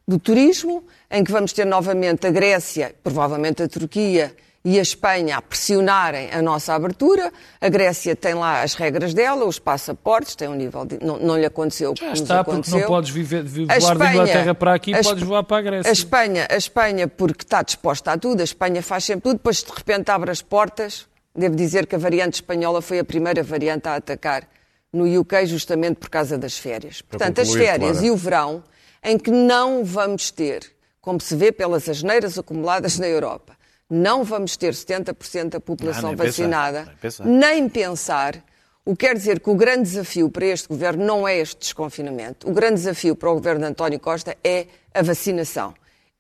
do 0.08 0.20
turismo, 0.20 0.84
em 1.10 1.24
que 1.24 1.32
vamos 1.32 1.54
ter 1.54 1.66
novamente 1.66 2.28
a 2.28 2.32
Grécia, 2.32 2.94
provavelmente 3.04 3.64
a 3.64 3.68
Turquia 3.68 4.36
e 4.64 4.78
a 4.78 4.82
Espanha 4.82 5.38
a 5.38 5.42
pressionarem 5.42 6.30
a 6.32 6.42
nossa 6.42 6.74
abertura. 6.74 7.32
A 7.60 7.68
Grécia 7.68 8.16
tem 8.16 8.34
lá 8.34 8.62
as 8.62 8.76
regras 8.76 9.14
dela, 9.14 9.46
os 9.46 9.60
passaportes, 9.60 10.36
tem 10.36 10.48
um 10.48 10.56
nível 10.56 10.86
de. 10.86 11.04
Não, 11.04 11.18
não 11.18 11.38
lhe 11.38 11.46
aconteceu 11.46 11.92
o 11.92 11.94
que 11.94 12.02
Já 12.02 12.10
nos 12.10 12.22
está, 12.22 12.40
aconteceu. 12.42 12.74
porque 12.74 12.82
não 12.82 12.96
podes 12.96 13.10
viver, 13.10 13.44
voar 13.44 13.98
da 13.98 14.12
Inglaterra 14.12 14.56
para 14.56 14.74
aqui, 14.74 14.94
a 14.94 15.02
podes 15.02 15.24
voar 15.24 15.44
para 15.44 15.58
a 15.58 15.62
Grécia. 15.62 15.90
A 15.90 15.94
Espanha, 15.94 16.48
a 16.50 16.56
Espanha, 16.56 17.08
porque 17.08 17.44
está 17.44 17.64
disposta 17.64 18.12
a 18.12 18.18
tudo, 18.18 18.42
a 18.42 18.44
Espanha 18.44 18.84
faz 18.84 19.04
sempre 19.04 19.24
tudo, 19.24 19.38
depois 19.38 19.64
de 19.64 19.72
repente 19.72 20.10
abre 20.12 20.32
as 20.32 20.42
portas. 20.42 21.08
Devo 21.34 21.56
dizer 21.56 21.88
que 21.88 21.96
a 21.96 21.98
variante 21.98 22.36
espanhola 22.36 22.82
foi 22.82 23.00
a 23.00 23.06
primeira 23.06 23.42
variante 23.42 23.88
a 23.88 23.96
atacar 23.96 24.48
no 24.92 25.06
UK 25.22 25.46
justamente 25.46 25.96
por 25.96 26.10
causa 26.10 26.38
das 26.38 26.58
férias. 26.58 27.02
Portanto, 27.02 27.40
as 27.40 27.48
concluir, 27.48 27.66
férias 27.66 27.92
Clara. 27.94 28.06
e 28.06 28.12
o 28.12 28.18
verão, 28.18 28.64
em 29.02 29.18
que 29.18 29.32
não 29.32 29.86
vamos 29.86 30.30
ter, 30.30 30.62
como 31.00 31.22
se 31.22 31.34
vê 31.36 31.52
pelas 31.52 31.88
asneiras 31.88 32.38
acumuladas 32.38 33.00
na 33.00 33.08
Europa, 33.08 33.56
não 33.94 34.24
vamos 34.24 34.56
ter 34.58 34.74
70% 34.74 35.50
da 35.50 35.60
população 35.60 36.10
nem 36.10 36.18
pensar, 36.18 36.26
vacinada, 36.44 36.84
nem 36.86 36.96
pensar. 36.98 37.26
nem 37.26 37.70
pensar. 37.70 38.44
O 38.84 38.96
que 38.96 39.06
quer 39.06 39.14
dizer 39.16 39.40
que 39.40 39.50
o 39.50 39.54
grande 39.56 39.84
desafio 39.84 40.30
para 40.30 40.46
este 40.46 40.68
governo 40.68 41.06
não 41.06 41.28
é 41.28 41.38
este 41.38 41.58
desconfinamento. 41.60 42.50
O 42.50 42.54
grande 42.54 42.76
desafio 42.76 43.16
para 43.16 43.30
o 43.30 43.34
governo 43.36 43.60
de 43.62 43.68
António 43.68 44.00
Costa 44.00 44.36
é 44.44 44.66
a 44.94 45.04
vacinação. 45.04 45.74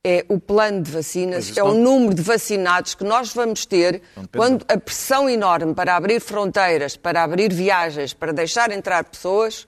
É 0.04 0.26
o 0.30 0.40
plano 0.40 0.82
de 0.82 0.92
vacinas, 0.92 1.56
é 1.58 1.64
o 1.64 1.74
não- 1.74 2.00
número 2.00 2.14
de 2.16 2.22
vacinados 2.22 2.94
que 2.96 3.04
nós 3.04 3.34
vamos 3.34 3.66
ter 3.66 4.02
quando 4.36 4.66
a 4.68 4.78
pressão 4.78 5.30
enorme 5.30 5.74
para 5.74 5.96
abrir 5.96 6.20
fronteiras, 6.20 6.96
para 6.98 7.24
abrir 7.24 7.54
viagens, 7.54 8.14
para 8.14 8.32
deixar 8.34 8.72
entrar 8.72 9.04
pessoas, 9.06 9.68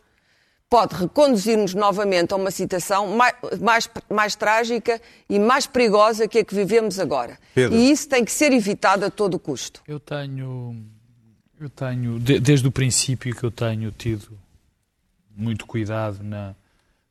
pode 0.74 0.96
reconduzir-nos 0.96 1.76
novamente 1.76 2.34
a 2.34 2.36
uma 2.36 2.50
situação 2.50 3.16
mais, 3.16 3.36
mais, 3.62 3.88
mais 4.10 4.36
trágica 4.36 5.00
e 5.30 5.38
mais 5.38 5.68
perigosa 5.68 6.28
que 6.28 6.40
a 6.40 6.44
que 6.44 6.56
vivemos 6.56 6.98
agora. 6.98 7.38
Pedro. 7.54 7.78
E 7.78 7.92
isso 7.92 8.10
tem 8.10 8.26
que 8.26 8.32
ser 8.32 8.52
evitado 8.52 9.06
a 9.06 9.12
todo 9.12 9.38
custo. 9.38 9.84
Eu 9.88 10.00
tenho, 10.00 10.76
eu 11.62 11.70
tenho 11.70 12.20
de- 12.20 12.40
desde 12.40 12.68
o 12.68 12.72
princípio 12.72 13.36
que 13.36 13.44
eu 13.44 13.52
tenho 13.52 13.92
tido 13.92 14.36
muito 15.38 15.68
cuidado 15.68 16.24
na, 16.24 16.56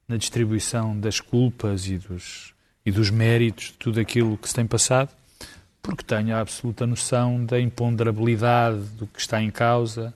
na 0.09 0.16
distribuição 0.16 0.99
das 0.99 1.21
culpas 1.21 1.87
e 1.87 1.99
dos, 1.99 2.52
e 2.85 2.90
dos 2.90 3.11
méritos 3.11 3.66
de 3.66 3.75
tudo 3.75 4.00
aquilo 4.00 4.37
que 4.37 4.49
se 4.49 4.54
tem 4.57 4.66
passado, 4.66 5.09
porque 5.81 6.02
tenho 6.02 6.35
a 6.35 6.40
absoluta 6.40 6.85
noção 6.85 7.45
da 7.47 7.61
imponderabilidade 7.61 8.81
do 8.99 9.07
que 9.07 9.21
está 9.21 9.40
em 9.40 9.52
causa, 9.52 10.12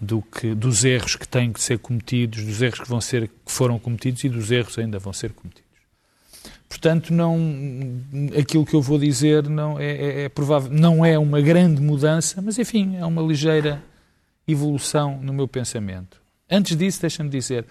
do 0.00 0.22
que, 0.22 0.54
dos 0.54 0.84
erros 0.84 1.16
que 1.16 1.26
têm 1.26 1.52
que 1.52 1.60
ser 1.60 1.78
cometidos, 1.78 2.44
dos 2.44 2.62
erros 2.62 2.80
que, 2.80 2.88
vão 2.88 3.00
ser, 3.00 3.28
que 3.28 3.52
foram 3.52 3.78
cometidos 3.78 4.22
e 4.24 4.28
dos 4.28 4.50
erros 4.50 4.78
ainda 4.78 4.98
vão 4.98 5.12
ser 5.12 5.32
cometidos. 5.32 5.68
Portanto, 6.68 7.12
não, 7.14 7.36
aquilo 8.38 8.64
que 8.66 8.74
eu 8.74 8.82
vou 8.82 8.98
dizer 8.98 9.48
não 9.48 9.78
é, 9.78 9.86
é- 9.90 10.22
é 10.24 10.28
provável, 10.28 10.70
não 10.70 11.04
é 11.04 11.18
uma 11.18 11.40
grande 11.40 11.80
mudança, 11.80 12.42
mas 12.42 12.58
enfim, 12.58 12.96
é 12.96 13.04
uma 13.06 13.22
ligeira 13.22 13.82
evolução 14.46 15.18
no 15.22 15.32
meu 15.32 15.48
pensamento. 15.48 16.20
Antes 16.50 16.76
disso, 16.76 17.00
deixa-me 17.00 17.30
dizer, 17.30 17.64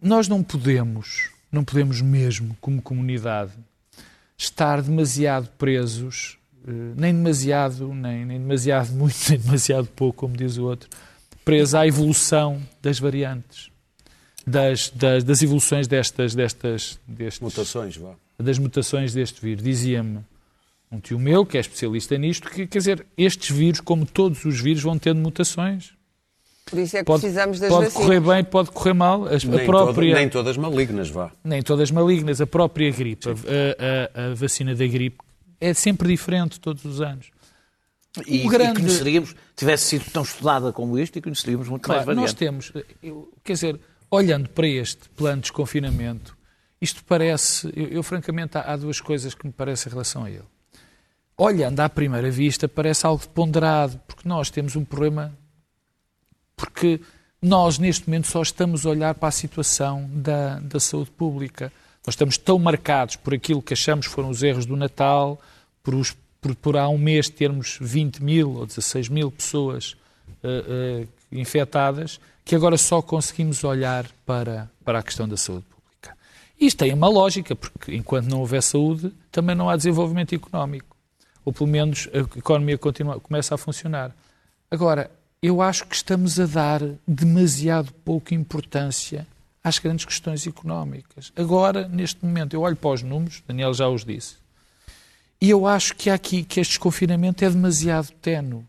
nós 0.00 0.28
não 0.28 0.42
podemos, 0.42 1.30
não 1.52 1.62
podemos 1.62 2.00
mesmo, 2.00 2.56
como 2.60 2.80
comunidade, 2.82 3.52
estar 4.36 4.80
demasiado 4.82 5.48
presos, 5.58 6.38
eh, 6.66 6.70
nem 6.96 7.14
demasiado, 7.14 7.92
nem, 7.94 8.24
nem 8.24 8.38
demasiado 8.40 8.92
muito, 8.92 9.16
nem 9.28 9.38
demasiado 9.38 9.86
pouco, 9.88 10.20
como 10.20 10.36
diz 10.36 10.56
o 10.56 10.64
outro, 10.64 10.88
presos 11.44 11.74
à 11.74 11.86
evolução 11.86 12.60
das 12.82 12.98
variantes, 12.98 13.70
das, 14.46 14.90
das, 14.90 15.24
das 15.24 15.42
evoluções 15.42 15.86
destas, 15.86 16.34
destas, 16.34 16.98
destes, 17.06 17.40
Mutações, 17.40 17.96
vá. 17.96 18.12
das 18.38 18.58
mutações 18.58 19.12
deste 19.12 19.40
vírus. 19.40 19.62
Dizia-me 19.62 20.20
um 20.90 20.98
tio 21.00 21.18
meu, 21.18 21.44
que 21.46 21.56
é 21.56 21.60
especialista 21.60 22.16
nisto, 22.18 22.48
que, 22.50 22.66
quer 22.66 22.78
dizer, 22.78 23.06
estes 23.16 23.54
vírus, 23.56 23.80
como 23.80 24.04
todos 24.06 24.44
os 24.44 24.60
vírus, 24.60 24.82
vão 24.82 24.98
tendo 24.98 25.20
mutações. 25.20 25.92
Por 26.66 26.78
isso 26.78 26.96
é 26.96 27.00
que 27.00 27.06
Pode, 27.06 27.22
precisamos 27.22 27.58
das 27.58 27.68
pode 27.68 27.86
vacinas. 27.86 28.06
correr 28.06 28.20
bem, 28.20 28.44
pode 28.44 28.70
correr 28.70 28.92
mal. 28.92 29.24
As- 29.26 29.44
a 29.44 29.48
Nem, 29.48 29.66
própria, 29.66 30.10
todo- 30.12 30.18
nem 30.20 30.28
todas 30.28 30.56
malignas, 30.56 31.08
vá. 31.08 31.32
nem 31.44 31.62
todas 31.62 31.90
malignas, 31.90 32.40
a 32.40 32.46
própria 32.46 32.90
gripe, 32.92 33.28
a, 33.28 33.32
a- 34.22 34.30
a 34.30 34.34
vacina 34.34 34.74
da 34.74 34.86
gripe, 34.86 35.16
é 35.60 35.74
sempre 35.74 36.08
diferente 36.08 36.60
todos 36.60 36.84
os 36.84 37.00
anos. 37.00 37.26
E, 38.26 38.48
grande- 38.48 38.80
e 38.80 38.82
conheceríamos, 38.82 39.36
tivesse 39.54 39.84
sido 39.86 40.10
tão 40.10 40.22
estudada 40.22 40.72
como 40.72 40.98
isto, 40.98 41.16
e 41.16 41.22
conheceríamos 41.22 41.68
muito 41.68 41.82
Claro, 41.84 42.04
mais 42.06 42.16
nós 42.18 42.32
variantes. 42.32 42.70
temos, 42.72 42.86
eu- 43.02 43.32
quer 43.44 43.52
dizer, 43.52 43.80
olhando 44.10 44.48
para 44.48 44.66
este 44.66 45.08
plano 45.10 45.36
de 45.36 45.42
desconfinamento, 45.42 46.36
isto 46.80 47.04
parece, 47.04 47.70
eu, 47.76 47.86
eu, 47.88 48.02
francamente, 48.02 48.58
há, 48.58 48.62
há 48.72 48.76
duas 48.76 49.00
coisas 49.00 49.32
que 49.34 49.46
me 49.46 49.52
parecem 49.52 49.90
em 49.90 49.92
relação 49.92 50.24
a 50.24 50.30
ele. 50.30 50.44
Olhando 51.36 51.78
à 51.80 51.88
primeira 51.88 52.30
vista, 52.30 52.68
parece 52.68 53.06
algo 53.06 53.26
ponderado, 53.28 54.00
porque 54.08 54.28
nós 54.28 54.50
temos 54.50 54.74
um 54.76 54.84
problema, 54.84 55.32
porque 56.56 57.00
nós, 57.40 57.78
neste 57.78 58.06
momento, 58.08 58.26
só 58.26 58.42
estamos 58.42 58.84
a 58.84 58.90
olhar 58.90 59.14
para 59.14 59.28
a 59.28 59.32
situação 59.32 60.08
da, 60.12 60.58
da 60.60 60.78
saúde 60.80 61.10
pública. 61.10 61.72
Nós 62.06 62.14
estamos 62.14 62.36
tão 62.36 62.58
marcados 62.58 63.16
por 63.16 63.32
aquilo 63.34 63.62
que 63.62 63.72
achamos 63.72 64.06
foram 64.06 64.28
os 64.28 64.42
erros 64.42 64.66
do 64.66 64.76
Natal, 64.76 65.40
por, 65.82 65.94
os, 65.94 66.14
por, 66.40 66.54
por 66.54 66.76
há 66.76 66.88
um 66.88 66.98
mês 66.98 67.28
termos 67.28 67.78
20 67.80 68.22
mil 68.22 68.54
ou 68.54 68.66
16 68.66 69.08
mil 69.08 69.30
pessoas 69.30 69.96
eh, 70.42 70.64
eh, 70.68 71.06
infectadas, 71.32 72.18
que 72.44 72.54
agora 72.54 72.76
só 72.76 73.02
conseguimos 73.02 73.62
olhar 73.62 74.06
para, 74.24 74.70
para 74.84 74.98
a 74.98 75.02
questão 75.02 75.28
da 75.28 75.36
saúde 75.36 75.64
pública. 75.64 76.16
Isto 76.58 76.78
tem 76.78 76.92
uma 76.92 77.08
lógica, 77.08 77.54
porque 77.54 77.94
enquanto 77.94 78.26
não 78.26 78.40
houver 78.40 78.62
saúde, 78.62 79.12
também 79.30 79.54
não 79.54 79.68
há 79.68 79.76
desenvolvimento 79.76 80.34
económico. 80.34 80.96
Ou 81.44 81.52
pelo 81.52 81.68
menos 81.68 82.08
a 82.12 82.18
economia 82.38 82.76
continua, 82.78 83.20
começa 83.20 83.54
a 83.54 83.58
funcionar. 83.58 84.14
Agora, 84.70 85.10
eu 85.42 85.62
acho 85.62 85.86
que 85.86 85.94
estamos 85.94 86.38
a 86.38 86.46
dar 86.46 86.82
demasiado 87.06 87.92
pouca 88.04 88.34
importância 88.34 89.26
às 89.62 89.78
grandes 89.78 90.04
questões 90.04 90.46
económicas. 90.46 91.32
Agora, 91.36 91.86
neste 91.88 92.24
momento, 92.24 92.54
eu 92.54 92.62
olho 92.62 92.76
para 92.76 92.90
os 92.90 93.02
números, 93.02 93.42
Daniel 93.46 93.72
já 93.72 93.88
os 93.88 94.04
disse, 94.04 94.36
e 95.40 95.50
eu 95.50 95.66
acho 95.66 95.94
que 95.96 96.10
há 96.10 96.14
aqui 96.14 96.42
que 96.42 96.60
este 96.60 96.72
desconfinamento 96.72 97.44
é 97.44 97.50
demasiado 97.50 98.08
tenue. 98.20 98.64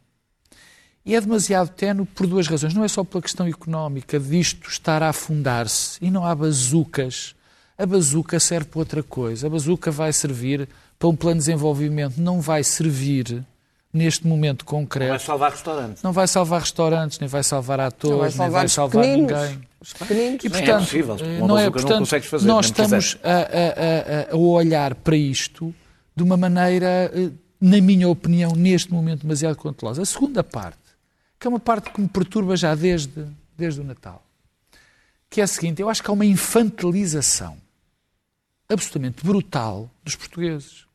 E 1.05 1.15
é 1.15 1.21
demasiado 1.21 1.69
tenue 1.69 2.05
por 2.05 2.27
duas 2.27 2.47
razões. 2.47 2.73
Não 2.73 2.83
é 2.83 2.87
só 2.87 3.03
pela 3.03 3.21
questão 3.21 3.47
económica, 3.47 4.19
disto 4.19 4.69
estar 4.69 5.01
a 5.01 5.09
afundar-se 5.09 5.97
e 6.01 6.11
não 6.11 6.25
há 6.25 6.33
bazucas. 6.35 7.33
A 7.77 7.85
bazuca 7.85 8.39
serve 8.39 8.67
para 8.69 8.79
outra 8.79 9.01
coisa. 9.03 9.47
A 9.47 9.49
bazuca 9.49 9.89
vai 9.89 10.13
servir 10.13 10.69
para 10.99 11.09
um 11.09 11.15
plano 11.15 11.39
de 11.39 11.45
desenvolvimento, 11.45 12.17
não 12.21 12.39
vai 12.39 12.63
servir 12.63 13.43
neste 13.91 14.25
momento 14.27 14.63
concreto. 14.63 15.09
Vai 15.09 15.19
salvar 15.19 15.51
restaurantes. 15.51 16.03
Não 16.03 16.13
vai 16.13 16.27
salvar 16.27 16.61
restaurantes, 16.61 17.19
nem 17.19 17.27
vai 17.27 17.43
salvar 17.43 17.79
Não 17.79 17.85
atores, 17.85 18.17
vai 18.19 18.27
nem 18.27 18.37
salvar 18.37 18.51
vai 18.51 18.65
os 18.65 18.71
salvar 18.71 19.03
pequeninos. 19.03 19.31
ninguém. 19.41 19.61
Os 19.81 19.93
pequeninos. 19.93 20.45
E, 20.45 20.49
Nem 20.49 20.57
é 20.61 20.65
portanto, 20.65 20.85
possível, 20.85 21.17
com 21.17 21.25
eh, 21.25 21.37
uma 21.39 21.47
não 21.47 21.57
é, 21.57 21.61
bazuca 21.63 21.65
não 21.65 21.71
portanto, 21.71 21.99
consegues 21.99 22.29
fazer, 22.29 22.47
nós 22.47 22.65
nem 22.67 22.71
estamos 22.71 23.17
a, 23.23 23.29
a- 23.31 24.31
a- 24.31 24.33
a 24.33 24.37
olhar 24.37 24.93
para 24.95 25.15
isto 25.17 25.73
de 26.15 26.23
uma 26.23 26.37
maneira, 26.37 27.11
eh, 27.13 27.31
na 27.59 27.79
minha 27.81 28.07
opinião, 28.07 28.53
neste 28.55 28.91
momento, 28.91 29.21
demasiado 29.21 29.55
cautelosa. 29.55 30.01
A 30.01 30.05
segunda 30.05 30.43
parte, 30.43 30.79
que 31.39 31.47
é 31.47 31.49
uma 31.49 31.59
parte 31.59 31.91
que 31.91 32.01
me 32.01 32.07
perturba 32.07 32.55
já 32.55 32.75
desde, 32.75 33.27
desde 33.57 33.81
o 33.81 33.83
Natal, 33.83 34.23
que 35.29 35.39
é 35.41 35.43
a 35.43 35.47
seguinte, 35.47 35.81
eu 35.81 35.89
acho 35.89 36.03
que 36.03 36.09
há 36.09 36.13
uma 36.13 36.25
infantilização 36.25 37.57
absolutamente 38.67 39.25
brutal 39.25 39.89
dos 40.03 40.15
portugueses. 40.15 40.85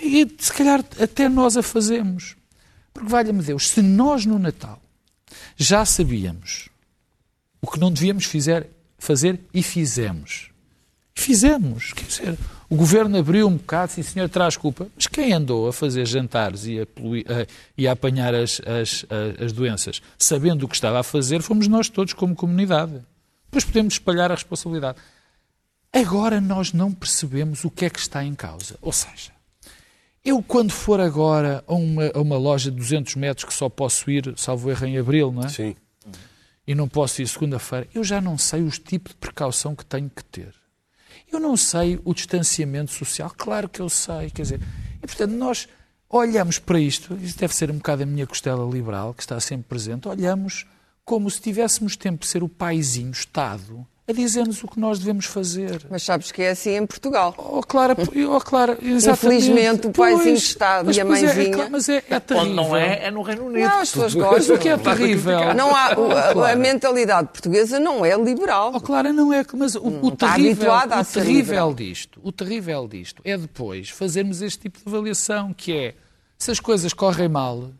E 0.00 0.26
se 0.38 0.52
calhar 0.52 0.84
até 1.00 1.28
nós 1.28 1.56
a 1.56 1.62
fazemos. 1.62 2.36
Porque, 2.92 3.08
valha-me 3.08 3.42
Deus, 3.42 3.70
se 3.70 3.82
nós 3.82 4.26
no 4.26 4.38
Natal 4.38 4.80
já 5.56 5.84
sabíamos 5.84 6.68
o 7.60 7.70
que 7.70 7.78
não 7.78 7.92
devíamos 7.92 8.24
fizer, 8.24 8.68
fazer 8.98 9.40
e 9.54 9.62
fizemos. 9.62 10.50
Fizemos. 11.14 11.92
Quer 11.92 12.04
dizer, 12.04 12.38
o 12.72 12.76
governo 12.76 13.18
abriu 13.18 13.46
um 13.48 13.56
bocado, 13.56 13.92
sim 13.92 14.02
senhor, 14.02 14.28
traz 14.28 14.56
culpa. 14.56 14.86
Mas 14.96 15.06
quem 15.06 15.32
andou 15.32 15.68
a 15.68 15.72
fazer 15.72 16.06
jantares 16.06 16.64
e 16.66 16.80
a, 16.80 16.86
poluir, 16.86 17.24
a- 17.30 17.46
e 17.76 17.86
a 17.86 17.92
apanhar 17.92 18.34
as, 18.34 18.60
as, 18.66 19.04
a- 19.10 19.44
as 19.44 19.52
doenças, 19.52 20.00
sabendo 20.18 20.64
o 20.64 20.68
que 20.68 20.74
estava 20.74 20.98
a 21.00 21.02
fazer, 21.02 21.42
fomos 21.42 21.68
nós 21.68 21.88
todos 21.88 22.12
como 22.14 22.34
comunidade. 22.34 22.92
Depois 23.44 23.64
podemos 23.64 23.94
espalhar 23.94 24.30
a 24.32 24.34
responsabilidade. 24.34 24.96
Agora 25.92 26.40
nós 26.40 26.72
não 26.72 26.90
percebemos 26.90 27.64
o 27.64 27.70
que 27.70 27.84
é 27.84 27.90
que 27.90 27.98
está 27.98 28.24
em 28.24 28.34
causa. 28.34 28.78
Ou 28.80 28.92
seja, 28.92 29.30
eu 30.24 30.42
quando 30.42 30.70
for 30.70 30.98
agora 31.00 31.62
a 31.66 31.74
uma, 31.74 32.10
a 32.14 32.20
uma 32.20 32.38
loja 32.38 32.70
de 32.70 32.76
200 32.78 33.16
metros 33.16 33.44
que 33.44 33.52
só 33.52 33.68
posso 33.68 34.10
ir, 34.10 34.32
salvo 34.38 34.70
erro, 34.70 34.86
em 34.86 34.96
abril, 34.96 35.30
não 35.30 35.42
é? 35.42 35.48
Sim. 35.48 35.76
e 36.66 36.74
não 36.74 36.88
posso 36.88 37.20
ir 37.20 37.28
segunda-feira, 37.28 37.86
eu 37.94 38.02
já 38.02 38.20
não 38.20 38.38
sei 38.38 38.62
os 38.62 38.78
tipos 38.78 39.12
de 39.12 39.18
precaução 39.18 39.74
que 39.76 39.84
tenho 39.84 40.08
que 40.08 40.24
ter. 40.24 40.54
Eu 41.32 41.40
não 41.40 41.56
sei 41.56 41.98
o 42.04 42.12
distanciamento 42.12 42.92
social, 42.92 43.32
claro 43.36 43.68
que 43.68 43.80
eu 43.80 43.88
sei, 43.88 44.30
quer 44.30 44.42
dizer, 44.42 44.60
e 45.02 45.06
portanto 45.06 45.32
nós 45.32 45.66
olhamos 46.08 46.58
para 46.58 46.78
isto, 46.78 47.16
isto 47.16 47.40
deve 47.40 47.54
ser 47.54 47.70
um 47.70 47.78
bocado 47.78 48.02
a 48.02 48.06
minha 48.06 48.26
costela 48.26 48.70
liberal, 48.70 49.14
que 49.14 49.22
está 49.22 49.40
sempre 49.40 49.66
presente, 49.66 50.06
olhamos 50.06 50.66
como 51.04 51.30
se 51.30 51.40
tivéssemos 51.40 51.96
tempo 51.96 52.20
de 52.20 52.26
ser 52.26 52.42
o 52.42 52.48
paizinho, 52.48 53.10
Estado, 53.10 53.86
a 54.06 54.12
dizer-nos 54.12 54.62
o 54.64 54.66
que 54.66 54.80
nós 54.80 54.98
devemos 54.98 55.26
fazer. 55.26 55.86
Mas 55.88 56.02
sabes 56.02 56.32
que 56.32 56.42
é 56.42 56.50
assim 56.50 56.70
em 56.70 56.84
Portugal. 56.84 57.34
Oh, 57.38 57.62
Clara, 57.62 57.96
oh, 58.28 58.40
Clara 58.40 58.76
exatamente. 58.82 59.44
Infelizmente, 59.44 59.86
o 59.86 59.92
paizinho 59.92 60.36
de 60.36 60.42
Estado 60.42 60.90
e 60.90 61.00
a 61.00 61.04
mãezinha... 61.04 61.56
É, 61.56 61.60
é, 61.60 61.68
mas 61.68 61.88
é, 61.88 61.96
é 62.10 62.20
terrível. 62.20 62.48
Onde 62.48 62.54
não 62.54 62.76
é, 62.76 63.06
é 63.06 63.10
no 63.12 63.22
Reino 63.22 63.46
Unido. 63.46 63.68
Não, 63.68 63.80
as 63.80 63.90
pessoas 63.90 64.14
gostam. 64.14 64.32
Mas 64.32 64.50
o 64.50 64.58
que 64.58 64.68
é 64.68 64.76
terrível... 64.76 65.54
Não 65.54 65.74
há, 65.74 65.92
a, 65.92 66.52
a, 66.52 66.56
mentalidade 66.56 67.28
portuguesa 67.28 67.78
não 67.78 68.04
é 68.04 68.16
liberal. 68.16 68.72
Oh, 68.74 68.80
Clara, 68.80 69.12
não 69.12 69.32
é... 69.32 69.44
Mas 69.54 69.76
o, 69.76 69.86
o 69.86 70.10
terrível, 70.10 70.72
o 70.72 71.04
terrível 71.04 71.74
disto, 71.74 72.20
o 72.24 72.32
terrível 72.32 72.88
disto 72.88 73.22
é 73.24 73.38
depois 73.38 73.88
fazermos 73.88 74.42
este 74.42 74.62
tipo 74.62 74.80
de 74.80 74.84
avaliação, 74.88 75.54
que 75.54 75.72
é, 75.72 75.94
se 76.36 76.50
as 76.50 76.58
coisas 76.58 76.92
correm 76.92 77.28
mal, 77.28 77.70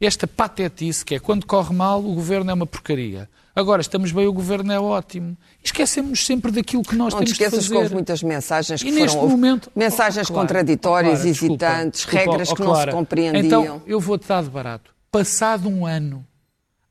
esta 0.00 0.28
patetice, 0.28 1.04
que 1.04 1.16
é 1.16 1.18
quando 1.18 1.44
corre 1.44 1.74
mal, 1.74 1.98
o 1.98 2.14
governo 2.14 2.52
é 2.52 2.54
uma 2.54 2.66
porcaria. 2.66 3.28
Agora, 3.54 3.82
estamos 3.82 4.12
bem, 4.12 4.26
o 4.26 4.32
governo 4.32 4.72
é 4.72 4.80
ótimo. 4.80 5.36
Esquecemos 5.62 6.24
sempre 6.24 6.50
daquilo 6.50 6.82
que 6.82 6.96
nós 6.96 7.12
não 7.12 7.20
temos 7.20 7.34
de 7.34 7.44
fazer. 7.44 7.50
Não 7.50 7.58
esqueças 7.58 7.68
que 7.68 7.82
houve 7.82 7.94
muitas 7.94 8.22
mensagens 8.22 8.82
que 8.82 8.88
e 8.88 9.08
foram... 9.08 9.28
momento... 9.28 9.70
Mensagens 9.76 10.30
oh, 10.30 10.32
contraditórias, 10.32 11.22
oh, 11.22 11.28
hesitantes, 11.28 12.00
desculpa, 12.00 12.18
regras 12.18 12.50
oh, 12.50 12.54
que 12.54 12.62
não 12.62 12.74
se 12.74 12.90
compreendiam. 12.90 13.44
Então, 13.44 13.82
eu 13.86 14.00
vou-te 14.00 14.26
dar 14.26 14.42
de 14.42 14.48
barato. 14.48 14.94
Passado 15.10 15.68
um 15.68 15.84
ano, 15.84 16.24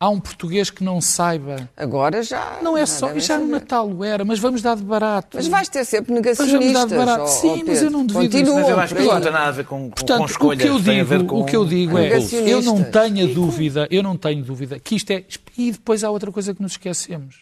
há 0.01 0.09
um 0.09 0.19
português 0.19 0.71
que 0.71 0.83
não 0.83 0.99
saiba. 0.99 1.69
Agora 1.77 2.23
já. 2.23 2.57
Não 2.63 2.75
é 2.75 2.87
só. 2.87 3.17
Já 3.19 3.37
no 3.37 3.45
Natal 3.45 3.87
o 3.87 4.03
era, 4.03 4.25
mas 4.25 4.39
vamos 4.39 4.63
dar 4.63 4.75
de 4.75 4.83
barato. 4.83 5.37
Mas 5.37 5.47
vais 5.47 5.69
ter 5.69 5.85
sempre 5.85 6.11
negacionistas. 6.11 6.59
Vamos 6.59 6.73
dar 6.73 6.87
de 6.87 6.95
barato. 6.95 7.29
Sim, 7.29 7.63
mas 7.67 7.83
eu 7.83 7.91
não 7.91 8.03
devido 8.03 8.35
isso. 8.35 8.53
Mas 8.55 8.67
eu 8.67 8.79
acho 8.79 8.95
que 8.95 9.03
não 9.03 9.21
tem 9.21 9.31
nada 9.31 9.47
a 9.47 9.51
ver 9.51 9.65
com, 9.65 9.91
Portanto, 9.91 10.17
com 10.17 10.25
escolhas. 10.25 10.63
O 10.63 10.63
que 10.63 10.67
eu 10.67 10.79
digo, 10.79 11.25
com... 11.25 11.41
o 11.41 11.45
que 11.45 11.55
eu 11.55 11.65
digo 11.65 11.97
é, 11.99 12.17
eu 12.47 12.63
não 12.63 12.83
tenho 12.83 13.31
dúvida, 13.31 13.87
eu 13.91 14.01
não 14.01 14.17
tenho 14.17 14.43
dúvida 14.43 14.79
que 14.79 14.95
isto 14.95 15.11
é. 15.11 15.23
E 15.55 15.71
depois 15.71 16.03
há 16.03 16.09
outra 16.09 16.31
coisa 16.31 16.55
que 16.55 16.63
nos 16.63 16.71
esquecemos. 16.71 17.41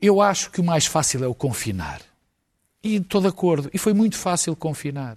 Eu 0.00 0.20
acho 0.20 0.50
que 0.50 0.60
o 0.60 0.64
mais 0.64 0.84
fácil 0.84 1.24
é 1.24 1.26
o 1.26 1.34
confinar. 1.34 2.02
E 2.84 2.96
estou 2.96 3.22
de 3.22 3.28
acordo. 3.28 3.70
E 3.72 3.78
foi 3.78 3.94
muito 3.94 4.16
fácil 4.16 4.54
confinar. 4.54 5.16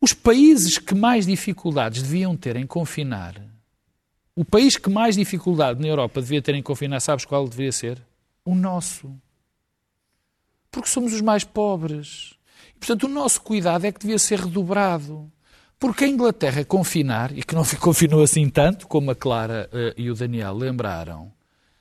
Os 0.00 0.12
países 0.12 0.78
que 0.78 0.94
mais 0.94 1.26
dificuldades 1.26 2.02
deviam 2.02 2.36
ter 2.36 2.54
em 2.54 2.66
confinar 2.66 3.47
o 4.38 4.44
país 4.44 4.76
que 4.76 4.88
mais 4.88 5.16
dificuldade 5.16 5.80
na 5.80 5.88
Europa 5.88 6.20
devia 6.22 6.40
ter 6.40 6.54
em 6.54 6.62
confinar, 6.62 7.00
sabes 7.00 7.24
qual 7.24 7.48
deveria 7.48 7.72
ser? 7.72 8.00
O 8.44 8.54
nosso. 8.54 9.12
Porque 10.70 10.88
somos 10.88 11.12
os 11.12 11.20
mais 11.20 11.42
pobres. 11.42 12.34
E, 12.70 12.78
portanto, 12.78 13.02
o 13.02 13.08
nosso 13.08 13.40
cuidado 13.40 13.84
é 13.84 13.90
que 13.90 13.98
devia 13.98 14.16
ser 14.16 14.38
redobrado. 14.38 15.28
Porque 15.76 16.04
a 16.04 16.08
Inglaterra 16.08 16.64
confinar, 16.64 17.36
e 17.36 17.42
que 17.42 17.52
não 17.52 17.64
confinou 17.80 18.22
assim 18.22 18.48
tanto, 18.48 18.86
como 18.86 19.10
a 19.10 19.14
Clara 19.16 19.68
uh, 19.72 20.00
e 20.00 20.08
o 20.08 20.14
Daniel 20.14 20.54
lembraram, 20.54 21.32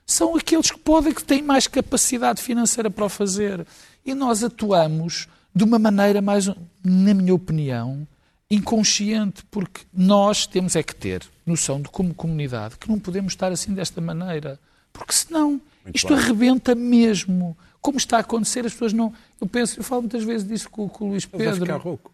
são 0.04 0.36
aqueles 0.36 0.72
que 0.72 0.80
podem, 0.80 1.14
que 1.14 1.24
têm 1.24 1.44
mais 1.44 1.68
capacidade 1.68 2.42
financeira 2.42 2.90
para 2.90 3.06
o 3.06 3.10
fazer. 3.10 3.68
E 4.04 4.16
nós 4.16 4.44
atuamos 4.44 5.28
de 5.54 5.64
uma 5.64 5.78
maneira 5.78 6.24
mais, 6.24 6.48
na 6.84 7.14
minha 7.14 7.36
opinião, 7.36 8.08
inconsciente, 8.50 9.44
porque 9.52 9.82
nós 9.94 10.48
temos 10.48 10.76
é 10.76 10.84
que 10.84 10.96
ter 10.96 11.24
noção 11.46 11.82
de 11.82 11.90
como 11.90 12.14
comunidade 12.14 12.78
que 12.78 12.90
não 12.90 13.00
podemos 13.00 13.34
estar 13.34 13.52
assim 13.52 13.74
desta 13.74 14.00
maneira, 14.00 14.60
porque 14.94 15.14
senão 15.14 15.62
Muito 15.84 15.96
isto 15.96 16.08
claro. 16.08 16.24
arrebenta 16.24 16.74
mesmo. 16.74 17.58
Como 17.82 17.98
está 17.98 18.18
a 18.18 18.20
acontecer, 18.22 18.66
as 18.66 18.74
pessoas 18.74 18.94
não. 18.94 19.14
Eu 19.40 19.48
penso, 19.48 19.80
eu 19.80 19.84
falo 19.84 20.02
muitas 20.02 20.24
vezes 20.24 20.48
disso 20.48 20.70
com, 20.70 20.90
com 20.90 21.06
o 21.06 21.10
Luís 21.10 21.26
Pedro. 21.26 21.46
Vai 21.46 21.60
ficar 21.60 21.78
rouco. 21.78 22.12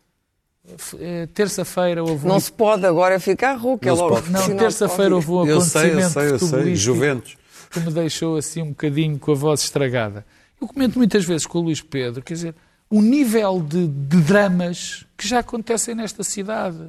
É, 1.00 1.28
terça-feira 1.28 2.04
houve. 2.04 2.28
Não 2.28 2.40
se 2.40 2.52
pode 2.52 2.86
agora 2.86 3.20
ficar 3.20 3.54
rouco, 3.54 3.88
é 3.88 3.92
logo. 3.92 4.22
Não, 4.30 4.56
terça-feira 4.56 5.16
houve 5.16 5.30
um 5.30 5.42
acontecimento 5.42 6.00
eu 6.00 6.10
sei, 6.10 6.32
eu 6.32 6.40
sei, 6.40 6.58
eu 6.60 6.64
sei. 6.64 6.76
Juventus. 6.76 7.38
que 7.70 7.80
me 7.80 7.92
deixou 7.92 8.38
assim 8.38 8.62
um 8.62 8.70
bocadinho 8.70 9.20
com 9.20 9.32
a 9.32 9.36
voz 9.36 9.62
estragada. 9.62 10.26
Eu 10.62 10.68
comento 10.68 10.98
muitas 10.98 11.26
vezes 11.26 11.46
com 11.46 11.60
o 11.60 11.62
Luís 11.64 11.82
Pedro, 11.82 12.22
quer 12.24 12.36
dizer, 12.36 12.56
o 12.90 13.02
nível 13.02 13.60
de, 13.62 13.88
de 13.88 14.22
dramas 14.22 15.06
que 15.24 15.30
já 15.30 15.40
acontecem 15.40 15.96
nesta 15.96 16.22
cidade. 16.22 16.86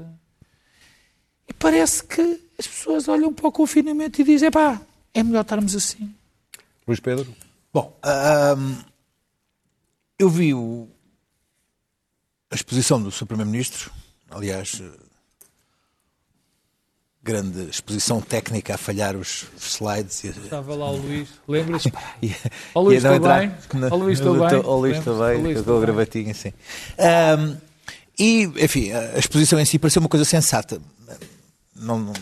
E 1.49 1.53
parece 1.53 2.03
que 2.03 2.41
as 2.59 2.67
pessoas 2.67 3.07
olham 3.07 3.33
para 3.33 3.47
o 3.47 3.53
confinamento 3.53 4.21
e 4.21 4.25
dizem, 4.25 4.51
pá, 4.51 4.81
é 5.13 5.23
melhor 5.23 5.43
estarmos 5.43 5.77
assim. 5.77 6.13
Luís 6.87 6.99
Pedro? 6.99 7.33
Bom, 7.73 7.97
eu 10.19 10.29
vi 10.29 10.53
o, 10.53 10.89
a 12.51 12.57
exposição 12.57 13.01
do 13.01 13.11
Sr. 13.13 13.27
Primeiro-Ministro, 13.27 13.93
aliás, 14.31 14.83
grande 17.23 17.71
exposição 17.71 18.21
técnica 18.21 18.75
a 18.75 18.79
falhar 18.79 19.15
os, 19.15 19.47
slides. 19.57 20.25
Estava 20.25 20.75
lá 20.75 20.91
o 20.91 20.97
Luís, 20.97 21.29
lembras? 21.47 21.85
Ó 22.75 22.81
Luís, 22.81 23.05
estou 23.05 23.21
bem? 23.21 23.53
Ó 23.91 23.97
Luís, 23.97 24.19
estou 24.19 24.35
bem? 24.35 24.63
Ó 24.65 24.77
Luís, 24.77 24.99
estou 24.99 25.19
bem, 25.25 25.63
com 25.63 25.77
a 25.77 25.81
gravatinha 25.81 26.33
assim. 26.33 26.53
Um, 26.99 27.74
e, 28.19 28.45
enfim, 28.57 28.93
a 28.93 29.19
exposição 29.19 29.59
em 29.59 29.65
si 29.65 29.79
pareceu 29.79 30.01
uma 30.01 30.09
coisa 30.09 30.25
sensata. 30.25 30.81
Não, 31.75 31.99
não 31.99 32.13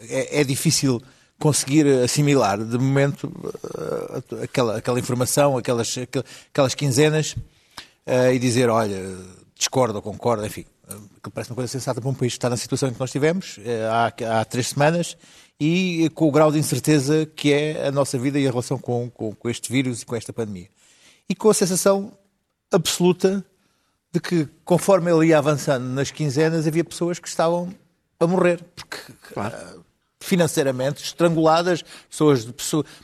é, 0.00 0.40
é, 0.40 0.44
difícil 0.44 1.02
conseguir 1.38 1.86
assimilar, 1.86 2.62
de 2.62 2.78
momento, 2.78 3.26
uh, 3.26 4.42
aquela, 4.42 4.78
aquela 4.78 4.98
informação, 4.98 5.58
aquelas, 5.58 5.94
aquelas 6.50 6.74
quinzenas, 6.74 7.32
uh, 8.06 8.32
e 8.32 8.38
dizer, 8.38 8.70
olha, 8.70 9.16
discordo 9.54 9.96
ou 9.96 10.02
concordo, 10.02 10.46
enfim 10.46 10.64
que 11.22 11.30
parece 11.30 11.50
uma 11.50 11.56
coisa 11.56 11.70
sensata 11.70 12.00
para 12.00 12.08
um 12.08 12.14
país 12.14 12.32
que 12.32 12.38
está 12.38 12.48
na 12.48 12.56
situação 12.56 12.88
em 12.88 12.92
que 12.92 13.00
nós 13.00 13.08
estivemos 13.08 13.58
eh, 13.64 13.88
há, 13.90 14.40
há 14.40 14.44
três 14.44 14.68
semanas 14.68 15.16
e 15.58 16.10
com 16.14 16.28
o 16.28 16.30
grau 16.30 16.52
de 16.52 16.58
incerteza 16.58 17.26
que 17.26 17.52
é 17.52 17.86
a 17.86 17.92
nossa 17.92 18.18
vida 18.18 18.38
e 18.38 18.46
a 18.46 18.50
relação 18.50 18.78
com, 18.78 19.10
com, 19.10 19.34
com 19.34 19.48
este 19.48 19.72
vírus 19.72 20.02
e 20.02 20.06
com 20.06 20.14
esta 20.14 20.32
pandemia. 20.32 20.68
E 21.28 21.34
com 21.34 21.50
a 21.50 21.54
sensação 21.54 22.12
absoluta 22.70 23.44
de 24.16 24.20
que, 24.20 24.48
conforme 24.64 25.12
ele 25.12 25.26
ia 25.26 25.38
avançando 25.38 25.84
nas 25.84 26.10
quinzenas, 26.10 26.66
havia 26.66 26.82
pessoas 26.82 27.18
que 27.18 27.28
estavam 27.28 27.74
a 28.18 28.26
morrer, 28.26 28.64
porque 28.74 28.96
claro. 29.34 29.54
Eh, 29.54 29.76
financeiramente 30.20 31.04
estranguladas, 31.04 31.84
pessoas, 32.08 32.48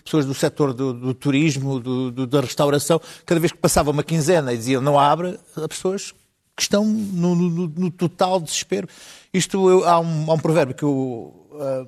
pessoas 0.02 0.24
do 0.24 0.32
setor 0.32 0.72
do, 0.72 0.94
do 0.94 1.12
turismo, 1.12 1.78
do, 1.78 2.10
do, 2.10 2.26
da 2.26 2.40
restauração, 2.40 2.98
cada 3.26 3.38
vez 3.38 3.52
que 3.52 3.58
passava 3.58 3.90
uma 3.90 4.02
quinzena 4.02 4.54
e 4.54 4.56
diziam 4.56 4.80
não 4.80 4.98
abre, 4.98 5.38
as 5.54 5.66
pessoas 5.66 6.14
que 6.56 6.62
estão 6.62 6.86
no, 6.86 7.34
no, 7.34 7.68
no 7.68 7.90
total 7.90 8.40
desespero. 8.40 8.88
Isto 9.34 9.68
eu, 9.68 9.84
há, 9.84 10.00
um, 10.00 10.30
há 10.30 10.34
um 10.34 10.38
provérbio 10.38 10.74
que 10.74 10.82
eu 10.82 10.90
uh, 10.90 11.86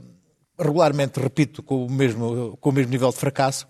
regularmente 0.59 1.19
repito 1.19 1.63
com 1.63 1.87
o, 1.87 1.91
mesmo, 1.91 2.59
com 2.61 2.69
o 2.69 2.73
mesmo 2.73 2.93
nível 2.93 3.09
de 3.09 3.17
fracasso, 3.17 3.67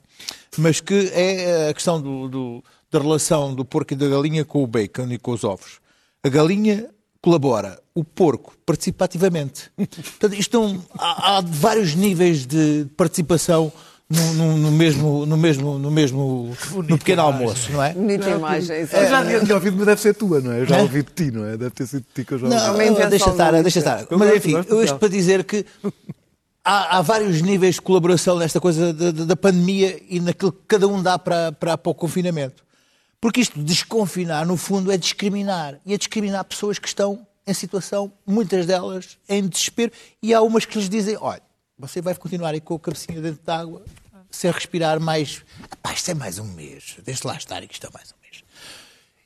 mas 0.58 0.80
que 0.80 1.10
é 1.14 1.68
a 1.68 1.74
questão 1.74 2.00
do, 2.00 2.28
do, 2.28 2.64
da 2.94 3.00
relação 3.00 3.52
do 3.52 3.64
porco 3.64 3.92
e 3.92 3.96
da 3.96 4.08
galinha 4.08 4.44
com 4.44 4.62
o 4.62 4.66
bacon 4.68 5.08
e 5.10 5.18
com 5.18 5.32
os 5.32 5.42
ovos. 5.42 5.80
A 6.22 6.28
galinha 6.28 6.88
colabora, 7.20 7.80
o 7.92 8.04
porco 8.04 8.54
participa 8.64 9.06
ativamente. 9.06 9.70
Portanto, 9.76 10.34
isto 10.34 10.62
é 10.62 10.78
há, 10.96 11.38
há 11.38 11.40
vários 11.40 11.96
níveis 11.96 12.46
de 12.46 12.86
participação 12.96 13.72
no, 14.08 14.34
no, 14.34 14.56
no, 14.58 14.70
mesmo, 14.70 15.26
no 15.26 15.36
mesmo, 15.36 15.78
no 15.78 15.90
mesmo, 15.90 16.56
no 16.72 16.98
pequeno 16.98 17.22
almoço, 17.22 17.72
não 17.72 17.82
é? 17.82 17.94
Bonita 17.94 18.30
imagem. 18.30 18.76
É, 18.76 18.86
já 18.86 19.40
tinha 19.40 19.54
ouvido, 19.54 19.76
mas 19.76 19.86
deve 19.86 20.00
ser 20.00 20.14
tua, 20.14 20.40
não 20.40 20.52
é? 20.52 20.60
Eu 20.60 20.66
já 20.66 20.78
ouvi 20.78 21.02
de 21.02 21.10
ti, 21.10 21.30
não 21.32 21.46
é? 21.46 21.56
Deve 21.56 21.70
ter 21.70 21.86
sido 21.86 22.02
de 22.02 22.14
ti 22.14 22.24
que 22.24 22.34
eu 22.34 22.38
já 22.38 22.46
ouvi. 22.46 22.90
Não, 22.90 23.10
deixa 23.10 23.30
estar, 23.30 23.62
deixa 23.62 23.78
estar. 23.80 24.06
Mas 24.10 24.36
enfim, 24.36 24.52
eu 24.68 24.84
isto 24.84 24.98
para 24.98 25.08
dizer 25.08 25.42
que 25.42 25.64
há, 26.64 26.98
há, 26.98 27.02
vários 27.02 27.42
níveis 27.42 27.76
de 27.76 27.82
colaboração 27.82 28.38
nesta 28.38 28.60
coisa 28.60 28.92
da, 28.92 29.10
da, 29.10 29.36
pandemia 29.36 30.00
e 30.08 30.20
naquilo 30.20 30.52
que 30.52 30.62
cada 30.68 30.86
um 30.86 31.02
dá 31.02 31.18
para, 31.18 31.50
para, 31.52 31.76
para 31.76 31.90
o 31.90 31.94
confinamento. 31.94 32.63
Porque 33.24 33.40
isto, 33.40 33.58
desconfinar, 33.58 34.44
no 34.44 34.54
fundo, 34.54 34.92
é 34.92 34.98
discriminar. 34.98 35.80
E 35.86 35.94
é 35.94 35.96
discriminar 35.96 36.44
pessoas 36.44 36.78
que 36.78 36.86
estão 36.86 37.26
em 37.46 37.54
situação, 37.54 38.12
muitas 38.26 38.66
delas, 38.66 39.16
em 39.26 39.48
desespero. 39.48 39.90
E 40.22 40.34
há 40.34 40.42
umas 40.42 40.66
que 40.66 40.76
lhes 40.76 40.90
dizem, 40.90 41.16
olha, 41.18 41.40
você 41.78 42.02
vai 42.02 42.14
continuar 42.14 42.50
aí 42.50 42.60
com 42.60 42.74
a 42.74 42.78
cabecinha 42.78 43.22
dentro 43.22 43.42
d'água, 43.42 43.82
sem 44.30 44.50
respirar 44.50 45.00
mais. 45.00 45.42
Epá, 45.72 45.94
isto 45.94 46.10
é 46.10 46.12
mais 46.12 46.38
um 46.38 46.44
mês. 46.44 46.96
Deixe 47.02 47.26
lá 47.26 47.34
estar, 47.34 47.66
que 47.66 47.72
isto 47.72 47.86
é 47.86 47.90
mais 47.94 48.12
um 48.12 48.20
mês. 48.20 48.44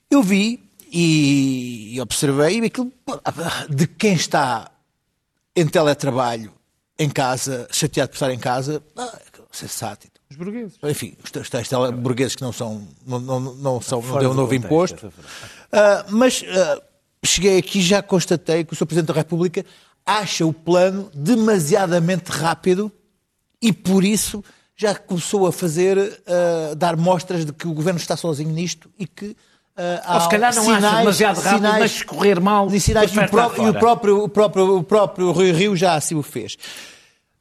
Eu 0.09 0.23
vi 0.23 0.63
e, 0.93 1.97
e 1.97 2.01
observei 2.01 2.65
aquilo 2.65 2.93
de 3.69 3.89
quem 3.89 4.13
está 4.13 4.71
em 5.57 5.67
teletrabalho, 5.67 6.55
em 6.97 7.11
casa, 7.11 7.67
chateado 7.73 8.11
por 8.11 8.15
estar 8.15 8.31
em 8.31 8.39
casa, 8.39 8.81
ah, 8.97 9.19
sensato. 9.51 10.07
Os 10.31 10.37
burgueses. 10.37 10.79
Enfim, 10.83 11.17
os 11.25 11.49
tais 11.49 11.69
burgueses 11.95 12.35
que 12.35 12.43
não 12.43 12.53
são, 12.53 12.87
não, 13.07 13.19
não, 13.19 13.41
não 13.41 13.81
são, 13.81 14.03
não 14.03 14.19
deu 14.19 14.31
um 14.31 14.35
novo 14.35 14.55
imposto. 14.55 15.07
Uh, 15.07 15.11
mas 16.11 16.43
uh, 16.43 16.83
cheguei 17.25 17.57
aqui 17.57 17.79
e 17.79 17.83
já 17.83 18.03
constatei 18.03 18.63
que 18.63 18.75
o 18.75 18.77
Sr. 18.77 18.87
Presidente 18.87 19.09
da 19.09 19.15
República 19.15 19.65
acha 20.05 20.45
o 20.45 20.53
plano 20.53 21.11
demasiadamente 21.15 22.31
rápido 22.31 22.93
e 23.61 23.73
por 23.73 24.05
isso 24.05 24.45
já 24.77 24.95
começou 24.95 25.47
a 25.47 25.53
fazer, 25.53 25.99
uh, 25.99 26.77
dar 26.77 26.97
mostras 26.97 27.45
de 27.45 27.53
que 27.53 27.67
o 27.67 27.73
governo 27.73 27.99
está 27.99 28.17
sozinho 28.17 28.51
nisto 28.51 28.91
e 28.99 29.07
que 29.07 29.37
Uh, 29.79 30.15
Ou 30.15 30.21
se 30.23 30.29
calhar 30.29 30.53
não 30.53 30.65
sinais, 30.65 30.85
acha 30.85 30.99
demasiado 30.99 31.37
rápido, 31.37 31.57
sinais, 31.57 31.79
mas 31.79 31.91
escorrer 31.93 32.41
mal. 32.41 32.75
E, 32.75 32.81
sinais, 32.81 33.15
e, 33.15 33.19
o, 33.21 33.29
próprio, 33.29 33.65
e 33.65 33.71
o, 33.71 33.75
próprio, 33.75 34.25
o, 34.25 34.29
próprio, 34.29 34.77
o 34.79 34.83
próprio 34.83 35.31
Rui 35.31 35.53
Rio 35.53 35.77
já 35.77 35.95
assim 35.95 36.17
o 36.17 36.23
fez. 36.23 36.57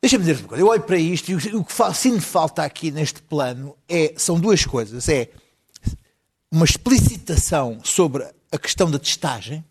Deixa-me 0.01 0.23
dizer 0.23 0.39
uma 0.39 0.47
coisa. 0.49 0.63
Eu 0.63 0.67
olho 0.67 0.83
para 0.83 0.97
isto 0.97 1.31
e 1.31 1.36
o 1.55 1.63
que 1.63 1.73
sinto 1.95 2.21
falta 2.21 2.63
aqui 2.63 2.91
neste 2.91 3.21
plano 3.21 3.75
é, 3.88 4.13
são 4.17 4.39
duas 4.39 4.65
coisas. 4.65 5.10
É 5.10 5.29
uma 6.51 6.65
explicitação 6.65 7.79
sobre 7.83 8.27
a 8.51 8.57
questão 8.57 8.89
da 8.89 8.99
testagem. 8.99 9.63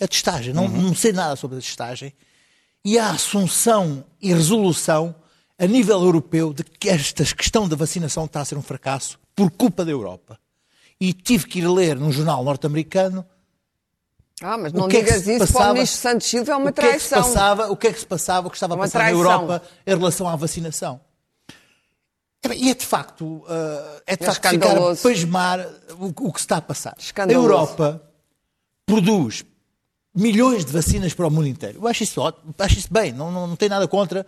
A 0.00 0.08
testagem. 0.08 0.54
Não, 0.54 0.68
não 0.68 0.94
sei 0.94 1.12
nada 1.12 1.36
sobre 1.36 1.58
a 1.58 1.60
testagem. 1.60 2.12
E 2.84 2.98
a 2.98 3.10
assunção 3.10 4.04
e 4.20 4.32
resolução 4.32 5.14
a 5.58 5.66
nível 5.66 6.02
europeu 6.02 6.52
de 6.52 6.64
que 6.64 6.88
esta 6.88 7.24
questão 7.24 7.68
da 7.68 7.76
vacinação 7.76 8.24
está 8.24 8.40
a 8.40 8.44
ser 8.44 8.56
um 8.56 8.62
fracasso 8.62 9.18
por 9.36 9.50
culpa 9.50 9.84
da 9.84 9.92
Europa. 9.92 10.38
E 11.00 11.12
tive 11.12 11.46
que 11.46 11.58
ir 11.60 11.68
ler 11.68 11.96
num 11.96 12.10
jornal 12.10 12.42
norte-americano 12.42 13.24
Ah, 14.42 14.58
mas 14.58 14.72
não 14.72 14.86
é 14.86 14.88
digas 14.88 15.22
se 15.22 15.36
isso 15.36 15.52
para 15.52 15.70
o 15.70 15.74
ministro 15.74 16.00
Santos 16.00 16.26
Silva, 16.26 16.52
é 16.52 16.56
uma 16.56 16.70
o 16.70 16.72
que 16.72 16.80
é 16.80 16.92
que 16.94 16.98
se 17.00 17.08
traição. 17.08 17.32
passava, 17.32 17.70
o 17.70 17.76
que 17.76 17.86
é 17.86 17.92
que 17.92 18.00
se 18.00 18.06
passava, 18.06 18.46
o 18.48 18.50
que 18.50 18.56
estava 18.56 18.74
a 18.74 18.76
Uma 18.76 18.84
passar 18.84 18.98
na 18.98 19.04
traição. 19.06 19.22
Europa 19.22 19.62
em 19.86 19.96
relação 19.96 20.28
à 20.28 20.36
vacinação. 20.36 21.00
É 22.44 22.54
E 22.54 22.70
é 22.70 22.74
de 22.74 22.84
facto, 22.84 23.24
uh, 23.24 23.46
é 24.06 24.16
de 24.16 24.24
É 24.24 24.26
facto 24.26 24.48
ficar 24.50 24.76
a 24.76 24.96
pasmar 24.96 25.60
o, 25.98 26.06
o 26.28 26.32
que 26.32 26.40
se 26.40 26.44
está 26.44 26.56
a 26.56 26.60
passar. 26.62 26.94
Escandaloso. 26.98 27.48
A 27.48 27.52
Europa 27.52 28.02
produz 28.84 29.44
milhões 30.14 30.64
de 30.64 30.72
vacinas 30.72 31.14
para 31.14 31.26
o 31.26 31.30
mundo 31.30 31.46
inteiro. 31.46 31.78
Eu 31.80 31.88
acho 31.88 32.02
isso 32.02 32.20
ótimo, 32.20 32.52
acho 32.58 32.78
isso 32.78 32.88
bem, 32.92 33.12
não, 33.12 33.30
não, 33.30 33.46
não 33.46 33.56
tem 33.56 33.68
nada 33.68 33.86
contra. 33.86 34.26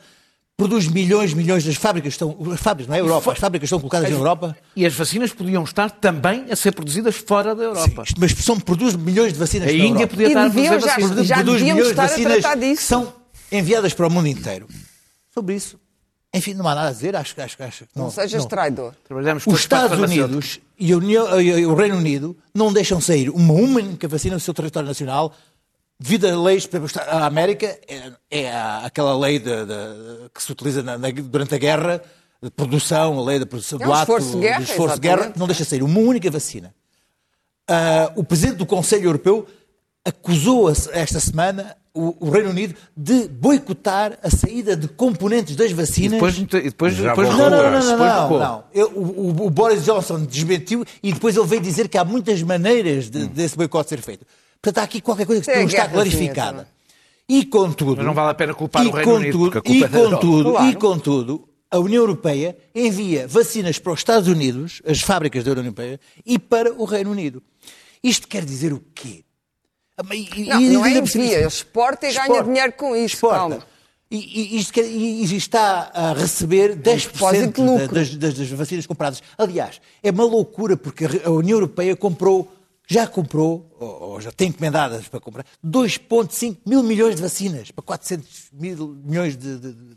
Produz 0.56 0.86
milhões, 0.86 1.34
milhões 1.34 1.64
das 1.64 1.74
fábricas 1.74 2.12
estão, 2.12 2.36
as 2.52 2.60
fábricas, 2.60 2.88
não 2.88 2.94
é 2.94 3.00
Europa, 3.00 3.32
as 3.32 3.38
fábricas 3.40 3.66
estão 3.66 3.80
colocadas 3.80 4.08
na 4.08 4.14
Europa. 4.16 4.56
E 4.76 4.86
as 4.86 4.94
vacinas 4.94 5.32
podiam 5.32 5.64
estar 5.64 5.90
também 5.90 6.46
a 6.48 6.54
ser 6.54 6.70
produzidas 6.72 7.16
fora 7.16 7.56
da 7.56 7.64
Europa. 7.64 8.04
Mas 8.16 8.30
são, 8.34 8.60
produz 8.60 8.94
milhões 8.94 9.32
de 9.32 9.38
vacinas 9.40 9.68
A 9.68 9.72
na 9.72 9.76
Índia 9.78 9.88
Europa. 10.04 10.06
podia 10.10 10.26
E 10.26 10.28
estar 10.28 10.40
a 10.46 10.50
produzir 10.50 10.64
já- 10.68 10.78
vacinas. 10.78 11.06
Produz- 11.08 11.26
já 11.26 11.34
produz 11.36 11.62
milhões 11.62 11.82
de 11.82 11.90
estar 11.90 12.04
a 12.04 12.06
vacinas 12.06 12.46
que 12.60 12.76
são 12.76 13.12
enviadas 13.50 13.94
para 13.94 14.06
o 14.06 14.10
mundo 14.10 14.28
inteiro. 14.28 14.68
Sobre 15.34 15.56
isso, 15.56 15.76
enfim, 16.32 16.54
não 16.54 16.68
há 16.68 16.74
nada 16.76 16.88
a 16.88 16.92
dizer. 16.92 17.16
Acho, 17.16 17.34
que- 17.34 17.40
acho, 17.40 17.56
que- 17.56 17.62
acho, 17.64 17.84
que 17.86 17.90
Não 17.98 18.08
sejas 18.12 18.46
traidor. 18.46 18.94
Trabalhamos 19.08 19.44
Os 19.48 19.58
Estados. 19.58 19.98
Unidos 19.98 20.60
e 20.78 20.92
a 20.92 20.96
União- 20.96 21.40
e 21.40 21.66
o 21.66 21.74
Reino 21.74 21.96
Unido 21.96 22.36
não 22.54 22.72
deixam 22.72 23.00
sair 23.00 23.28
uma 23.28 23.54
única 23.54 24.06
vacina 24.06 24.36
do 24.36 24.40
seu 24.40 24.54
território 24.54 24.86
nacional 24.86 25.34
devido 25.98 26.26
a 26.26 26.36
leis, 26.42 26.66
por 26.66 26.76
exemplo, 26.82 27.00
a 27.08 27.24
América 27.26 27.66
é, 27.88 28.12
é 28.30 28.52
aquela 28.84 29.16
lei 29.18 29.38
de- 29.38 29.44
de- 29.66 30.28
que 30.34 30.42
se 30.42 30.50
utiliza 30.52 30.82
na- 30.82 30.98
na- 30.98 31.10
durante 31.10 31.54
a 31.54 31.58
guerra 31.58 32.02
de 32.42 32.50
produção, 32.50 33.18
a 33.18 33.24
lei 33.24 33.38
da 33.38 33.46
produção 33.46 33.78
É 33.80 33.84
do 33.84 33.90
um 33.90 33.94
ato, 33.94 34.02
esforço 34.02 34.32
de 34.32 34.40
guerra, 34.40 34.58
do 34.58 34.62
esforço 34.64 34.94
de 34.96 35.00
guerra, 35.00 35.32
não 35.36 35.46
deixa 35.46 35.64
sair 35.64 35.82
uma 35.82 35.98
única 36.00 36.30
vacina. 36.30 36.74
Ah, 37.68 38.12
o 38.16 38.22
presidente 38.24 38.56
do 38.56 38.66
Conselho 38.66 39.04
Europeu 39.04 39.46
acusou 40.04 40.70
esta 40.70 41.18
semana 41.18 41.74
o, 41.94 42.26
o 42.26 42.30
Reino 42.30 42.50
Unido 42.50 42.74
de 42.96 43.28
boicotar 43.28 44.18
a 44.22 44.28
saída 44.28 44.76
de 44.76 44.88
componentes 44.88 45.54
das 45.56 45.70
E 45.70 45.74
vacinas. 45.74 46.12
depois, 46.12 46.36
e 46.36 46.44
depois, 46.44 46.94
Já 46.94 47.10
depois 47.10 47.28
Não, 47.28 47.38
não, 47.38 47.50
não, 47.50 47.70
não, 47.70 47.98
não, 47.98 48.38
não. 48.38 48.64
Eu- 48.74 48.90
o, 48.90 49.46
o- 49.46 49.50
Boris 49.50 49.84
Johnson 49.84 50.24
desmentiu 50.24 50.84
e 51.02 51.12
depois 51.12 51.36
ele 51.36 51.46
veio 51.46 51.62
dizer 51.62 51.88
que 51.88 51.96
há 51.96 52.04
muitas 52.04 52.42
maneiras 52.42 53.08
de, 53.08 53.26
desse 53.28 53.56
boicote 53.56 53.88
ser 53.90 54.02
feito. 54.02 54.26
Portanto, 54.64 54.78
há 54.78 54.82
aqui 54.84 55.00
qualquer 55.00 55.26
coisa 55.26 55.42
que 55.42 55.50
é 55.50 55.58
não 55.58 55.66
está 55.66 55.88
clarificada. 55.88 56.50
também. 56.58 56.66
E 57.28 57.44
contudo... 57.44 57.96
Mas 57.98 58.06
não 58.06 58.14
vale 58.14 58.30
a 58.30 58.34
pena 58.34 58.54
culpar 58.54 58.84
e 58.84 58.88
o 58.88 58.90
Reino 58.90 59.14
Unido, 59.14 59.38
contudo- 59.38 59.44
porque 59.52 59.58
a 59.58 59.62
culpa 59.62 59.78
e 59.78 59.84
é 59.84 59.88
contudo, 60.10 60.50
Claro. 60.52 60.66
E 60.70 60.74
contudo, 60.76 61.48
a 61.70 61.78
União 61.78 62.02
Europeia 62.02 62.56
envia 62.74 63.26
vacinas 63.28 63.78
para 63.78 63.92
os 63.92 64.00
Estados 64.00 64.28
Unidos, 64.28 64.80
as 64.86 65.00
fábricas 65.00 65.44
da 65.44 65.50
União 65.52 65.64
Europeia, 65.66 66.00
e 66.24 66.38
para 66.38 66.72
o 66.72 66.84
Reino 66.84 67.10
Unido. 67.10 67.42
Isto 68.02 68.26
quer 68.28 68.44
dizer 68.44 68.72
o 68.72 68.82
quê? 68.94 69.22
E- 70.12 70.28
e- 70.42 70.48
Não, 70.48 70.60
e- 70.60 70.68
não 70.70 70.86
é 70.86 70.98
envia, 70.98 71.46
exporta 71.46 72.06
e 72.06 72.12
ganha 72.12 72.22
Exporta. 72.22 72.44
dinheiro 72.44 72.72
com 72.72 72.96
isso. 72.96 73.14
Exporta. 73.16 73.36
Calma. 73.38 73.58
E, 74.10 74.16
e- 74.16 74.58
isto 74.58 74.72
quer- 74.72 74.84
e- 74.86 75.24
e 75.24 75.36
está 75.36 75.90
a 75.94 76.12
receber 76.12 76.76
10% 76.76 77.12
depósito 77.12 77.62
de 77.62 77.68
lucro. 77.68 77.86
da- 77.88 78.00
das, 78.00 78.14
das- 78.16 78.34
das 78.34 78.48
vacinas 78.50 78.86
compradas. 78.86 79.22
Aliás, 79.38 79.80
é 80.02 80.10
uma 80.10 80.24
loucura 80.24 80.76
porque 80.76 81.06
a 81.24 81.30
União 81.30 81.56
Europeia 81.56 81.96
comprou, 81.96 82.52
já 82.86 83.06
comprou, 83.06 83.74
ou, 83.80 84.20
já 84.20 84.30
tem 84.30 84.48
encomendadas 84.48 85.08
para 85.08 85.20
comprar, 85.20 85.44
2,5 85.64 86.58
mil 86.66 86.82
milhões 86.82 87.16
de 87.16 87.22
vacinas 87.22 87.70
para 87.70 87.82
400 87.84 88.28
mil 88.52 88.88
milhões 89.04 89.36
de, 89.36 89.58
de, 89.58 89.72
de- 89.72 89.94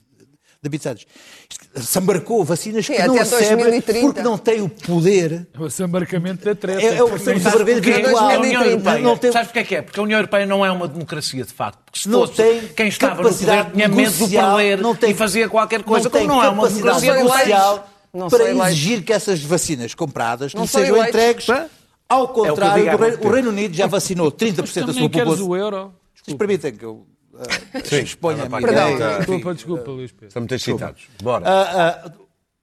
de 0.59 0.67
habitantes. 0.67 1.05
Se 1.75 1.99
embarcou 1.99 2.43
vacinas 2.43 2.83
Sim, 2.85 2.93
que 2.93 3.03
não 3.03 3.13
até 3.13 3.23
recebe 3.23 3.61
2030. 3.61 4.01
porque 4.07 4.21
não 4.23 4.37
tem 4.39 4.61
o 4.61 4.67
poder. 4.67 5.47
O 5.57 5.83
embarcamento 5.83 6.43
da 6.45 6.55
treta. 6.55 6.81
É, 6.81 6.95
é 6.95 7.03
o 7.03 7.09
Porquê? 7.09 7.33
virtual. 7.33 8.17
A 8.17 8.37
União 8.39 8.39
2030. 8.39 8.63
Europeia, 8.71 8.99
Não 9.03 9.17
tem- 9.17 9.31
sabes 9.31 9.47
porque 9.49 9.59
é 9.59 9.63
que 9.63 9.75
é? 9.75 9.81
Porque 9.83 9.99
a 9.99 10.03
União 10.03 10.17
Europeia 10.17 10.45
não 10.47 10.65
é 10.65 10.71
uma 10.71 10.87
democracia 10.87 11.43
de 11.45 11.53
facto. 11.53 11.77
Porque 11.85 11.99
se 11.99 12.09
não 12.09 12.21
fosse, 12.21 12.33
tem 12.33 12.67
quem 12.69 12.87
estava 12.87 13.21
no 13.21 13.29
poder 13.29 13.65
tinha 13.71 13.87
medo 13.87 13.95
negocial, 14.11 14.57
perder 14.57 14.81
não 14.81 14.95
tem- 14.95 15.11
e 15.11 15.13
fazia 15.13 15.47
qualquer 15.47 15.83
coisa. 15.83 16.05
não 16.05 16.11
Como 16.11 16.27
não 16.27 16.43
é 16.43 16.49
uma 16.49 16.67
democracia 16.67 17.13
Não 18.13 18.27
para 18.29 18.49
exigir 18.51 19.03
que 19.03 19.13
essas 19.13 19.39
vacinas 19.43 19.93
compradas 19.93 20.53
Não 20.55 20.65
sejam 20.65 20.95
eleitos. 20.97 21.09
entregues. 21.09 21.49
É 21.49 21.69
Ao 22.09 22.23
o 22.23 22.27
contrário, 22.29 22.83
digo 22.83 22.89
há 22.89 22.97
do 22.97 23.03
Reino, 23.03 23.17
o. 23.23 23.31
Reino 23.31 23.49
Unido 23.49 23.73
já 23.75 23.87
vacinou 23.87 24.31
30% 24.31 24.85
da 24.85 24.93
sua 24.93 25.09
queres 25.09 25.11
população. 25.11 25.47
o 25.47 25.55
euro? 25.55 25.93
Vocês 26.15 26.37
permitem 26.37 26.73
que 26.75 26.85
eu 26.85 27.05
ah, 27.35 27.81
Sim, 27.83 27.99
exponha 27.99 28.43
a 28.43 28.49
minha? 28.49 28.61
Enfim, 28.61 29.17
Desculpa, 29.17 29.53
desculpa, 29.53 29.91
Luís 29.91 30.11
Pedro. 30.11 30.27
Estamos 30.27 30.49
muito 30.49 30.55
excitados. 30.55 31.07
Bora. 31.21 31.45
ah, 31.47 32.03
ah, 32.05 32.11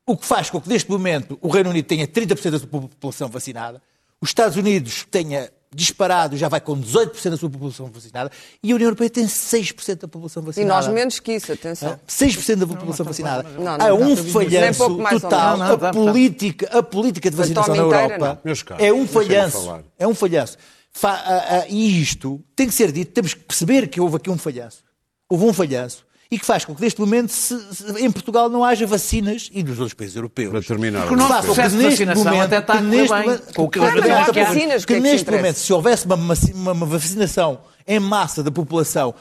o 0.07 0.17
que 0.17 0.27
faz 0.27 0.51
com 0.51 0.61
que 0.61 0.69
neste 0.69 0.91
momento 0.91 1.39
o 1.41 1.49
Reino 1.49 1.71
Unido 1.71 1.87
tenha 1.87 2.07
30% 2.07 2.51
da 2.51 2.59
sua 2.59 2.69
população 2.69 3.29
vacinada, 3.29 3.81
os 4.21 4.31
Estados 4.31 4.57
Unidos 4.57 5.07
tenha 5.11 5.51
disparado, 5.75 6.37
já 6.37 6.49
vai 6.49 6.61
com 6.61 6.81
18% 6.81 7.31
da 7.31 7.37
sua 7.37 7.51
população 7.51 7.87
vacinada, 7.87 8.31
e 8.63 8.71
a 8.71 8.75
União 8.75 8.87
Europeia 8.87 9.11
tem 9.11 9.27
6% 9.27 10.01
da 10.01 10.09
população 10.09 10.43
E 10.43 10.47
vacinada. 10.47 10.75
nós 10.75 10.89
menos 10.95 11.19
que 11.21 11.33
isso, 11.33 11.53
atenção. 11.53 11.99
6% 12.09 12.57
da 12.57 12.67
população 12.67 13.05
vacinada. 13.05 13.43
Não, 13.43 13.63
não, 13.65 13.73
Há 13.73 13.89
não, 13.89 14.01
um 14.13 14.17
falhanço 14.17 14.97
total. 15.21 15.63
A 15.63 15.93
política, 15.93 16.79
a 16.79 16.83
política 16.83 17.31
de 17.31 17.37
vacinação 17.37 17.75
na 17.75 17.83
Europa 17.83 18.41
caros, 18.43 18.65
é 18.79 18.93
um 18.93 19.07
falhanço. 19.07 19.63
falar. 19.65 19.83
É 19.99 20.07
um 20.07 20.15
falhanço. 20.15 20.57
Fa- 20.93 21.23
ah, 21.27 21.45
ah, 21.63 21.67
e 21.69 22.01
isto 22.01 22.41
tem 22.55 22.69
que 22.69 22.75
ser 22.75 22.93
dito, 22.93 23.13
temos 23.13 23.35
que 23.35 23.41
perceber 23.41 23.89
que 23.89 24.01
houve 24.01 24.17
aqui 24.17 24.31
um 24.31 24.39
falhanço. 24.39 24.85
Houve 25.29 25.45
um 25.45 25.53
falhanço. 25.53 26.05
E 26.35 26.39
que 26.39 26.45
faz 26.45 26.65
com 26.65 26.75
que 26.75 26.81
neste 26.83 27.01
momento 27.01 27.31
se- 27.33 27.59
se- 27.75 28.01
em 28.05 28.11
Portugal 28.11 28.49
não 28.49 28.65
haja 28.65 28.87
vacinas 28.87 29.49
e 29.53 29.63
nos 29.63 29.79
outros 29.79 29.95
países 29.95 30.17
europeus. 30.17 30.51
Para 30.51 30.63
terminar. 30.63 31.01
Porque 31.03 31.15
o 31.15 31.17
nosso 31.17 31.35
que 31.41 31.45
processo 31.47 31.77
de 31.77 31.83
neste 31.85 32.05
vacinação 32.05 32.25
momento- 32.25 32.43
até 32.47 32.59
está 32.59 32.77
que 32.79 32.83
neste 32.83 33.15
bem. 33.15 33.23
momento- 33.25 33.55
Com 33.55 33.63
o 33.63 33.71
que 33.71 33.79
Claro, 33.79 33.95
veem 34.03 34.05
que 34.33 34.41
há. 34.41 34.45
vacinas, 34.47 34.85
que 34.85 34.93
que 34.93 34.93
é 34.95 34.97
que 34.97 35.03
se 35.03 35.13
neste 35.13 35.23
interessa? 35.23 35.43
momento, 35.43 35.57
se 35.57 35.73
houvesse 35.73 36.07
uma, 36.07 36.17
uma- 36.17 36.73
uma- 36.73 36.87
vacinação 36.87 37.61
em 37.87 38.01
massa 38.01 38.43
da 38.43 38.51
população, 38.51 39.15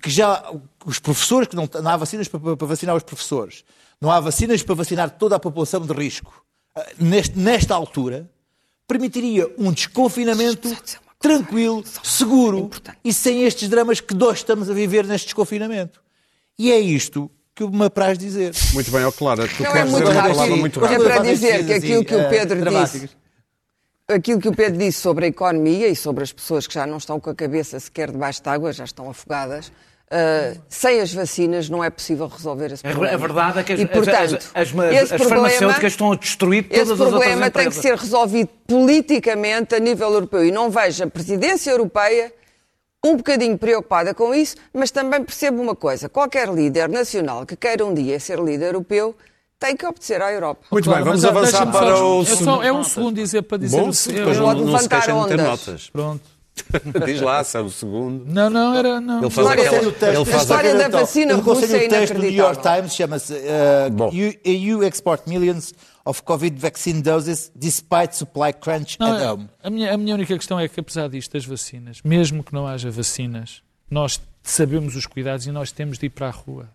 que 0.00 0.08
já 0.08 0.42
os 0.86 0.98
professores, 0.98 1.48
que 1.48 1.56
não, 1.56 1.68
não 1.82 1.90
há 1.90 1.96
vacinas 1.98 2.28
para, 2.28 2.56
para 2.56 2.66
vacinar 2.66 2.96
os 2.96 3.02
professores, 3.02 3.62
não 4.00 4.10
há 4.10 4.18
vacinas 4.20 4.62
para 4.62 4.74
vacinar 4.74 5.10
toda 5.10 5.36
a 5.36 5.38
população 5.38 5.80
de 5.80 5.92
risco, 5.92 6.32
ah, 6.76 6.86
neste- 6.98 7.38
nesta 7.38 7.74
altura, 7.74 8.30
permitiria 8.88 9.52
um 9.58 9.70
desconfinamento 9.70 10.74
tranquilo, 11.20 11.82
seguro 12.02 12.70
e 13.04 13.12
sem 13.12 13.42
estes 13.44 13.68
dramas 13.68 13.98
que 14.00 14.14
nós 14.14 14.38
estamos 14.38 14.68
a 14.70 14.74
viver 14.74 15.04
neste 15.06 15.26
desconfinamento. 15.26 16.03
E 16.58 16.70
é 16.72 16.78
isto 16.78 17.30
que 17.54 17.64
me 17.66 17.84
apraz 17.86 18.18
dizer. 18.18 18.52
Muito 18.72 18.90
bem, 18.90 19.04
ó 19.04 19.12
Clara, 19.12 19.46
tu 19.48 19.62
Não 19.62 19.70
é 19.70 19.72
queres 19.72 19.90
muito 19.90 20.04
dizer 20.04 20.12
uma 20.14 20.20
rápido. 20.22 20.36
palavra 20.36 20.56
muito 20.56 20.84
É 20.84 20.98
para 20.98 21.18
dizer 21.22 21.66
que 21.66 21.72
aquilo 21.72 22.04
que 22.04 22.14
o 22.14 22.28
Pedro 22.28 22.60
dramáticas. 22.60 23.00
disse, 23.02 23.16
aquilo 24.08 24.40
que 24.40 24.48
o 24.48 24.54
Pedro 24.54 24.78
disse 24.78 25.00
sobre 25.00 25.24
a 25.26 25.28
economia 25.28 25.88
e 25.88 25.96
sobre 25.96 26.22
as 26.24 26.32
pessoas 26.32 26.66
que 26.66 26.74
já 26.74 26.86
não 26.86 26.96
estão 26.98 27.18
com 27.20 27.30
a 27.30 27.34
cabeça 27.34 27.78
sequer 27.80 28.10
debaixo 28.10 28.42
de 28.42 28.48
água, 28.48 28.72
já 28.72 28.84
estão 28.84 29.08
afogadas, 29.08 29.70
ah, 30.10 30.54
sem 30.68 31.00
as 31.00 31.12
vacinas 31.14 31.68
não 31.68 31.82
é 31.82 31.90
possível 31.90 32.26
resolver 32.28 32.72
esse 32.72 32.86
A 32.86 32.90
problema. 32.90 33.14
a 33.14 33.18
verdade 33.18 33.58
é 33.60 33.62
que 33.62 33.72
as, 33.72 33.80
e, 33.80 33.86
portanto, 33.86 34.16
as, 34.16 34.32
as, 34.32 34.52
as, 34.54 34.68
esse 34.68 35.14
as 35.14 35.20
problema- 35.22 35.48
farmacêuticas 35.48 35.92
estão 35.92 36.12
a 36.12 36.16
destruir 36.16 36.62
todas 36.64 36.78
Esse 36.78 36.92
as 36.92 37.00
outras 37.00 37.10
problema 37.10 37.50
tem 37.50 37.62
que 37.62 37.68
empresas. 37.68 37.82
ser 37.82 37.96
resolvido 37.96 38.48
politicamente 38.66 39.74
a 39.74 39.78
nível 39.80 40.12
europeu. 40.12 40.44
E 40.44 40.50
não 40.50 40.70
vejo 40.70 41.04
a 41.04 41.06
presidência 41.06 41.70
europeia 41.70 42.32
um 43.04 43.16
bocadinho 43.16 43.56
preocupada 43.58 44.14
com 44.14 44.34
isso, 44.34 44.56
mas 44.72 44.90
também 44.90 45.22
percebo 45.22 45.60
uma 45.62 45.76
coisa: 45.76 46.08
qualquer 46.08 46.48
líder 46.48 46.88
nacional 46.88 47.44
que 47.44 47.54
queira 47.54 47.84
um 47.84 47.92
dia 47.92 48.18
ser 48.18 48.38
líder 48.40 48.68
europeu 48.68 49.14
tem 49.60 49.76
que 49.76 49.86
obedecer 49.86 50.20
à 50.20 50.32
Europa. 50.32 50.62
Muito 50.70 50.84
Claro, 50.86 51.04
bem, 51.04 51.12
vamos 51.12 51.24
avançar 51.24 51.66
para 51.70 51.96
só- 51.96 52.18
o 52.18 52.22
é, 52.22 52.24
só, 52.24 52.34
segundo. 52.36 52.62
é 52.64 52.72
um 52.72 52.84
segundo 52.84 53.14
dizer 53.14 53.42
para 53.42 53.58
dizer 53.58 53.80
Bom, 53.80 53.88
o 53.88 53.92
se- 53.94 54.12
depois 54.12 54.36
eu- 54.36 54.42
não, 54.42 54.48
Pode 54.48 54.60
não 54.60 54.66
se 54.66 54.72
levantar 54.74 55.02
queixem 55.02 55.22
de 55.22 55.28
ter 55.28 55.36
notas. 55.42 55.90
Pronto. 55.90 56.34
Diz 57.04 57.20
lá, 57.20 57.42
se 57.42 57.56
é 57.56 57.60
o 57.60 57.68
segundo. 57.68 58.24
Não, 58.32 58.48
não, 58.48 58.74
era. 58.76 59.00
Não. 59.00 59.20
Ele 59.22 59.30
faz 59.30 59.46
História- 59.48 59.66
aquela... 59.70 59.88
o 59.88 59.92
texto, 59.92 60.16
Ele 60.16 60.24
faz 60.24 60.42
história 60.42 60.70
aquela- 60.74 60.88
da 60.88 60.98
vacina 61.00 61.32
Eu 61.32 61.38
aconselho 61.38 61.66
russa 61.72 61.76
é 61.76 61.86
o 61.86 61.90
texto 61.90 62.14
do 62.14 62.20
New 62.20 62.30
York 62.30 62.52
inacreditável. 62.52 62.76
Times, 62.82 62.94
chama-se 62.94 63.32
uh, 63.32 63.90
Bom. 63.92 64.10
EU, 64.12 64.34
EU 64.44 64.84
export 64.84 65.22
millions 65.28 65.74
of 66.04 66.22
COVID 66.22 66.58
vaccine 66.58 67.02
doses 67.02 67.50
despite 67.54 68.16
supply 68.16 68.52
crunch 68.52 68.98
Não, 69.00 69.16
at 69.16 69.22
home. 69.22 69.48
a, 69.62 69.70
minha, 69.70 69.94
a 69.94 69.96
minha 69.96 70.14
única 70.14 70.36
questão 70.36 70.58
é 70.58 70.68
que, 70.68 70.78
apesar 70.78 71.08
disto 71.08 71.32
das 71.32 71.44
vacinas, 71.44 72.00
mesmo 72.04 72.42
que 72.44 72.52
não 72.52 72.66
haja 72.66 72.90
vacinas, 72.90 73.62
nós 73.90 74.20
sabemos 74.42 74.94
os 74.96 75.06
cuidados 75.06 75.46
e 75.46 75.50
nós 75.50 75.72
temos 75.72 75.98
de 75.98 76.06
ir 76.06 76.10
para 76.10 76.28
a 76.28 76.30
rua. 76.30 76.68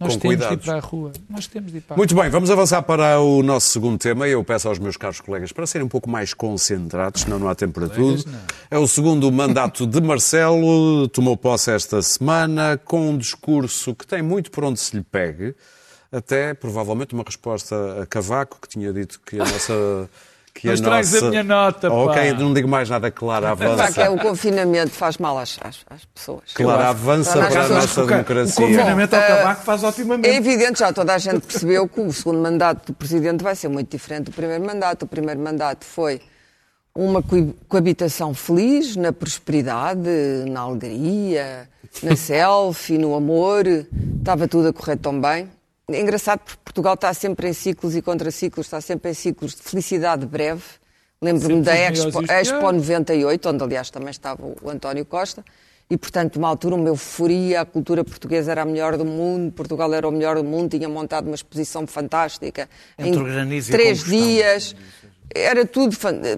Nós 0.00 0.14
com 0.14 0.20
temos 0.20 0.36
cuidados. 0.36 0.56
de 0.56 0.62
ir 0.62 0.66
para 0.66 0.78
a 0.78 0.80
rua. 0.80 1.12
Nós 1.28 1.46
temos 1.46 1.70
de 1.70 1.78
ir 1.78 1.80
para 1.82 1.94
a 1.94 1.96
Muito 1.98 2.14
bem, 2.14 2.30
vamos 2.30 2.50
avançar 2.50 2.80
para 2.82 3.20
o 3.20 3.42
nosso 3.42 3.68
segundo 3.68 3.98
tema. 3.98 4.26
Eu 4.26 4.42
peço 4.42 4.66
aos 4.66 4.78
meus 4.78 4.96
caros 4.96 5.20
colegas 5.20 5.52
para 5.52 5.66
serem 5.66 5.84
um 5.84 5.90
pouco 5.90 6.08
mais 6.08 6.32
concentrados, 6.32 7.20
senão 7.20 7.38
não 7.38 7.48
há 7.48 7.54
tempo 7.54 7.74
para 7.74 7.88
tudo. 7.88 8.24
É 8.70 8.78
o 8.78 8.88
segundo 8.88 9.30
mandato 9.30 9.86
de 9.86 10.00
Marcelo, 10.00 11.06
tomou 11.08 11.36
posse 11.36 11.70
esta 11.70 12.00
semana, 12.00 12.80
com 12.82 13.10
um 13.10 13.18
discurso 13.18 13.94
que 13.94 14.06
tem 14.06 14.22
muito 14.22 14.50
por 14.50 14.64
onde 14.64 14.80
se 14.80 14.96
lhe 14.96 15.02
pegue, 15.02 15.54
até 16.12 16.54
provavelmente 16.54 17.14
uma 17.14 17.24
resposta 17.24 18.02
a 18.02 18.06
Cavaco, 18.06 18.58
que 18.60 18.68
tinha 18.68 18.92
dito 18.92 19.20
que 19.24 19.36
a 19.40 19.44
nossa. 19.44 20.08
Que 20.52 20.66
Não 20.66 20.74
estragues 20.74 21.14
a 21.14 21.30
minha 21.30 21.44
nota, 21.44 21.88
pá. 21.88 21.94
Ok, 21.94 22.32
não 22.32 22.52
digo 22.52 22.66
mais 22.66 22.90
nada, 22.90 23.08
Clara, 23.08 23.54
Pá, 23.54 23.56
que 23.56 23.62
é, 23.62 23.66
avança. 24.06 24.10
o 24.10 24.18
confinamento 24.18 24.90
faz 24.90 25.16
mal 25.16 25.38
às, 25.38 25.56
às, 25.62 25.78
às 25.88 26.04
pessoas. 26.06 26.42
Clara, 26.52 26.88
avança 26.88 27.34
Para 27.38 27.48
para 27.50 27.64
a 27.64 27.68
nossa 27.68 28.02
O 28.02 28.06
democracia. 28.06 28.66
confinamento 28.66 29.14
ao 29.14 29.22
tabaco 29.22 29.62
faz 29.62 29.84
É 29.84 29.86
otimamente. 29.86 30.28
evidente, 30.36 30.80
já 30.80 30.92
toda 30.92 31.14
a 31.14 31.18
gente 31.18 31.46
percebeu 31.46 31.86
que 31.88 32.00
o 32.00 32.12
segundo 32.12 32.40
mandato 32.40 32.86
do 32.88 32.94
Presidente 32.94 33.44
vai 33.44 33.54
ser 33.54 33.68
muito 33.68 33.92
diferente 33.92 34.24
do 34.24 34.32
primeiro 34.32 34.64
mandato. 34.66 35.04
O 35.04 35.06
primeiro 35.06 35.40
mandato 35.40 35.84
foi 35.84 36.20
uma 36.96 37.22
co- 37.22 37.54
coabitação 37.68 38.34
feliz, 38.34 38.96
na 38.96 39.12
prosperidade, 39.12 40.10
na 40.48 40.62
alegria, 40.62 41.68
na 42.02 42.16
selfie, 42.18 42.98
no 42.98 43.14
amor. 43.14 43.64
Estava 44.18 44.48
tudo 44.48 44.66
a 44.68 44.72
correr 44.72 44.96
tão 44.96 45.18
bem. 45.20 45.48
É 45.92 46.00
engraçado 46.00 46.40
porque 46.40 46.60
Portugal 46.64 46.94
está 46.94 47.12
sempre 47.12 47.48
em 47.48 47.52
ciclos 47.52 47.96
e 47.96 48.02
contraciclos, 48.02 48.66
está 48.66 48.80
sempre 48.80 49.10
em 49.10 49.14
ciclos 49.14 49.54
de 49.54 49.62
felicidade 49.62 50.26
breve. 50.26 50.62
Lembro-me 51.20 51.62
da 51.62 51.76
Expo, 51.76 52.22
Expo 52.32 52.72
98, 52.72 53.48
onde 53.48 53.64
aliás 53.64 53.90
também 53.90 54.10
estava 54.10 54.42
o 54.62 54.70
António 54.70 55.04
Costa, 55.04 55.44
e 55.90 55.96
portanto, 55.96 56.36
uma 56.36 56.48
altura, 56.48 56.76
uma 56.76 56.88
euforia, 56.88 57.60
a 57.60 57.64
cultura 57.64 58.02
portuguesa 58.04 58.52
era 58.52 58.62
a 58.62 58.64
melhor 58.64 58.96
do 58.96 59.04
mundo, 59.04 59.52
Portugal 59.52 59.92
era 59.92 60.08
o 60.08 60.12
melhor 60.12 60.36
do 60.36 60.44
mundo, 60.44 60.70
tinha 60.70 60.88
montado 60.88 61.26
uma 61.26 61.34
exposição 61.34 61.86
fantástica. 61.86 62.70
Entre 62.98 63.20
em 63.20 63.62
três 63.62 64.04
dias. 64.04 64.74
Era 65.32 65.64
tudo 65.64 65.96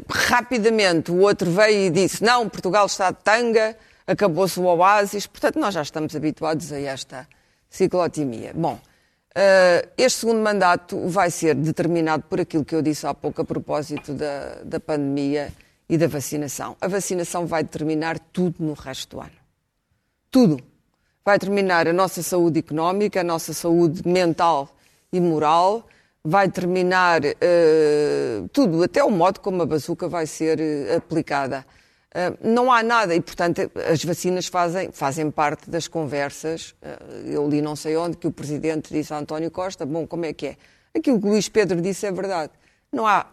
rapidamente. 0.08 1.10
O 1.10 1.20
outro 1.20 1.50
veio 1.50 1.86
e 1.86 1.90
disse: 1.90 2.22
Não, 2.22 2.48
Portugal 2.48 2.86
está 2.86 3.10
de 3.10 3.18
tanga, 3.22 3.76
acabou-se 4.06 4.58
o 4.58 4.64
oásis. 4.64 5.26
Portanto, 5.26 5.58
nós 5.58 5.74
já 5.74 5.82
estamos 5.82 6.16
habituados 6.16 6.72
a 6.72 6.80
esta 6.80 7.26
ciclotimia. 7.70 8.52
Bom, 8.54 8.78
este 9.96 10.20
segundo 10.20 10.40
mandato 10.40 11.08
vai 11.08 11.30
ser 11.30 11.54
determinado 11.54 12.24
por 12.24 12.40
aquilo 12.40 12.64
que 12.64 12.74
eu 12.74 12.82
disse 12.82 13.06
há 13.06 13.14
pouco 13.14 13.40
a 13.42 13.44
propósito 13.44 14.12
da, 14.12 14.62
da 14.64 14.78
pandemia 14.78 15.52
e 15.88 15.98
da 15.98 16.06
vacinação. 16.06 16.76
A 16.80 16.88
vacinação 16.88 17.46
vai 17.46 17.62
determinar 17.62 18.18
tudo 18.18 18.56
no 18.60 18.72
resto 18.72 19.16
do 19.16 19.20
ano. 19.20 19.32
Tudo. 20.30 20.58
Vai 21.24 21.38
determinar 21.38 21.86
a 21.86 21.92
nossa 21.92 22.22
saúde 22.22 22.58
económica, 22.58 23.20
a 23.20 23.24
nossa 23.24 23.52
saúde 23.52 24.06
mental 24.06 24.68
e 25.12 25.20
moral, 25.20 25.86
vai 26.24 26.46
determinar 26.46 27.20
eh, 27.24 28.42
tudo, 28.52 28.82
até 28.82 29.04
o 29.04 29.10
modo 29.10 29.40
como 29.40 29.62
a 29.62 29.66
bazuca 29.66 30.08
vai 30.08 30.26
ser 30.26 30.60
eh, 30.60 30.96
aplicada. 30.96 31.66
Eh, 32.14 32.32
não 32.42 32.70
há 32.70 32.82
nada, 32.82 33.14
e 33.14 33.20
portanto 33.20 33.70
as 33.90 34.04
vacinas 34.04 34.46
fazem, 34.46 34.90
fazem 34.92 35.30
parte 35.30 35.70
das 35.70 35.88
conversas. 35.88 36.74
Eh, 36.82 36.98
eu 37.26 37.48
li 37.48 37.62
não 37.62 37.74
sei 37.74 37.96
onde 37.96 38.16
que 38.16 38.26
o 38.26 38.30
Presidente 38.30 38.92
disse 38.92 39.14
a 39.14 39.18
António 39.18 39.50
Costa, 39.50 39.86
bom, 39.86 40.06
como 40.06 40.24
é 40.24 40.32
que 40.32 40.48
é? 40.48 40.56
Aquilo 40.94 41.18
que 41.20 41.26
o 41.26 41.30
Luís 41.30 41.48
Pedro 41.48 41.80
disse 41.80 42.06
é 42.06 42.12
verdade. 42.12 42.52
Não 42.92 43.06
há 43.06 43.26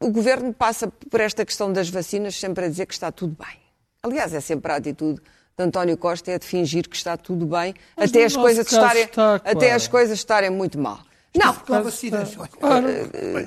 o 0.00 0.10
governo 0.10 0.52
passa 0.52 0.88
por 1.10 1.20
esta 1.20 1.44
questão 1.44 1.72
das 1.72 1.88
vacinas 1.88 2.34
sempre 2.34 2.66
a 2.66 2.68
dizer 2.68 2.86
que 2.86 2.92
está 2.92 3.10
tudo 3.10 3.36
bem. 3.38 3.56
Aliás, 4.02 4.34
é 4.34 4.40
sempre 4.40 4.70
a 4.70 4.76
atitude 4.76 5.20
de 5.56 5.64
António 5.64 5.96
Costa 5.96 6.30
é 6.30 6.38
de 6.38 6.44
fingir 6.44 6.88
que 6.88 6.96
está 6.96 7.16
tudo 7.16 7.46
bem, 7.46 7.74
Mas 7.96 8.10
até 8.10 8.24
as 8.24 8.36
coisas 8.36 8.66
estarem 8.70 9.04
está, 9.04 9.36
até 9.36 9.52
claro. 9.52 9.74
as 9.74 9.88
coisas 9.88 10.18
estarem 10.18 10.50
muito 10.50 10.78
mal. 10.78 10.98
Não, 11.36 11.52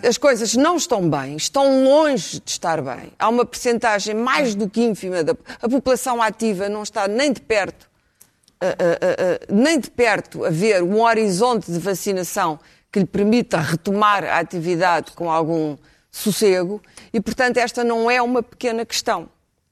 as 0.07 0.17
coisas 0.17 0.53
não 0.55 0.75
estão 0.75 1.09
bem, 1.09 1.37
estão 1.37 1.85
longe 1.85 2.41
de 2.43 2.51
estar 2.51 2.81
bem. 2.81 3.13
Há 3.17 3.29
uma 3.29 3.45
percentagem 3.45 4.13
mais 4.13 4.55
do 4.55 4.69
que 4.69 4.81
ínfima 4.81 5.23
da 5.23 5.33
a 5.61 5.69
população 5.69 6.21
ativa 6.21 6.67
não 6.67 6.83
está 6.83 7.07
nem 7.07 7.31
de 7.31 7.39
perto 7.41 7.89
a- 8.59 8.65
a- 8.65 8.69
a- 8.69 8.73
a- 9.35 9.53
nem 9.53 9.79
de 9.79 9.89
perto 9.89 10.43
a 10.43 10.49
ver 10.49 10.83
um 10.83 11.01
horizonte 11.01 11.71
de 11.71 11.79
vacinação 11.79 12.59
que 12.91 12.99
lhe 12.99 13.05
permita 13.05 13.57
retomar 13.59 14.23
a 14.25 14.39
atividade 14.39 15.11
com 15.13 15.31
algum 15.31 15.77
sossego. 16.11 16.81
E, 17.13 17.21
portanto, 17.21 17.57
esta 17.57 17.83
não 17.85 18.09
é 18.11 18.21
uma 18.21 18.41
pequena 18.43 18.85
questão. 18.85 19.29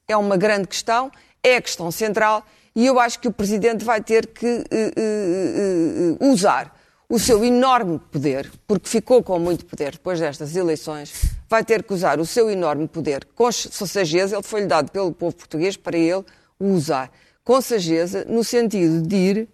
É 0.08 0.16
uma 0.16 0.36
grande 0.36 0.68
questão, 0.68 1.10
é 1.42 1.56
a 1.56 1.60
questão 1.60 1.90
central 1.90 2.44
e 2.74 2.86
eu 2.86 2.98
acho 3.00 3.18
que 3.18 3.28
o 3.28 3.32
Presidente 3.32 3.84
vai 3.84 4.00
ter 4.00 4.26
que 4.28 4.46
eh, 4.70 4.92
eh, 4.96 6.16
eh, 6.20 6.24
usar 6.24 6.74
o 7.08 7.18
seu 7.18 7.44
enorme 7.44 8.00
poder, 8.10 8.50
porque 8.66 8.88
ficou 8.88 9.22
com 9.22 9.38
muito 9.38 9.64
poder 9.64 9.92
depois 9.92 10.18
destas 10.18 10.56
eleições, 10.56 11.12
vai 11.48 11.64
ter 11.64 11.82
que 11.82 11.94
usar 11.94 12.18
o 12.18 12.26
seu 12.26 12.50
enorme 12.50 12.88
poder 12.88 13.24
com 13.34 13.50
sageza, 13.52 14.36
ele 14.36 14.42
foi-lhe 14.42 14.66
dado 14.66 14.90
pelo 14.90 15.12
povo 15.12 15.34
português 15.36 15.76
para 15.76 15.96
ele 15.96 16.24
o 16.58 16.66
usar 16.72 17.10
com 17.44 17.60
sageza, 17.60 18.24
no 18.28 18.42
sentido 18.42 19.06
de 19.06 19.16
ir 19.16 19.48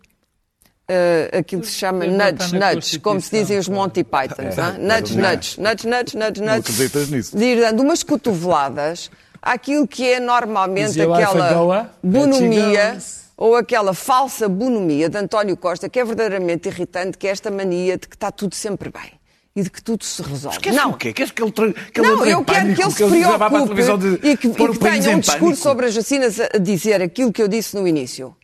eh, 0.88 1.30
aquilo 1.38 1.60
que 1.60 1.68
se 1.68 1.74
chama 1.74 2.06
nudge, 2.06 2.58
nudge, 2.58 2.98
como 2.98 3.20
se 3.20 3.30
dizem 3.30 3.58
os 3.58 3.68
Monty 3.68 4.02
Pythons, 4.02 4.58
hã? 4.58 4.78
nudge, 4.78 5.16
nudge, 5.16 5.60
nudge, 5.60 5.86
nudge, 5.86 6.16
nudge, 6.16 6.40
Não 6.40 6.54
nudge, 6.54 6.72
acreditas 6.72 7.10
nisso? 7.10 7.36
de 7.36 7.44
ir 7.44 7.60
dando 7.60 7.82
umas 7.82 8.02
cotoveladas 8.02 9.10
àquilo 9.42 9.86
que 9.86 10.08
é 10.08 10.20
normalmente 10.20 11.00
aquela 11.00 11.90
bonomia. 12.02 12.96
Ou 13.36 13.56
aquela 13.56 13.94
falsa 13.94 14.48
bonomia 14.48 15.08
de 15.08 15.18
António 15.18 15.56
Costa, 15.56 15.88
que 15.88 15.98
é 15.98 16.04
verdadeiramente 16.04 16.68
irritante, 16.68 17.18
que 17.18 17.26
é 17.26 17.30
esta 17.30 17.50
mania 17.50 17.96
de 17.96 18.06
que 18.08 18.16
está 18.16 18.30
tudo 18.30 18.54
sempre 18.54 18.90
bem 18.90 19.20
e 19.54 19.62
de 19.62 19.70
que 19.70 19.82
tudo 19.82 20.04
se 20.04 20.22
resolve. 20.22 20.70
Não, 20.70 20.90
o 20.92 20.96
quê? 20.96 21.12
Queres 21.12 21.30
que 21.30 21.42
ele, 21.42 21.52
que 21.52 22.00
ele 22.00 22.08
não, 22.08 22.24
eu 22.24 22.42
quero 22.42 22.44
pânico, 22.44 22.76
que 22.76 22.82
ele 22.82 22.90
se 22.90 23.04
preocupe 23.28 23.74
de 23.74 24.28
e 24.30 24.36
que, 24.36 24.48
e 24.48 24.54
que 24.54 24.78
tenha 24.78 25.16
um 25.16 25.20
discurso 25.20 25.38
pânico. 25.40 25.56
sobre 25.56 25.86
as 25.86 25.94
vacinas 25.94 26.40
a 26.40 26.48
a 26.54 26.58
dizer 26.58 27.02
aquilo 27.02 27.32
que 27.32 27.42
eu 27.42 27.48
disse 27.48 27.76
no 27.76 27.86
início. 27.86 28.34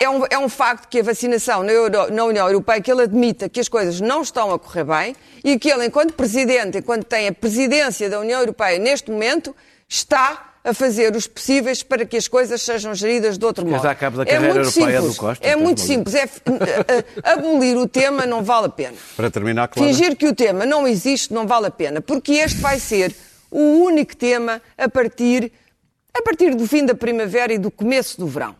É 0.00 0.10
um, 0.10 0.24
é 0.28 0.36
um 0.36 0.48
facto 0.48 0.88
que 0.88 0.98
a 0.98 1.02
vacinação 1.04 1.62
na, 1.62 1.70
Euro- 1.72 2.12
na 2.12 2.24
União 2.24 2.46
Europeia, 2.48 2.80
que 2.80 2.90
ele 2.90 3.02
admita 3.02 3.48
que 3.48 3.60
as 3.60 3.68
coisas 3.68 4.00
não 4.00 4.22
estão 4.22 4.52
a 4.52 4.58
correr 4.58 4.82
bem 4.84 5.16
e 5.44 5.56
que 5.56 5.70
ele, 5.70 5.86
enquanto 5.86 6.14
Presidente, 6.14 6.78
enquanto 6.78 7.04
tem 7.04 7.28
a 7.28 7.32
presidência 7.32 8.10
da 8.10 8.18
União 8.18 8.40
Europeia 8.40 8.78
neste 8.78 9.10
momento, 9.12 9.54
está 9.88 10.53
a 10.64 10.72
fazer 10.72 11.14
os 11.14 11.26
possíveis 11.26 11.82
para 11.82 12.06
que 12.06 12.16
as 12.16 12.26
coisas 12.26 12.62
sejam 12.62 12.94
geridas 12.94 13.36
de 13.36 13.44
outro 13.44 13.62
Queres 13.64 13.76
modo. 13.76 13.86
dar 13.86 13.94
cabo 13.94 14.16
da 14.16 14.22
é 14.22 14.26
carreira 14.26 14.54
muito 14.54 14.66
europeia 14.78 14.98
simples. 15.00 15.14
do 15.16 15.20
Costa? 15.20 15.44
É 15.44 15.48
Estás 15.50 15.62
muito 15.62 15.80
simples. 15.82 16.14
É, 16.14 16.22
a- 16.22 17.30
a- 17.30 17.32
abolir 17.34 17.76
o 17.76 17.86
tema 17.86 18.24
não 18.24 18.42
vale 18.42 18.66
a 18.66 18.70
pena. 18.70 18.96
Para 19.14 19.30
terminar, 19.30 19.68
Clara. 19.68 19.86
Fingir 19.88 20.16
que 20.16 20.26
o 20.26 20.34
tema 20.34 20.64
não 20.64 20.88
existe 20.88 21.32
não 21.34 21.46
vale 21.46 21.66
a 21.66 21.70
pena, 21.70 22.00
porque 22.00 22.32
este 22.32 22.60
vai 22.60 22.78
ser 22.80 23.14
o 23.50 23.60
único 23.84 24.16
tema 24.16 24.62
a 24.78 24.88
partir, 24.88 25.52
a 26.16 26.22
partir 26.22 26.54
do 26.54 26.66
fim 26.66 26.84
da 26.86 26.94
primavera 26.94 27.52
e 27.52 27.58
do 27.58 27.70
começo 27.70 28.18
do 28.18 28.26
verão. 28.26 28.56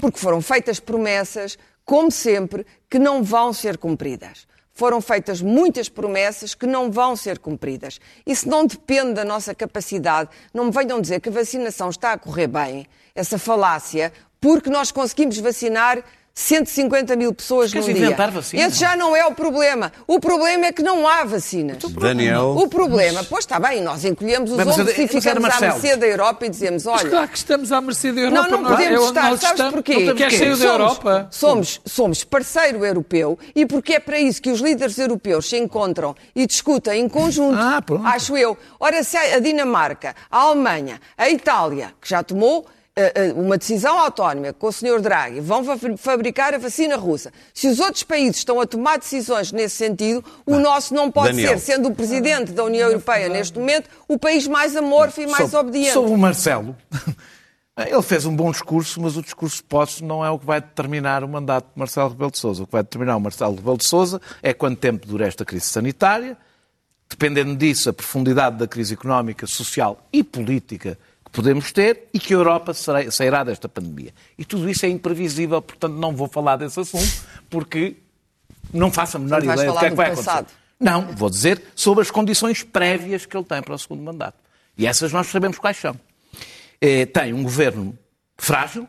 Porque 0.00 0.18
foram 0.18 0.40
feitas 0.42 0.80
promessas, 0.80 1.56
como 1.84 2.10
sempre, 2.10 2.66
que 2.90 2.98
não 2.98 3.22
vão 3.22 3.52
ser 3.52 3.78
cumpridas. 3.78 4.46
Foram 4.74 5.00
feitas 5.00 5.40
muitas 5.40 5.88
promessas 5.88 6.52
que 6.52 6.66
não 6.66 6.90
vão 6.90 7.14
ser 7.14 7.38
cumpridas. 7.38 8.00
Isso 8.26 8.48
não 8.48 8.66
depende 8.66 9.14
da 9.14 9.24
nossa 9.24 9.54
capacidade. 9.54 10.30
Não 10.52 10.64
me 10.64 10.72
venham 10.72 11.00
dizer 11.00 11.20
que 11.20 11.28
a 11.28 11.32
vacinação 11.32 11.90
está 11.90 12.12
a 12.12 12.18
correr 12.18 12.48
bem, 12.48 12.86
essa 13.14 13.38
falácia, 13.38 14.12
porque 14.40 14.68
nós 14.68 14.90
conseguimos 14.90 15.38
vacinar 15.38 16.02
150 16.36 17.14
mil 17.14 17.32
pessoas 17.32 17.70
Queres 17.72 17.86
num 17.86 17.94
dia. 17.94 18.06
inventar 18.06 18.28
vacina? 18.32 18.64
Esse 18.66 18.80
já 18.80 18.96
não 18.96 19.14
é 19.14 19.24
o 19.24 19.32
problema. 19.32 19.92
O 20.04 20.18
problema 20.18 20.66
é 20.66 20.72
que 20.72 20.82
não 20.82 21.06
há 21.06 21.22
vacinas. 21.24 21.78
Daniel. 21.84 22.56
O 22.58 22.66
problema, 22.68 23.22
pois 23.22 23.44
está 23.44 23.60
bem, 23.60 23.80
nós 23.80 24.04
encolhemos 24.04 24.50
os 24.50 24.56
Mas, 24.56 24.66
mas, 24.66 24.78
ombros 24.80 24.98
e 24.98 25.02
mas 25.02 25.10
ficamos 25.12 25.44
à 25.54 25.60
mercê 25.60 25.96
da 25.96 26.06
Europa 26.06 26.44
e 26.46 26.48
dizemos, 26.48 26.84
Mas 26.86 27.00
olha, 27.02 27.10
claro 27.10 27.28
que 27.28 27.36
estamos 27.38 27.70
à 27.70 27.80
mercê 27.80 28.12
da 28.12 28.20
Europa. 28.20 28.42
não, 28.42 28.50
não 28.50 28.62
nós- 28.62 28.72
podemos 28.72 28.94
é 28.94 28.98
onde 28.98 29.08
estar. 29.08 29.30
nós 29.30 29.40
Sabes 29.40 29.50
estamos. 29.52 29.74
porquê? 29.74 30.12
Queres 30.14 30.38
sair 30.38 30.50
da 30.50 30.56
somos, 30.56 30.60
Europa? 30.64 31.28
Somos, 31.30 31.80
somos 31.86 32.24
parceiro 32.24 32.84
europeu 32.84 33.38
e 33.54 33.64
porque 33.64 33.94
é 33.94 34.00
para 34.00 34.18
isso 34.18 34.42
que 34.42 34.50
os 34.50 34.60
líderes 34.60 34.98
europeus 34.98 35.48
se 35.48 35.56
encontram 35.56 36.16
e 36.34 36.46
discutem 36.48 37.00
em 37.02 37.08
conjunto, 37.08 37.56
Ah, 37.58 37.80
pronto. 37.80 38.04
acho 38.06 38.36
eu. 38.36 38.58
Ora, 38.80 39.04
se 39.04 39.16
a 39.16 39.38
Dinamarca, 39.38 40.16
a 40.28 40.38
Alemanha, 40.40 41.00
a 41.16 41.30
Itália, 41.30 41.92
que 42.00 42.08
já 42.08 42.24
tomou 42.24 42.66
uma 43.34 43.58
decisão 43.58 43.98
autónoma 43.98 44.52
com 44.52 44.68
o 44.68 44.72
Sr. 44.72 45.00
Draghi, 45.00 45.40
vão 45.40 45.64
fa- 45.64 45.96
fabricar 45.96 46.54
a 46.54 46.58
vacina 46.58 46.96
russa. 46.96 47.32
Se 47.52 47.66
os 47.66 47.80
outros 47.80 48.04
países 48.04 48.36
estão 48.36 48.60
a 48.60 48.66
tomar 48.66 48.98
decisões 48.98 49.50
nesse 49.50 49.74
sentido, 49.76 50.24
o 50.46 50.58
nosso 50.60 50.94
não 50.94 51.10
pode 51.10 51.30
Daniel. 51.30 51.58
ser, 51.58 51.72
sendo 51.72 51.88
o 51.88 51.94
presidente 51.94 52.52
da 52.52 52.62
União 52.62 52.88
Europeia 52.88 53.28
neste 53.28 53.58
momento, 53.58 53.90
o 54.06 54.16
país 54.16 54.46
mais 54.46 54.76
amorfo 54.76 55.20
e 55.20 55.26
mais 55.26 55.50
Sobre- 55.50 55.70
obediente. 55.70 55.92
Sobre 55.92 56.12
o 56.12 56.16
Marcelo, 56.16 56.76
ele 57.76 58.02
fez 58.02 58.24
um 58.26 58.36
bom 58.36 58.52
discurso, 58.52 59.00
mas 59.00 59.16
o 59.16 59.22
discurso 59.22 59.56
de 59.56 59.64
posse 59.64 60.04
não 60.04 60.24
é 60.24 60.30
o 60.30 60.38
que 60.38 60.46
vai 60.46 60.60
determinar 60.60 61.24
o 61.24 61.28
mandato 61.28 61.64
de 61.72 61.76
Marcelo 61.78 62.10
Rebelo 62.10 62.30
de 62.30 62.38
Sousa. 62.38 62.62
O 62.62 62.66
que 62.66 62.72
vai 62.72 62.84
determinar 62.84 63.16
o 63.16 63.20
Marcelo 63.20 63.56
Rebelo 63.56 63.76
de 63.78 63.88
Sousa 63.88 64.20
é 64.40 64.54
quanto 64.54 64.78
tempo 64.78 65.04
dura 65.04 65.26
esta 65.26 65.44
crise 65.44 65.66
sanitária, 65.66 66.36
dependendo 67.10 67.56
disso, 67.56 67.90
a 67.90 67.92
profundidade 67.92 68.56
da 68.56 68.68
crise 68.68 68.94
económica, 68.94 69.48
social 69.48 69.98
e 70.12 70.22
política 70.22 70.96
podemos 71.34 71.72
ter 71.72 72.04
e 72.14 72.18
que 72.18 72.32
a 72.32 72.36
Europa 72.36 72.72
sairá 72.72 73.42
desta 73.44 73.68
pandemia. 73.68 74.14
E 74.38 74.44
tudo 74.44 74.70
isso 74.70 74.86
é 74.86 74.88
imprevisível, 74.88 75.60
portanto 75.60 75.94
não 75.94 76.14
vou 76.14 76.28
falar 76.28 76.56
desse 76.56 76.78
assunto, 76.78 77.26
porque 77.50 77.96
não 78.72 78.90
faço 78.90 79.16
a 79.16 79.20
menor 79.20 79.42
ideia 79.42 79.72
do 79.72 79.78
que 79.78 79.84
é 79.84 79.90
que 79.90 79.96
vai 79.96 80.06
acontecer. 80.06 80.26
passado. 80.30 80.46
Não, 80.78 81.02
vou 81.12 81.28
dizer 81.28 81.62
sobre 81.74 82.02
as 82.02 82.10
condições 82.10 82.62
prévias 82.62 83.26
que 83.26 83.36
ele 83.36 83.44
tem 83.44 83.60
para 83.62 83.74
o 83.74 83.78
segundo 83.78 84.02
mandato. 84.02 84.36
E 84.78 84.86
essas 84.86 85.12
nós 85.12 85.26
sabemos 85.26 85.58
quais 85.58 85.76
são. 85.76 85.98
Eh, 86.80 87.06
tem 87.06 87.32
um 87.32 87.42
governo 87.42 87.96
frágil, 88.36 88.88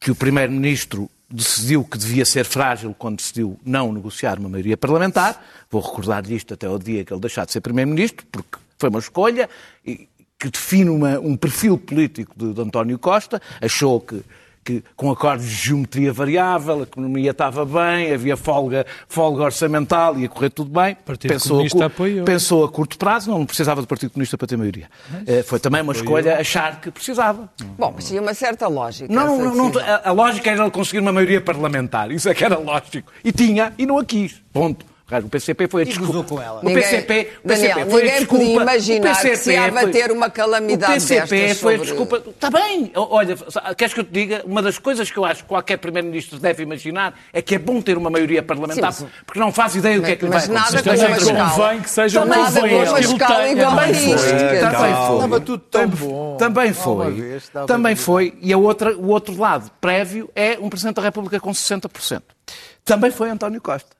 que 0.00 0.10
o 0.10 0.14
Primeiro-Ministro 0.14 1.10
decidiu 1.30 1.84
que 1.84 1.98
devia 1.98 2.24
ser 2.24 2.44
frágil 2.44 2.94
quando 2.98 3.16
decidiu 3.18 3.58
não 3.64 3.92
negociar 3.92 4.38
uma 4.38 4.48
maioria 4.48 4.76
parlamentar. 4.76 5.44
Vou 5.70 5.82
recordar-lhe 5.82 6.34
isto 6.34 6.54
até 6.54 6.66
ao 6.66 6.78
dia 6.78 7.04
que 7.04 7.12
ele 7.12 7.20
deixar 7.20 7.44
de 7.44 7.52
ser 7.52 7.60
Primeiro-Ministro, 7.60 8.24
porque 8.32 8.58
foi 8.78 8.88
uma 8.88 8.98
escolha 8.98 9.48
e- 9.84 10.07
que 10.38 10.48
define 10.50 10.90
uma- 10.90 11.18
um 11.18 11.36
perfil 11.36 11.76
político 11.76 12.32
de, 12.36 12.52
de 12.54 12.60
António 12.60 12.98
Costa. 12.98 13.40
Achou 13.60 14.00
que, 14.00 14.22
que 14.64 14.84
com 14.94 15.10
acordos 15.10 15.46
de 15.46 15.54
geometria 15.54 16.12
variável, 16.12 16.80
a 16.80 16.82
economia 16.82 17.30
estava 17.32 17.64
bem, 17.64 18.12
havia 18.12 18.36
folga, 18.36 18.86
folga 19.08 19.42
orçamental, 19.44 20.16
ia 20.18 20.28
correr 20.28 20.50
tudo 20.50 20.70
bem. 20.70 20.94
Partido 21.04 21.32
pensou, 21.32 21.60
a 21.82 21.86
apoiou. 21.86 22.24
pensou 22.24 22.64
a 22.64 22.68
curto 22.70 22.96
prazo, 22.98 23.30
não 23.30 23.44
precisava 23.44 23.80
do 23.80 23.86
Partido 23.86 24.10
Comunista 24.10 24.38
para 24.38 24.46
ter 24.46 24.56
maioria. 24.56 24.88
Eh, 25.26 25.42
Foi 25.42 25.58
também 25.58 25.82
uma 25.82 25.92
escolha 25.92 26.38
achar 26.38 26.80
que 26.80 26.90
precisava. 26.90 27.50
Bom, 27.76 27.92
mas 27.96 28.06
tinha 28.06 28.20
uma 28.22 28.34
certa 28.34 28.68
lógica. 28.68 29.12
Não, 29.12 29.38
não, 29.38 29.54
não, 29.70 29.80
a, 29.80 30.08
a 30.10 30.12
lógica 30.12 30.50
era 30.50 30.62
ele 30.62 30.70
conseguir 30.70 31.00
uma 31.00 31.12
maioria 31.12 31.40
parlamentar. 31.40 32.12
Isso 32.12 32.28
é 32.28 32.34
que 32.34 32.44
era 32.44 32.58
lógico. 32.58 33.10
E 33.24 33.32
tinha, 33.32 33.72
e 33.76 33.84
não 33.86 33.98
a 33.98 34.04
quis. 34.04 34.40
Ponto. 34.52 34.86
O 35.24 35.28
PCP 35.30 35.68
foi 35.68 35.82
a 35.82 35.84
desculpa. 35.86 36.22
com 36.24 36.42
ela. 36.42 36.60
O 36.60 36.64
Ninguém- 36.64 36.82
PCP, 36.82 37.30
o 37.42 37.48
Daniel, 37.48 37.74
PCP 37.76 37.90
foi 37.90 38.00
a 38.02 38.04
desculpa. 38.18 38.36
podia 38.44 38.62
imaginar 38.62 38.98
O 39.10 39.14
PCP 39.14 39.30
que 39.30 39.36
se 39.38 39.52
ia 39.52 39.72
foi- 39.72 39.86
bater 39.86 40.12
uma 40.12 40.28
calamidade 40.30 40.92
O 40.92 40.94
PCP 40.96 41.36
destas 41.36 41.60
foi 41.60 41.74
a 41.74 41.78
sobre- 41.78 41.90
desculpa. 41.90 42.30
Está 42.30 42.50
bem. 42.50 42.92
Olha, 42.94 43.36
queres 43.74 43.94
que 43.94 44.00
eu 44.00 44.04
te 44.04 44.10
diga? 44.10 44.42
Uma 44.44 44.60
das 44.60 44.78
coisas 44.78 45.10
que 45.10 45.16
eu 45.18 45.24
acho 45.24 45.44
que 45.44 45.48
qualquer 45.48 45.78
Primeiro-Ministro 45.78 46.38
deve 46.38 46.62
imaginar 46.62 47.18
é 47.32 47.40
que 47.40 47.54
é 47.54 47.58
bom 47.58 47.80
ter 47.80 47.96
uma 47.96 48.10
maioria 48.10 48.42
parlamentar, 48.42 48.92
Sim, 48.92 49.08
porque 49.24 49.40
não 49.40 49.50
faz 49.50 49.74
ideia 49.76 49.96
do 49.98 50.04
que 50.04 50.12
é 50.12 50.16
que 50.16 50.24
lhe 50.26 50.30
vai 50.30 50.40
Mas 50.40 50.48
nada 50.48 50.78
acontecer. 50.78 51.24
com 51.24 51.30
uma 51.32 51.50
convém 51.50 51.80
que 51.80 51.90
seja 51.90 52.20
Também 52.20 52.38
uma 52.38 52.48
escala 52.48 52.68
igual 53.48 53.68
a 53.68 53.76
Também 53.86 53.90
isto. 54.14 54.28
Também 54.60 54.74
foi. 54.76 55.14
Estava 55.14 55.40
tudo 55.40 55.58
tão 55.70 55.88
bom. 55.88 56.36
Também 56.36 56.72
foi. 56.74 57.40
Também 57.66 57.94
tudo 57.94 58.04
foi. 58.04 58.34
E 58.42 58.52
a 58.52 58.58
outra, 58.58 58.94
o 58.94 59.08
outro 59.08 59.38
lado 59.38 59.70
prévio 59.80 60.28
é 60.36 60.58
um 60.60 60.68
Presidente 60.68 60.96
da 60.96 61.02
República 61.02 61.40
com 61.40 61.50
60%. 61.54 62.22
Também 62.84 63.10
foi 63.10 63.30
António 63.30 63.60
Costa. 63.62 63.96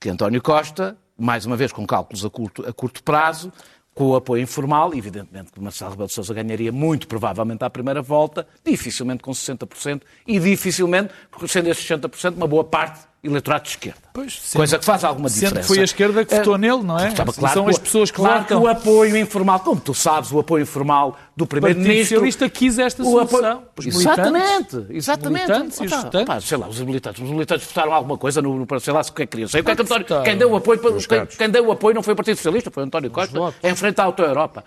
Que 0.00 0.08
António 0.08 0.42
Costa, 0.42 0.96
mais 1.16 1.46
uma 1.46 1.56
vez 1.56 1.72
com 1.72 1.86
cálculos 1.86 2.24
a 2.24 2.30
curto, 2.30 2.66
a 2.66 2.72
curto 2.72 3.02
prazo, 3.02 3.52
com 3.94 4.08
o 4.08 4.16
apoio 4.16 4.42
informal, 4.42 4.92
evidentemente 4.94 5.52
que 5.52 5.60
Marcelo 5.60 5.92
Rebelo 5.92 6.08
de 6.08 6.14
Sousa 6.14 6.34
ganharia 6.34 6.72
muito 6.72 7.06
provavelmente 7.06 7.62
à 7.64 7.70
primeira 7.70 8.02
volta, 8.02 8.46
dificilmente 8.64 9.22
com 9.22 9.30
60% 9.30 10.02
e 10.26 10.38
dificilmente, 10.40 11.14
sendo 11.46 11.68
esses 11.68 11.84
60%, 11.84 12.34
uma 12.36 12.48
boa 12.48 12.64
parte 12.64 13.13
eleitorado 13.24 13.64
de 13.64 13.70
esquerda. 13.70 13.98
Pois, 14.12 14.34
sempre- 14.40 14.58
Coisa 14.58 14.78
que 14.78 14.84
faz 14.84 15.02
alguma 15.02 15.28
sendo 15.28 15.44
diferença. 15.46 15.66
foi 15.68 15.80
a 15.80 15.84
esquerda 15.84 16.24
que 16.24 16.34
votou 16.36 16.56
nele, 16.56 16.82
não 16.82 16.98
é? 16.98 17.08
Estava 17.08 17.32
São 17.32 17.64
que 17.64 17.70
as 17.70 17.78
pessoas 17.78 18.10
que 18.10 18.16
claro 18.16 18.44
que 18.44 18.54
o 18.54 18.68
apoio 18.68 19.16
informal, 19.16 19.58
como 19.60 19.80
tu 19.80 19.92
sabes, 19.92 20.30
o 20.30 20.38
apoio 20.38 20.62
informal 20.62 21.16
do 21.36 21.42
O 21.44 21.46
Partido 21.48 21.64
Primeiro-Ministro. 21.66 22.04
Socialista 22.16 22.48
quis 22.48 22.78
esta 22.78 23.02
solução. 23.02 23.50
apoio- 23.50 23.88
Exatamente, 23.88 24.86
exatamente. 24.90 25.50
Os 25.50 25.58
militantes 25.58 25.78
e 25.80 25.84
os 25.86 26.24
pá, 26.26 26.40
sei 26.40 26.58
lá, 26.58 26.68
os 26.68 26.80
militantes. 26.80 27.22
Os 27.24 27.30
militantes 27.30 27.66
votaram 27.66 27.92
alguma 27.92 28.16
coisa 28.16 28.40
no, 28.40 28.54
no 28.64 28.80
sei 28.80 28.92
lá, 28.92 29.02
se 29.02 29.10
o 29.10 29.14
que 29.14 29.22
é 29.22 29.26
que 29.26 29.30
queriam. 29.32 29.48
Sei 29.48 29.60
o 29.60 29.64
que 29.64 29.70
é 29.70 29.74
que 29.76 29.84
Claro 29.84 30.02
António, 30.04 30.24
quem 30.24 30.36
deu 30.38 30.50
o 30.52 30.56
apoio, 30.56 30.78
quem, 31.08 31.26
quem 31.26 31.50
deu 31.50 31.66
o 31.66 31.72
apoio 31.72 31.94
não 31.94 32.02
foi 32.02 32.12
o 32.12 32.16
Partido 32.16 32.36
Socialista, 32.36 32.70
foi 32.70 32.84
o 32.84 32.86
António 32.86 33.10
Costa, 33.10 33.36
votos. 33.36 33.58
a 33.62 33.68
enfrentar 33.68 34.02
a 34.04 34.06
auto 34.06 34.22
Europa. 34.22 34.64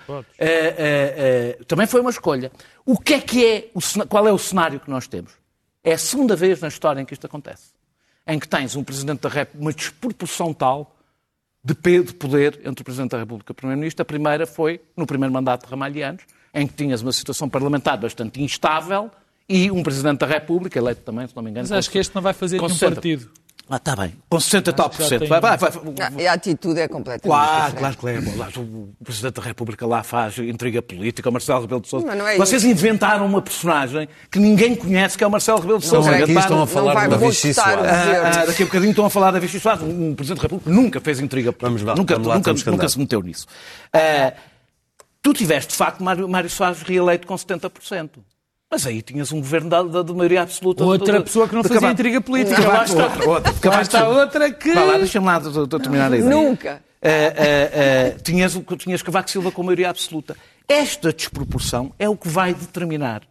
também 1.68 1.88
foi 1.88 2.02
uma 2.02 2.10
escolha. 2.10 2.52
O 2.86 2.98
que 2.98 3.14
é 3.14 3.20
que 3.22 3.46
é, 3.46 3.70
o 3.74 3.80
qual 4.08 4.28
é 4.28 4.32
o 4.34 4.38
cenário 4.38 4.80
que 4.80 4.90
nós 4.90 5.08
temos? 5.08 5.32
É 5.84 5.94
a 5.94 5.98
segunda 5.98 6.36
vez 6.36 6.60
na 6.60 6.68
história 6.68 7.00
em 7.00 7.06
que 7.06 7.14
isto 7.14 7.26
acontece. 7.26 7.78
Em 8.28 8.38
que 8.38 8.48
tens 8.48 8.76
um 8.76 8.84
Presidente 8.84 9.22
da 9.22 9.30
República, 9.30 9.62
uma 9.62 9.74
desproporção 9.74 10.54
tal 10.54 10.96
de 11.64 12.14
poder 12.14 12.62
entre 12.64 12.82
o 12.82 12.84
Presidente 12.84 13.12
da 13.12 13.20
República 13.20 13.52
e 13.52 13.54
o 13.54 13.56
Primeiro-Ministro. 13.56 14.02
A 14.02 14.06
primeira 14.06 14.48
foi 14.48 14.82
no 14.96 15.06
primeiro 15.06 15.34
mandato 15.34 15.66
de 15.66 15.72
Ramalhianos, 15.72 16.24
em 16.54 16.66
que 16.66 16.74
tinhas 16.74 17.02
uma 17.02 17.12
situação 17.12 17.50
parlamentar 17.50 17.98
bastante 17.98 18.42
instável 18.42 19.12
e 19.50 19.72
um 19.72 19.84
Presidente 19.84 20.20
da 20.20 20.26
República, 20.26 20.78
eleito 20.78 21.02
também, 21.02 21.28
se 21.28 21.36
não 21.36 21.44
me 21.44 21.50
engano. 21.50 21.68
Mas 21.70 21.78
acho 21.78 21.90
que 21.90 21.98
este 21.98 22.14
não 22.14 22.22
vai 22.22 22.34
fazer 22.34 22.58
nenhum 22.58 22.70
60. 22.70 22.96
partido. 22.96 23.30
Ah, 23.70 23.76
está 23.76 23.98
bem. 23.98 24.14
Com 24.30 24.40
60 24.40 24.70
e 24.70 24.74
tal 24.74 24.90
por 24.90 25.02
já 25.02 25.10
cento. 25.10 25.28
Vai, 25.28 25.42
vai, 25.42 25.58
vai. 25.58 25.72
Não, 26.12 26.20
E 26.22 26.26
a 26.26 26.32
atitude 26.32 26.80
é 26.80 26.88
completamente 26.88 27.24
Claro, 27.24 27.76
diferente. 27.76 27.98
claro 27.98 27.98
que 27.98 28.08
é. 28.08 28.62
O 29.02 29.04
Presidente 29.04 29.34
da 29.34 29.42
República 29.42 29.86
lá 29.86 30.04
faz 30.04 30.38
intriga 30.38 30.82
política, 30.82 31.28
o 31.28 31.34
Marcelo 31.34 31.60
Rebelo 31.60 31.82
de 31.82 31.90
Sousa. 31.90 32.16
Não 32.16 32.26
é 32.26 32.38
Vocês 32.38 32.64
isso. 32.64 32.72
inventaram 32.72 33.26
uma 33.26 33.42
personagem 33.42 34.08
que 34.32 34.40
ninguém 34.40 34.74
conhece, 34.74 35.18
que 35.18 35.24
é 35.24 35.28
o 35.28 35.30
Marcelo 35.32 35.60
Rebelo 35.60 35.80
de 35.80 35.86
Sousa. 35.86 36.10
é 36.12 36.18
que 36.24 36.32
Inventaram- 36.32 36.40
estão 36.46 36.62
a 36.64 36.68
falar 36.68 37.08
da 37.10 37.18
Vichy 37.18 37.54
Soares. 37.54 37.86
Ah, 37.86 38.42
ah, 38.42 38.46
daqui 38.46 38.64
a 38.64 38.66
bocadinho 38.68 38.92
estão 38.92 39.06
a 39.06 39.10
falar 39.10 39.32
da 39.32 39.40
Vichy 39.40 39.60
Soares. 39.60 39.82
Um 39.84 40.16
Presidente 40.16 40.38
da 40.38 40.44
República 40.44 40.72
nunca 40.72 41.02
fez 41.02 41.20
intriga 41.20 41.52
política. 41.52 41.68
Vamos 41.68 41.82
lá, 41.82 41.94
nunca, 41.94 42.14
vamos 42.14 42.28
lá, 42.30 42.36
nunca, 42.36 42.54
nunca 42.54 42.72
andar. 42.72 42.88
se 42.90 42.98
meteu 42.98 43.22
nisso. 43.22 43.48
Ah, 43.92 44.32
tu 45.22 45.34
tiveste, 45.34 45.72
de 45.72 45.76
facto, 45.76 46.02
Mário, 46.02 46.26
Mário 46.30 46.50
Soares 46.50 46.82
reeleito 46.84 47.28
com 47.28 47.36
70%. 47.38 48.12
Mas 48.70 48.86
aí 48.86 49.02
tinhas 49.02 49.32
um 49.32 49.38
governo 49.40 49.70
da, 49.70 49.82
da, 49.84 50.02
da 50.04 50.14
maioria 50.14 50.42
absoluta. 50.42 50.84
Outra 50.84 51.20
de- 51.20 51.24
pessoa 51.24 51.48
que 51.48 51.56
não 51.56 51.62
de 51.62 51.70
fazia 51.70 51.90
intriga 51.90 52.20
política. 52.20 52.60
Está. 52.62 53.06
outra, 53.06 53.30
outra. 53.30 53.54
Silva. 53.86 54.08
outra 54.10 54.52
que... 54.52 54.74
Vá 54.74 54.84
lá, 54.84 54.98
deixa-me 54.98 55.26
lá 55.26 55.40
de- 55.40 55.52
de- 55.52 55.68
de 55.68 55.80
terminar 55.80 56.12
a 56.12 56.18
ideia. 56.18 56.30
Nunca. 56.30 56.84
Ah, 57.02 57.08
ah, 57.08 58.16
ah, 58.18 58.20
tinhas, 58.24 58.60
tinhas 58.80 59.02
Cavaco 59.02 59.30
Silva 59.30 59.52
com 59.52 59.64
maioria 59.64 59.90
absoluta. 59.90 60.36
Esta 60.68 61.14
desproporção 61.14 61.94
é 61.98 62.10
o 62.10 62.18
que 62.18 62.28
vai 62.28 62.54
determinar, 62.54 63.22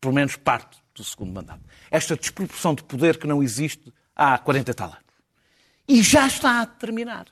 pelo 0.00 0.12
menos 0.12 0.36
parte 0.36 0.76
do 0.94 1.02
segundo 1.02 1.32
mandato. 1.32 1.60
Esta 1.90 2.14
desproporção 2.16 2.74
de 2.74 2.82
poder 2.82 3.16
que 3.16 3.26
não 3.26 3.42
existe 3.42 3.92
há 4.14 4.36
40 4.36 4.70
e 4.70 4.74
tal 4.74 4.88
anos. 4.88 4.98
E 5.88 6.02
já 6.02 6.26
está 6.26 6.60
a 6.60 6.64
determinar. 6.66 7.26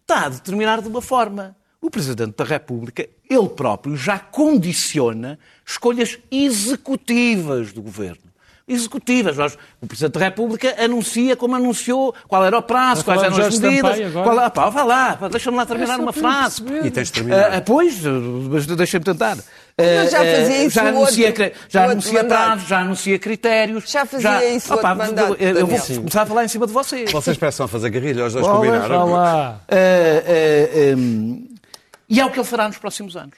Está 0.00 0.26
a 0.26 0.28
determinar 0.28 0.80
de 0.80 0.88
uma 0.88 1.02
forma. 1.02 1.56
O 1.84 1.90
Presidente 1.90 2.34
da 2.34 2.44
República, 2.44 3.06
ele 3.28 3.48
próprio, 3.50 3.94
já 3.94 4.18
condiciona 4.18 5.38
escolhas 5.66 6.18
executivas 6.30 7.72
do 7.74 7.82
Governo. 7.82 8.24
Executivas. 8.66 9.36
Nós- 9.36 9.58
O 9.82 9.86
Presidente 9.86 10.14
da 10.14 10.20
República 10.20 10.74
anuncia 10.82 11.36
como 11.36 11.54
anunciou 11.54 12.14
qual 12.26 12.42
era 12.46 12.56
o 12.56 12.62
prazo, 12.62 13.04
quais 13.04 13.22
eram 13.22 13.36
as 13.36 13.58
medidas. 13.58 14.12
Qual, 14.14 14.38
ah, 14.38 14.48
pá, 14.48 14.70
vá 14.70 14.82
lá, 14.82 15.18
deixa-me 15.30 15.58
lá 15.58 15.66
terminar 15.66 15.98
É 15.98 16.02
uma 16.02 16.12
frase. 16.14 16.62
perceber. 16.62 16.86
E 16.86 16.90
tens 16.90 17.08
de 17.08 17.12
terminar. 17.12 17.52
Ah, 17.54 17.60
pois, 17.60 18.00
mas 18.02 18.64
deixa-me 18.64 19.04
tentar. 19.04 19.36
Mas 19.76 20.10
já 20.10 20.22
Ah, 20.22 20.24
fazia 20.24 20.56
ah, 20.56 20.64
isso 20.64 20.74
já 20.74 20.88
anuncia, 20.88 21.26
outro- 21.26 21.50
já 21.68 21.84
anuncia 21.84 22.24
prazos, 22.24 22.66
já 22.68 22.78
anuncia 22.80 23.18
critérios. 23.18 23.84
Já 23.90 24.06
fazia 24.06 24.56
isso 24.56 24.72
no 24.72 24.78
Opá, 24.78 24.92
outro 24.92 25.06
mandato, 25.08 25.36
eu, 25.38 25.48
eu 25.58 25.66
vou 25.66 25.76
Daniel. 25.78 25.96
começar 25.98 26.22
a 26.22 26.26
falar 26.26 26.44
em 26.46 26.48
cima 26.48 26.66
de 26.66 26.72
vocês. 26.72 27.12
Vocês 27.12 27.36
peçam 27.36 27.66
a 27.66 27.68
fazer 27.68 27.90
guerrilha, 27.90 28.24
os 28.24 28.32
dois 28.32 28.46
Bolas, 28.46 28.56
combinaram. 28.70 29.08
Vá 29.10 29.14
lá. 29.18 29.60
Ah, 29.68 29.74
ah, 29.76 30.96
hum, 30.96 31.48
e 32.08 32.20
é 32.20 32.24
o 32.26 32.30
que 32.30 32.38
ele 32.38 32.46
fará 32.46 32.66
nos 32.68 32.78
próximos 32.78 33.16
anos. 33.16 33.36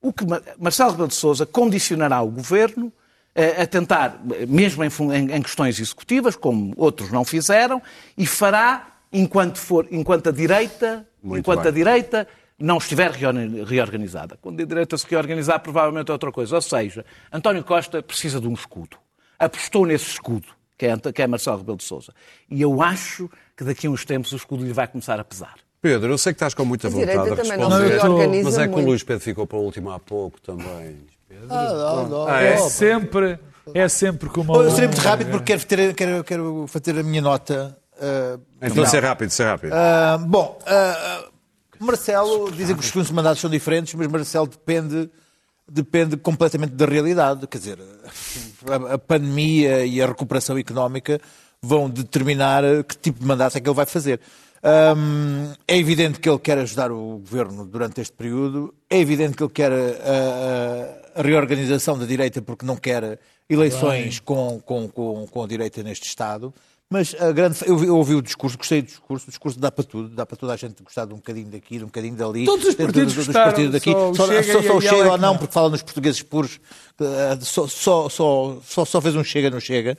O 0.00 0.12
que 0.12 0.24
Ma- 0.26 0.42
Marcelo 0.58 0.90
Rebelo 0.90 1.08
de 1.08 1.14
Sousa 1.14 1.44
condicionará 1.46 2.20
o 2.22 2.30
governo 2.30 2.92
ah, 3.34 3.62
a 3.62 3.66
tentar, 3.66 4.20
mesmo 4.48 4.82
em, 4.84 5.42
questões 5.42 5.78
executivas, 5.80 6.36
como 6.36 6.72
outros 6.76 7.10
não 7.10 7.24
fizeram, 7.24 7.82
e 8.16 8.26
fará 8.26 8.86
enquanto 9.12 9.58
for, 9.58 9.86
enquanto 9.90 10.28
a 10.28 10.32
direita, 10.32 11.06
Muito 11.22 11.40
enquanto 11.40 11.60
bem. 11.62 11.68
a 11.68 11.72
direita 11.74 12.28
não 12.58 12.78
estiver 12.78 13.10
reorganizada. 13.10 14.38
Quando 14.40 14.60
a 14.62 14.64
direita 14.64 14.96
se 14.96 15.06
reorganizar, 15.08 15.60
provavelmente 15.60 16.08
é 16.10 16.12
outra 16.12 16.32
coisa. 16.32 16.54
Ou 16.56 16.62
seja, 16.62 17.04
António 17.32 17.62
Costa 17.64 18.02
precisa 18.02 18.40
de 18.40 18.48
um 18.48 18.54
escudo. 18.54 18.96
Apostou 19.38 19.84
nesse 19.86 20.10
escudo, 20.10 20.46
que 20.78 20.86
é, 20.86 20.96
que 21.12 21.22
é 21.22 21.26
Marcelo 21.26 21.58
Rebelo 21.58 21.76
de 21.76 21.84
Sousa. 21.84 22.14
E 22.50 22.62
eu 22.62 22.82
acho 22.82 23.30
que 23.56 23.64
daqui 23.64 23.86
a 23.86 23.90
uns 23.90 24.04
tempos 24.04 24.32
o 24.32 24.36
escudo 24.36 24.64
lhe 24.64 24.72
vai 24.72 24.86
começar 24.88 25.20
a 25.20 25.24
pesar. 25.24 25.54
Pedro, 25.80 26.12
eu 26.12 26.18
sei 26.18 26.32
que 26.32 26.36
estás 26.36 26.54
com 26.54 26.64
muita 26.64 26.88
A 26.88 26.90
vontade 26.90 27.30
de 27.30 27.36
também 27.36 27.58
não 27.58 27.68
responder. 27.68 28.38
se 28.38 28.42
mas 28.42 28.58
é 28.58 28.68
que 28.68 28.74
o. 28.74 28.80
Luís 28.80 29.02
Pedro 29.02 29.22
ficou 29.22 29.46
para 29.46 29.58
o 29.58 29.62
último 29.62 29.90
há 29.90 29.98
pouco 29.98 30.40
também. 30.40 30.96
É 32.28 32.52
é? 32.52 32.56
sempre, 32.56 33.38
é 33.74 33.88
sempre 33.88 34.28
como... 34.28 34.54
Eu 34.56 34.70
serei 34.70 34.88
muito 34.88 35.00
rápido 35.00 35.30
porque 35.30 35.44
quero, 35.52 35.66
ter, 35.66 35.94
quero, 35.94 36.24
quero 36.24 36.66
fazer 36.68 36.98
a 36.98 37.02
minha 37.02 37.20
nota. 37.20 37.76
ah, 38.00 38.38
Então, 38.62 38.86
ser 38.86 39.02
rápido, 39.02 39.30
ser 39.30 39.44
rápido. 39.44 39.72
Ah, 39.72 40.18
bom, 40.18 40.58
ah, 40.66 40.72
ah, 40.72 41.24
Marcelo, 41.78 42.50
dizem 42.50 42.74
que 42.74 42.80
os 42.80 42.86
segundos 42.88 43.10
mandatos 43.10 43.40
são 43.40 43.50
diferentes, 43.50 43.94
mas 43.94 44.06
Marcelo 44.06 44.46
depende, 44.46 45.10
depende 45.70 46.16
completamente 46.16 46.72
da 46.72 46.86
realidade. 46.86 47.46
Quer 47.46 47.58
dizer, 47.58 47.78
a, 48.68 48.94
a 48.94 48.98
pandemia 48.98 49.84
e 49.84 50.00
a 50.00 50.06
recuperação 50.06 50.58
económica 50.58 51.20
vão 51.60 51.90
determinar 51.90 52.62
que 52.84 52.96
tipo 52.96 53.20
de 53.20 53.26
mandato 53.26 53.56
é 53.58 53.60
que 53.60 53.68
ele 53.68 53.76
vai 53.76 53.86
fazer. 53.86 54.20
Hum, 54.64 55.52
é 55.68 55.76
evidente 55.78 56.18
que 56.18 56.28
ele 56.28 56.38
quer 56.38 56.58
ajudar 56.58 56.90
o 56.90 57.18
governo 57.18 57.64
durante 57.66 58.00
este 58.00 58.12
período, 58.12 58.74
é 58.90 58.98
evidente 58.98 59.36
que 59.36 59.42
ele 59.42 59.52
quer 59.52 59.72
a, 59.72 59.76
a- 61.18 61.22
reorganização 61.22 61.98
da 61.98 62.04
direita 62.04 62.42
porque 62.42 62.66
não 62.66 62.76
quer 62.76 63.18
eleições 63.48 64.18
com, 64.20 64.60
com, 64.64 64.88
com, 64.88 65.26
com 65.26 65.42
a 65.44 65.46
direita 65.46 65.82
neste 65.82 66.06
Estado. 66.08 66.52
Mas 66.88 67.16
a 67.18 67.32
grande. 67.32 67.58
Eu, 67.66 67.82
eu 67.84 67.96
ouvi 67.96 68.14
o 68.14 68.22
discurso, 68.22 68.56
gostei 68.56 68.80
do 68.80 68.86
discurso. 68.86 69.26
O 69.26 69.30
discurso 69.30 69.58
dá 69.58 69.72
para 69.72 69.82
tudo, 69.82 70.08
dá 70.08 70.24
para 70.24 70.36
toda 70.36 70.52
a 70.52 70.56
gente 70.56 70.80
gostar 70.84 71.04
de 71.04 71.12
um 71.12 71.16
bocadinho 71.16 71.48
daqui, 71.48 71.78
de 71.78 71.82
um 71.82 71.88
bocadinho 71.88 72.14
dali. 72.14 72.44
Todos 72.44 72.64
os 72.64 72.74
Dos- 72.76 72.84
partidos 72.86 73.14
dos 73.14 73.26
gostaram, 73.26 73.46
partidos 73.50 73.72
daqui. 73.72 73.90
só 73.90 74.10
o 74.10 74.14
Só, 74.14 74.26
Chega 74.28 74.42
só, 74.52 74.62
só 74.62 74.80
Chega 74.80 74.96
Yala 74.96 75.10
ou 75.12 75.18
não, 75.18 75.32
não. 75.32 75.38
porque 75.38 75.52
fala 75.52 75.68
nos 75.68 75.82
portugueses 75.82 76.22
puros. 76.22 76.60
Só, 77.40 77.66
só, 77.66 78.08
só, 78.08 78.60
só, 78.64 78.84
só 78.84 79.00
fez 79.00 79.16
um 79.16 79.24
Chega, 79.24 79.50
não 79.50 79.58
chega. 79.58 79.98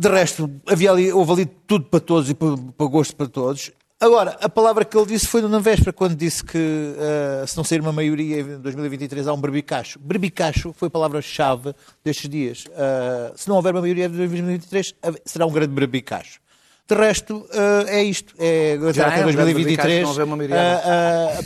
De 0.00 0.08
resto, 0.08 0.50
havia 0.66 0.90
ali, 0.92 1.12
houve 1.12 1.32
ali 1.32 1.44
tudo 1.44 1.84
para 1.84 2.00
todos 2.00 2.30
e 2.30 2.34
para, 2.34 2.56
para 2.56 2.86
gosto 2.86 3.14
para 3.14 3.28
todos. 3.28 3.70
Agora, 4.00 4.30
a 4.40 4.48
palavra 4.48 4.82
que 4.82 4.96
ele 4.96 5.04
disse 5.04 5.26
foi 5.26 5.42
na 5.42 5.58
véspera, 5.58 5.92
quando 5.92 6.14
disse 6.14 6.42
que 6.42 6.56
uh, 6.56 7.46
se 7.46 7.54
não 7.54 7.62
sair 7.62 7.82
uma 7.82 7.92
maioria 7.92 8.40
em 8.40 8.58
2023 8.58 9.28
há 9.28 9.34
um 9.34 9.38
berbicacho. 9.38 9.98
Berbicacho 9.98 10.72
foi 10.74 10.88
a 10.88 10.90
palavra-chave 10.90 11.74
destes 12.02 12.30
dias. 12.30 12.64
Uh, 12.64 13.36
se 13.36 13.46
não 13.46 13.56
houver 13.56 13.74
uma 13.74 13.82
maioria 13.82 14.06
em 14.06 14.08
2023, 14.08 14.94
será 15.26 15.44
um 15.44 15.52
grande 15.52 15.74
berbicacho. 15.74 16.40
De 16.88 16.94
resto, 16.94 17.36
uh, 17.36 17.86
é 17.88 18.02
isto. 18.02 18.34
É 18.38 18.78
Já 18.94 19.08
até 19.08 19.20
é, 19.20 19.24
2023 19.24 20.02
não 20.02 20.12
haver 20.12 20.24
uma 20.24 20.36
maioria. 20.38 20.82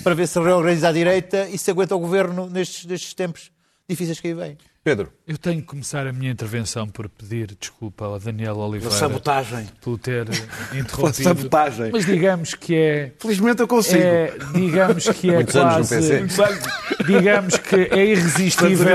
para 0.05 0.15
ver 0.15 0.29
se 0.29 0.39
reorganiza 0.39 0.91
a 0.91 0.93
direita 0.93 1.49
e 1.49 1.59
se 1.59 1.73
aguenta 1.73 1.97
o 1.97 1.99
governo 1.99 2.49
nestes, 2.49 2.87
nestes 2.87 3.15
tempos 3.15 3.51
difíceis 3.89 4.21
que 4.21 4.29
aí 4.29 4.35
vêm. 4.35 4.57
Pedro. 4.85 5.11
Eu 5.27 5.39
tenho 5.39 5.63
que 5.63 5.67
começar 5.67 6.07
a 6.07 6.13
minha 6.13 6.31
intervenção 6.31 6.87
por 6.87 7.09
pedir 7.09 7.57
desculpa 7.59 8.05
ao 8.05 8.21
Daniel 8.21 8.59
Oliveira. 8.59 8.95
sabotagem. 8.95 9.67
Por 9.81 9.99
ter 9.99 10.27
interrompido. 10.77 11.23
sabotagem. 11.25 11.91
Mas 11.91 12.05
digamos 12.05 12.55
que 12.55 12.75
é. 12.77 13.13
Felizmente 13.19 13.63
eu 13.63 13.67
consigo. 13.67 14.03
É, 14.03 14.35
digamos 14.53 15.09
que 15.09 15.31
é 15.31 15.35
Muitos 15.37 15.57
anos 15.57 15.91
no 15.91 15.99
quase. 15.99 16.25
PC. 16.27 17.05
Digamos 17.07 17.57
que 17.57 17.77
é 17.77 18.05
irresistível. 18.05 18.87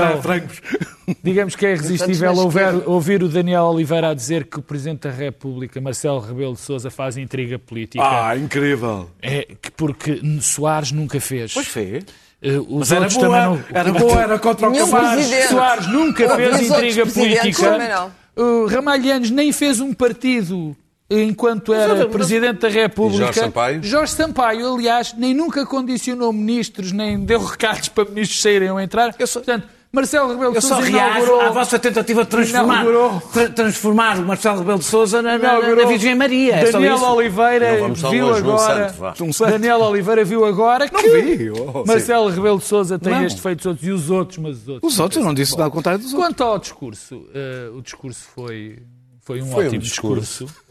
Digamos 1.24 1.56
que 1.56 1.66
é 1.66 1.72
irresistível 1.72 2.32
ouvir, 2.36 2.82
ouvir 2.86 3.22
o 3.24 3.28
Daniel 3.28 3.64
Oliveira 3.64 4.10
a 4.10 4.14
dizer 4.14 4.44
que 4.44 4.60
o 4.60 4.62
Presidente 4.62 5.08
da 5.08 5.10
República, 5.10 5.80
Marcelo 5.80 6.20
Rebelo 6.20 6.54
de 6.54 6.60
Sousa, 6.60 6.88
faz 6.88 7.16
intriga 7.16 7.58
política. 7.58 8.04
Ah, 8.04 8.36
incrível. 8.36 9.10
É 9.20 9.42
que- 9.60 9.70
porque 9.72 10.20
Soares 10.40 10.92
nunca 10.92 11.20
fez. 11.20 11.52
Pois 11.52 11.66
fez. 11.66 12.04
Eh, 12.42 12.58
os 12.58 12.66
Mas 12.68 12.92
era 12.92 13.08
boa, 13.08 13.20
também 13.20 13.42
não. 13.42 13.64
era 13.72 13.92
boa, 13.92 14.22
era 14.22 14.38
contra 14.38 14.68
o 14.68 14.72
presidente. 14.72 15.48
Soares 15.48 15.86
nunca 15.88 16.36
fez 16.36 16.60
intriga 16.62 17.06
política. 17.06 18.12
Uh, 18.36 18.66
Ramalhianos 18.66 19.30
nem 19.30 19.52
fez 19.52 19.80
um 19.80 19.92
partido 19.92 20.74
enquanto 21.10 21.74
era 21.74 22.06
Presidente 22.06 22.60
da 22.60 22.68
República. 22.68 23.16
E 23.16 23.26
Jorge 23.26 23.40
Sampaio? 23.40 23.82
Jorge 23.82 24.12
Sampaio, 24.12 24.74
aliás, 24.74 25.12
nem 25.14 25.34
nunca 25.34 25.66
condicionou 25.66 26.32
ministros, 26.32 26.92
nem 26.92 27.18
deu 27.18 27.44
recados 27.44 27.88
para 27.88 28.08
ministros 28.08 28.40
saírem 28.40 28.70
ou 28.70 28.80
entrar. 28.80 29.12
Portanto, 29.14 29.68
Marcelo 29.92 30.28
Rebelo 30.32 30.50
de 30.52 30.58
Eu 30.58 30.62
só 30.62 30.76
Sousa 30.76 30.88
reajo 30.88 31.16
inaugurou... 31.16 31.40
à 31.40 31.50
vossa 31.50 31.76
tentativa 31.78 32.22
de 32.22 32.30
transformar, 32.30 32.84
tra- 33.32 33.48
transformar 33.48 34.18
o 34.20 34.22
Marcelo 34.24 34.58
Rebelo 34.60 34.78
de 34.78 34.84
Sousa 34.84 35.20
na, 35.20 35.36
na, 35.36 35.58
na 35.74 35.84
Virgem 35.84 36.14
Maria. 36.14 36.54
É 36.56 36.66
só 36.66 36.78
Daniel. 36.78 36.96
Oliveira 37.02 37.88
viu 38.10 38.32
agora. 38.32 38.88
santo. 38.92 39.24
Um. 39.24 39.30
Daniel 39.50 39.80
Oliveira 39.80 40.24
viu 40.24 40.44
agora 40.44 40.88
que 40.88 41.08
vi, 41.22 41.50
oh, 41.50 41.84
Marcelo 41.84 42.28
Rebelo 42.28 42.58
de 42.58 42.64
Sousa 42.66 42.98
tem 43.00 43.12
Não. 43.12 43.24
estes 43.24 43.42
feitos 43.42 43.66
outros 43.66 43.86
e 43.88 43.90
os 43.90 44.10
outros, 44.10 44.38
mas 44.38 44.56
os 44.58 44.68
outros. 44.68 44.92
Os 44.92 45.00
outros, 45.00 45.18
eu 45.20 45.24
não 45.26 45.34
disse 45.34 45.52
nada 45.52 45.64
ao 45.64 45.70
contrário 45.72 46.00
dos 46.00 46.12
outros. 46.14 46.28
Quanto 46.28 46.44
ao 46.44 46.58
discurso, 46.60 47.26
eh, 47.34 47.70
o 47.76 47.82
discurso 47.82 48.20
foi, 48.32 48.78
foi 49.22 49.42
um 49.42 49.46
Foi 49.46 49.64
um 49.64 49.66
ótimo 49.66 49.82
discurso. 49.82 50.44
discurso. 50.44 50.70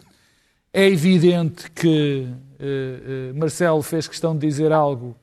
É 0.72 0.88
evidente 0.88 1.70
que 1.72 2.26
eh, 2.58 3.00
eh, 3.32 3.34
Marcelo 3.36 3.82
fez 3.82 4.08
questão 4.08 4.34
de 4.38 4.48
dizer 4.48 4.72
algo, 4.72 5.14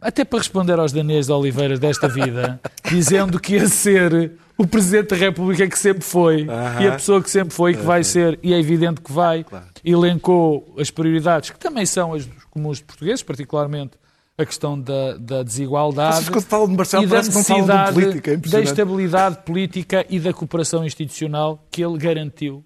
até 0.00 0.24
para 0.24 0.38
responder 0.38 0.78
aos 0.78 0.92
Daniels 0.92 1.26
de 1.26 1.32
Oliveira 1.32 1.78
desta 1.78 2.08
vida, 2.08 2.60
dizendo 2.88 3.38
que 3.38 3.54
ia 3.54 3.68
ser 3.68 4.32
o 4.56 4.66
Presidente 4.66 5.10
da 5.10 5.16
República 5.16 5.66
que 5.68 5.78
sempre 5.78 6.02
foi 6.02 6.46
e 6.80 6.86
a 6.86 6.92
pessoa 6.92 7.22
que 7.22 7.30
sempre 7.30 7.54
foi 7.54 7.72
e 7.72 7.76
que 7.76 7.82
vai 7.82 8.04
ser, 8.04 8.38
e 8.42 8.52
é 8.52 8.58
evidente 8.58 9.00
que 9.00 9.12
vai. 9.12 9.44
Elencou 9.84 10.74
as 10.78 10.90
prioridades, 10.90 11.50
que 11.50 11.58
também 11.58 11.86
são 11.86 12.12
as 12.12 12.26
dos 12.26 12.44
comuns 12.44 12.78
de 12.78 12.84
portugueses, 12.84 13.22
particularmente 13.22 13.92
a 14.36 14.46
questão 14.46 14.80
da, 14.80 15.16
da 15.18 15.42
desigualdade 15.42 16.24
Vocês, 16.24 16.44
falam 16.44 16.68
de 16.68 16.76
Marcelo, 16.76 17.04
e 17.04 17.06
da 17.06 17.16
necessidade 17.16 17.92
política, 17.92 18.32
é 18.32 18.36
da 18.36 18.60
estabilidade 18.60 19.38
política 19.44 20.06
e 20.08 20.18
da 20.18 20.32
cooperação 20.32 20.84
institucional 20.84 21.66
que 21.70 21.84
ele 21.84 21.98
garantiu. 21.98 22.64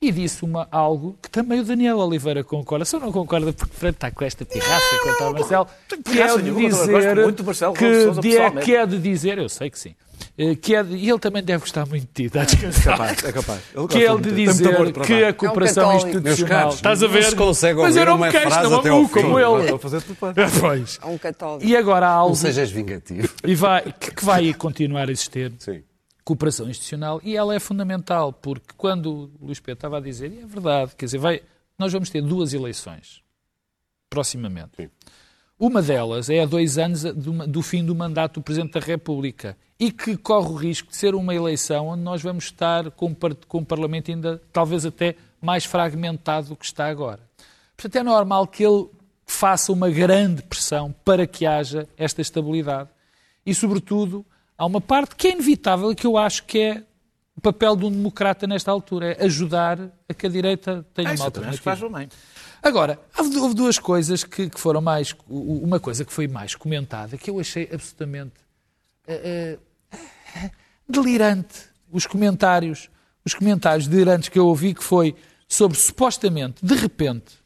E 0.00 0.12
disse 0.12 0.44
uma, 0.44 0.68
algo 0.70 1.18
que 1.20 1.28
também 1.28 1.58
o 1.58 1.64
Daniel 1.64 1.98
Oliveira 1.98 2.44
concorda, 2.44 2.84
só 2.84 3.00
não 3.00 3.10
concorda 3.10 3.52
porque 3.52 3.74
frente 3.74 3.94
está 3.96 4.12
com 4.12 4.24
esta 4.24 4.44
pirraça 4.44 4.96
contra 5.02 5.30
o 5.30 5.32
Marcelo, 5.32 5.66
que 6.04 6.20
é 6.22 6.36
de 6.36 6.50
dizer 6.52 7.16
muito 7.16 7.36
do 7.42 7.44
Marcelo 7.44 7.74
que, 7.74 7.84
de- 8.12 8.20
pessoalmente. 8.20 8.64
que 8.64 8.76
é 8.76 8.86
de 8.86 8.96
dizer, 8.96 9.38
eu 9.38 9.48
sei 9.48 9.68
que 9.68 9.76
sim, 9.76 9.96
eh, 10.38 10.54
que 10.54 10.76
é 10.76 10.84
de, 10.84 10.94
e 10.94 11.10
ele 11.10 11.18
também 11.18 11.42
deve 11.42 11.62
gostar 11.62 11.84
muito 11.84 12.02
de 12.02 12.12
ti, 12.14 12.22
está 12.26 12.44
descansado. 12.44 12.96
Capaz, 12.96 13.24
é 13.24 13.32
capaz. 13.32 13.60
Ele 13.74 13.88
Que 13.88 13.98
é 13.98 14.08
ele 14.12 14.20
de 14.22 14.30
dizer 14.46 14.92
que 15.04 15.24
a 15.24 15.32
cooperação 15.32 15.86
católico. 15.90 16.06
Meus 16.06 16.16
institucional. 16.26 16.58
caros, 16.62 16.74
Estás 16.76 17.02
a 17.02 17.06
ver? 17.08 17.24
se 17.24 17.34
consegue 17.34 17.80
Mas 17.82 17.96
eu 17.96 18.02
ouvir 18.02 18.10
não 18.12 18.18
me 18.18 18.30
queixo, 18.30 18.62
não 18.70 18.78
amo 18.98 19.08
como 19.08 19.36
ele. 19.40 19.62
Estou 19.62 19.76
a 19.76 19.78
fazer 19.80 20.02
tudo 20.02 20.14
para. 20.14 20.34
Pois. 20.60 21.00
É 21.02 21.06
um 21.06 21.18
católico. 21.18 21.68
E 21.68 21.76
agora 21.76 22.06
há 22.06 22.10
algo 22.10 22.28
Não 22.28 22.34
sejas 22.36 22.70
vingativo. 22.70 23.28
e 23.44 23.52
vai, 23.56 23.82
que, 23.98 24.12
que 24.14 24.24
vai 24.24 24.54
continuar 24.54 25.08
a 25.08 25.10
existir 25.10 25.52
Sim. 25.58 25.82
Cooperação 26.28 26.68
institucional 26.68 27.22
e 27.24 27.34
ela 27.34 27.54
é 27.54 27.58
fundamental, 27.58 28.34
porque 28.34 28.74
quando 28.76 29.30
o 29.40 29.46
Luís 29.46 29.60
Pedro 29.60 29.78
estava 29.78 29.96
a 29.96 30.00
dizer, 30.00 30.30
e 30.30 30.40
é 30.40 30.46
verdade, 30.46 30.94
quer 30.94 31.06
dizer, 31.06 31.16
vai, 31.16 31.40
nós 31.78 31.90
vamos 31.90 32.10
ter 32.10 32.20
duas 32.20 32.52
eleições 32.52 33.22
proximamente. 34.10 34.72
Sim. 34.76 34.90
Uma 35.58 35.80
delas 35.80 36.28
é 36.28 36.40
a 36.40 36.46
dois 36.46 36.76
anos 36.76 37.02
do, 37.02 37.46
do 37.46 37.62
fim 37.62 37.82
do 37.82 37.94
mandato 37.94 38.34
do 38.34 38.42
Presidente 38.42 38.74
da 38.74 38.80
República 38.80 39.56
e 39.80 39.90
que 39.90 40.18
corre 40.18 40.48
o 40.48 40.54
risco 40.54 40.90
de 40.90 40.96
ser 40.96 41.14
uma 41.14 41.34
eleição 41.34 41.88
onde 41.88 42.02
nós 42.02 42.20
vamos 42.20 42.44
estar 42.44 42.90
com, 42.90 43.16
com 43.48 43.58
um 43.58 43.64
Parlamento 43.64 44.10
ainda 44.10 44.42
talvez 44.52 44.84
até 44.84 45.16
mais 45.40 45.64
fragmentado 45.64 46.48
do 46.48 46.56
que 46.56 46.66
está 46.66 46.88
agora. 46.88 47.22
Portanto, 47.74 47.96
é 47.96 48.02
normal 48.02 48.46
que 48.46 48.62
ele 48.62 48.86
faça 49.24 49.72
uma 49.72 49.88
grande 49.88 50.42
pressão 50.42 50.94
para 51.04 51.26
que 51.26 51.46
haja 51.46 51.88
esta 51.96 52.20
estabilidade. 52.20 52.90
E, 53.46 53.54
sobretudo, 53.54 54.26
há 54.58 54.66
uma 54.66 54.80
parte 54.80 55.14
que 55.14 55.28
é 55.28 55.32
inevitável 55.32 55.92
e 55.92 55.94
que 55.94 56.06
eu 56.06 56.18
acho 56.18 56.44
que 56.44 56.58
é 56.58 56.82
o 57.36 57.40
papel 57.40 57.76
de 57.76 57.84
um 57.84 57.90
democrata 57.90 58.48
nesta 58.48 58.72
altura, 58.72 59.12
é 59.12 59.24
ajudar 59.24 59.78
a 60.08 60.12
que 60.12 60.26
a 60.26 60.28
direita 60.28 60.84
tenha 60.92 61.10
É 61.10 61.14
uma 61.14 61.26
alternativa. 61.26 61.76
faz 61.76 61.92
bem. 61.92 62.08
Agora, 62.60 63.00
houve 63.16 63.54
duas 63.54 63.78
coisas 63.78 64.24
que, 64.24 64.50
que 64.50 64.58
foram 64.58 64.80
mais. 64.80 65.14
Uma 65.28 65.78
coisa 65.78 66.04
que 66.04 66.12
foi 66.12 66.26
mais 66.26 66.56
comentada, 66.56 67.16
que 67.16 67.30
eu 67.30 67.38
achei 67.38 67.68
absolutamente 67.72 68.34
eh, 69.06 69.56
eh, 70.34 70.50
delirante. 70.88 71.68
Os 71.92 72.04
comentários, 72.04 72.90
os 73.24 73.32
comentários 73.32 73.86
delirantes 73.86 74.28
que 74.28 74.38
eu 74.38 74.46
ouvi, 74.48 74.74
que 74.74 74.82
foi 74.82 75.14
sobre 75.46 75.78
supostamente, 75.78 76.66
de 76.66 76.74
repente, 76.74 77.38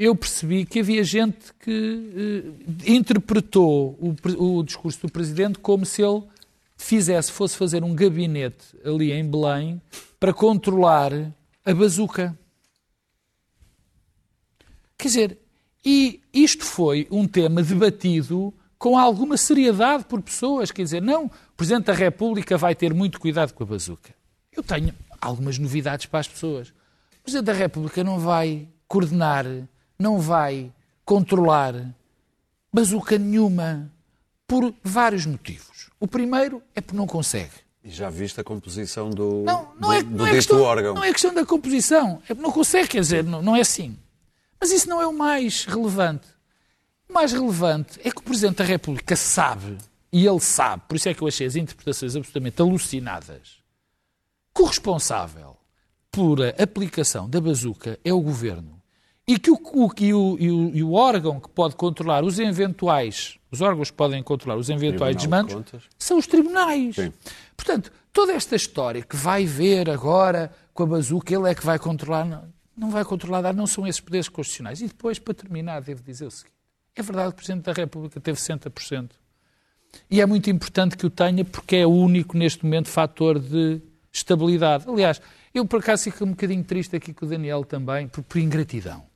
eu 0.00 0.16
percebi 0.16 0.64
que 0.64 0.80
havia 0.80 1.04
gente 1.04 1.52
que 1.60 2.42
eh, 2.86 2.90
interpretou 2.90 3.98
o, 4.00 4.58
o 4.58 4.62
discurso 4.62 5.02
do 5.02 5.12
Presidente 5.12 5.58
como 5.58 5.84
se 5.84 6.00
ele 6.00 6.22
fizesse, 6.74 7.30
fosse 7.30 7.54
fazer 7.54 7.84
um 7.84 7.94
gabinete 7.94 8.74
ali 8.82 9.12
em 9.12 9.30
Belém 9.30 9.78
para 10.18 10.32
controlar 10.32 11.12
a 11.66 11.74
bazuca. 11.74 12.34
Quer 14.96 15.08
dizer, 15.08 15.38
e 15.84 16.22
isto 16.32 16.64
foi 16.64 17.06
um 17.10 17.28
tema 17.28 17.62
debatido 17.62 18.54
com 18.78 18.96
alguma 18.96 19.36
seriedade 19.36 20.04
por 20.04 20.22
pessoas. 20.22 20.70
Quer 20.70 20.84
dizer, 20.84 21.02
não, 21.02 21.26
o 21.26 21.30
Presidente 21.58 21.84
da 21.84 21.92
República 21.92 22.56
vai 22.56 22.74
ter 22.74 22.94
muito 22.94 23.20
cuidado 23.20 23.52
com 23.52 23.64
a 23.64 23.66
bazuca. 23.66 24.14
Eu 24.50 24.62
tenho 24.62 24.94
algumas 25.20 25.58
novidades 25.58 26.06
para 26.06 26.20
as 26.20 26.28
pessoas. 26.28 26.68
O 26.68 27.22
Presidente 27.24 27.44
da 27.44 27.52
República 27.52 28.02
não 28.02 28.18
vai 28.18 28.66
coordenar, 28.88 29.44
não 30.00 30.18
vai 30.18 30.72
controlar 31.04 31.74
bazuca 32.72 33.18
nenhuma 33.18 33.92
por 34.46 34.74
vários 34.82 35.26
motivos. 35.26 35.90
O 36.00 36.08
primeiro 36.08 36.62
é 36.74 36.80
porque 36.80 36.96
não 36.96 37.06
consegue. 37.06 37.52
E 37.84 37.90
já 37.90 38.08
viste 38.08 38.40
a 38.40 38.44
composição 38.44 39.10
do, 39.10 39.42
Não, 39.44 39.74
não 39.78 39.88
do, 39.88 39.92
é, 39.92 40.02
não 40.02 40.26
é 40.26 40.30
questão, 40.30 40.62
órgão? 40.62 40.94
não 40.94 41.04
é 41.04 41.12
questão 41.12 41.34
da 41.34 41.44
composição. 41.44 42.22
É, 42.28 42.34
não 42.34 42.50
consegue, 42.50 42.88
quer 42.88 43.00
dizer, 43.00 43.24
não, 43.24 43.42
não 43.42 43.54
é 43.54 43.60
assim. 43.60 43.96
Mas 44.58 44.72
isso 44.72 44.88
não 44.88 45.00
é 45.00 45.06
o 45.06 45.12
mais 45.12 45.64
relevante. 45.66 46.26
O 47.08 47.12
mais 47.12 47.32
relevante 47.32 48.00
é 48.02 48.10
que 48.10 48.18
o 48.18 48.22
Presidente 48.22 48.56
da 48.56 48.64
República 48.64 49.16
sabe, 49.16 49.76
e 50.12 50.26
ele 50.26 50.40
sabe, 50.40 50.82
por 50.88 50.96
isso 50.96 51.08
é 51.08 51.14
que 51.14 51.22
eu 51.22 51.28
achei 51.28 51.46
as 51.46 51.56
interpretações 51.56 52.16
absolutamente 52.16 52.60
alucinadas, 52.60 53.58
que 54.54 54.62
o 54.62 54.66
responsável 54.66 55.56
por 56.10 56.42
a 56.42 56.62
aplicação 56.62 57.28
da 57.28 57.40
bazuca 57.40 57.98
é 58.04 58.12
o 58.12 58.20
Governo. 58.20 58.79
E 59.32 59.38
que 59.38 59.50
o, 59.50 59.54
o- 59.54 59.90
e 60.00 60.12
o, 60.14 60.38
e 60.74 60.82
o- 60.82 60.92
órgão 60.92 61.38
que 61.38 61.48
pode 61.50 61.76
controlar 61.76 62.24
os 62.24 62.38
eventuais, 62.38 63.38
os 63.50 63.60
órgãos 63.60 63.90
que 63.90 63.96
podem 63.96 64.22
controlar 64.22 64.58
os 64.58 64.68
eventuais 64.68 65.14
de 65.14 65.22
desmandos, 65.22 65.54
Contas. 65.54 65.82
são 65.98 66.18
os 66.18 66.26
tribunais. 66.26 66.96
Sim. 66.96 67.12
Portanto, 67.56 67.92
toda 68.12 68.32
esta 68.32 68.56
história 68.56 69.02
que 69.02 69.14
vai 69.16 69.44
ver 69.44 69.88
agora 69.90 70.52
com 70.74 70.82
a 70.82 70.86
bazuca, 70.86 71.32
ele 71.34 71.48
é 71.50 71.54
que 71.54 71.64
vai 71.64 71.78
controlar, 71.78 72.24
não, 72.24 72.44
não 72.76 72.90
vai 72.90 73.04
controlar, 73.04 73.42
nada, 73.42 73.56
não 73.56 73.66
são 73.66 73.86
esses 73.86 74.00
poderes 74.00 74.28
constitucionais. 74.28 74.80
E 74.80 74.86
depois, 74.88 75.18
para 75.18 75.34
terminar, 75.34 75.80
devo 75.82 76.02
dizer 76.02 76.26
o 76.26 76.30
seguinte: 76.30 76.54
é 76.96 77.02
verdade 77.02 77.28
que 77.28 77.34
o 77.34 77.36
Presidente 77.36 77.64
da 77.64 77.72
República 77.72 78.18
teve 78.20 78.38
60%. 78.38 79.10
E 80.10 80.20
é 80.20 80.26
muito 80.26 80.48
importante 80.50 80.96
que 80.96 81.06
o 81.06 81.10
tenha 81.10 81.44
porque 81.44 81.76
é 81.76 81.86
o 81.86 81.90
único, 81.90 82.36
neste 82.36 82.64
momento, 82.64 82.88
fator 82.88 83.38
de 83.38 83.80
estabilidade. 84.12 84.84
Aliás, 84.88 85.20
eu 85.54 85.64
por 85.66 85.80
acaso 85.80 86.04
fico 86.04 86.24
um 86.24 86.30
bocadinho 86.30 86.64
triste 86.64 86.96
aqui 86.96 87.12
com 87.12 87.26
o 87.26 87.28
Daniel 87.28 87.64
também, 87.64 88.08
por, 88.08 88.22
por 88.24 88.38
ingratidão 88.38 89.08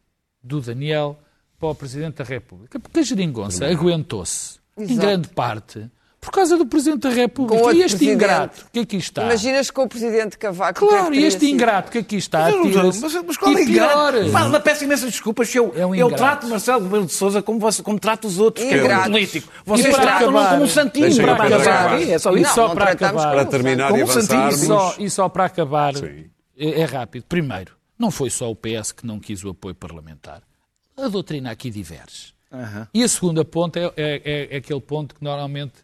do 0.45 0.61
Daniel 0.61 1.19
para 1.59 1.69
o 1.71 1.75
Presidente 1.75 2.17
da 2.17 2.25
República. 2.25 2.79
Porque 2.79 3.01
a 3.01 3.03
geringonça 3.03 3.67
aguentou-se, 3.67 4.59
em 4.79 4.97
grande 4.97 5.29
parte, 5.29 5.91
Por 6.21 6.31
causa 6.31 6.57
do 6.57 6.65
Presidente 6.65 7.01
da 7.03 7.11
República. 7.11 7.63
Com 7.63 7.71
E 7.71 7.83
este 7.83 7.97
presidente. 7.99 8.15
ingrato 8.15 8.67
que 8.73 8.79
aqui 8.81 8.97
está. 8.97 9.25
Imaginas 9.25 9.71
com 9.71 9.83
o 9.83 9.89
Presidente 9.89 10.39
Cavaco. 10.39 10.87
Claro, 10.87 11.09
é 11.09 11.11
que 11.11 11.17
e 11.19 11.25
este 11.25 11.51
ingrato 11.51 11.93
que 11.93 11.99
aqui 11.99 12.17
está. 12.17 12.51
Mas, 12.51 12.97
mas, 12.99 13.23
mas 13.27 13.37
qual 13.37 13.57
é 13.57 13.63
e 13.63 13.67
pior. 13.67 14.31
Fala, 14.33 14.59
peço 14.59 14.85
imensas 14.85 15.11
desculpas 15.11 15.55
eu, 15.55 15.71
É 15.77 15.85
um 15.85 15.95
eu 15.95 16.11
trato 16.11 16.47
Marcelo 16.49 16.85
Rebelo 16.85 17.05
de 17.05 17.13
Sousa 17.13 17.43
como, 17.43 17.59
você, 17.59 17.83
como 17.83 17.99
trato 18.01 18.27
os 18.27 18.39
outros, 18.39 18.67
que 18.67 18.75
é 18.75 18.99
um 18.99 19.03
político. 19.05 19.53
E 19.67 19.69
Vocês 19.69 19.95
tratam-no 19.95 20.49
como 20.49 20.63
um 20.63 20.67
santinho. 20.67 21.07
deixem 21.07 21.25
para 21.25 21.35
acabar. 21.35 21.61
acabar. 21.61 22.03
É 22.03 22.19
só 22.19 22.35
E 22.37 22.41
isso. 22.41 22.55
só 22.55 22.69
não 22.69 22.75
para 22.75 22.91
acabar. 22.93 23.31
Para 23.31 23.45
terminar 23.45 23.89
Como 23.91 24.01
e 24.01 24.03
avançarmos. 24.03 24.63
E 24.63 24.67
só, 24.67 24.95
e 24.99 25.11
só 25.11 25.29
para 25.29 25.45
acabar, 25.45 25.93
é, 26.57 26.81
é 26.81 26.85
rápido. 26.87 27.25
Primeiro, 27.29 27.73
não 27.99 28.11
foi 28.11 28.31
só 28.31 28.51
o 28.51 28.57
PS 28.57 28.93
que 28.93 29.07
não 29.07 29.19
quis 29.21 29.45
o 29.45 29.51
apoio 29.51 29.75
parlamentar. 29.75 30.43
A 30.97 31.09
doutrina 31.09 31.51
aqui 31.51 31.71
diverge. 31.71 32.33
E 32.95 33.03
a 33.03 33.09
segunda 33.09 33.45
ponto 33.45 33.77
é, 33.79 33.93
é- 33.97 34.49
é 34.53 34.57
aquele 34.57 34.81
ponto 34.81 35.15
que 35.15 35.25
normalmente 35.25 35.75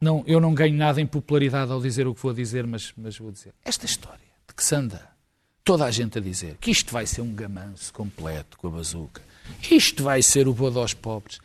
não, 0.00 0.22
eu 0.26 0.38
não 0.40 0.52
ganho 0.54 0.74
nada 0.76 1.00
em 1.00 1.06
popularidade 1.06 1.72
ao 1.72 1.80
dizer 1.80 2.06
o 2.06 2.14
que 2.14 2.22
vou 2.22 2.32
dizer, 2.34 2.66
mas, 2.66 2.92
mas 2.96 3.16
vou 3.18 3.30
dizer. 3.32 3.54
Esta 3.64 3.86
história 3.86 4.20
de 4.46 4.54
que 4.54 4.62
se 4.62 4.74
anda 4.74 5.08
toda 5.64 5.84
a 5.86 5.90
gente 5.90 6.18
a 6.18 6.20
dizer 6.20 6.56
que 6.60 6.70
isto 6.70 6.92
vai 6.92 7.06
ser 7.06 7.22
um 7.22 7.34
gamanço 7.34 7.92
completo 7.92 8.56
com 8.58 8.68
a 8.68 8.70
bazuca, 8.70 9.22
isto 9.70 10.02
vai 10.04 10.20
ser 10.22 10.46
o 10.48 10.52
bodo 10.54 10.78
aos 10.78 10.92
pobres. 10.94 11.38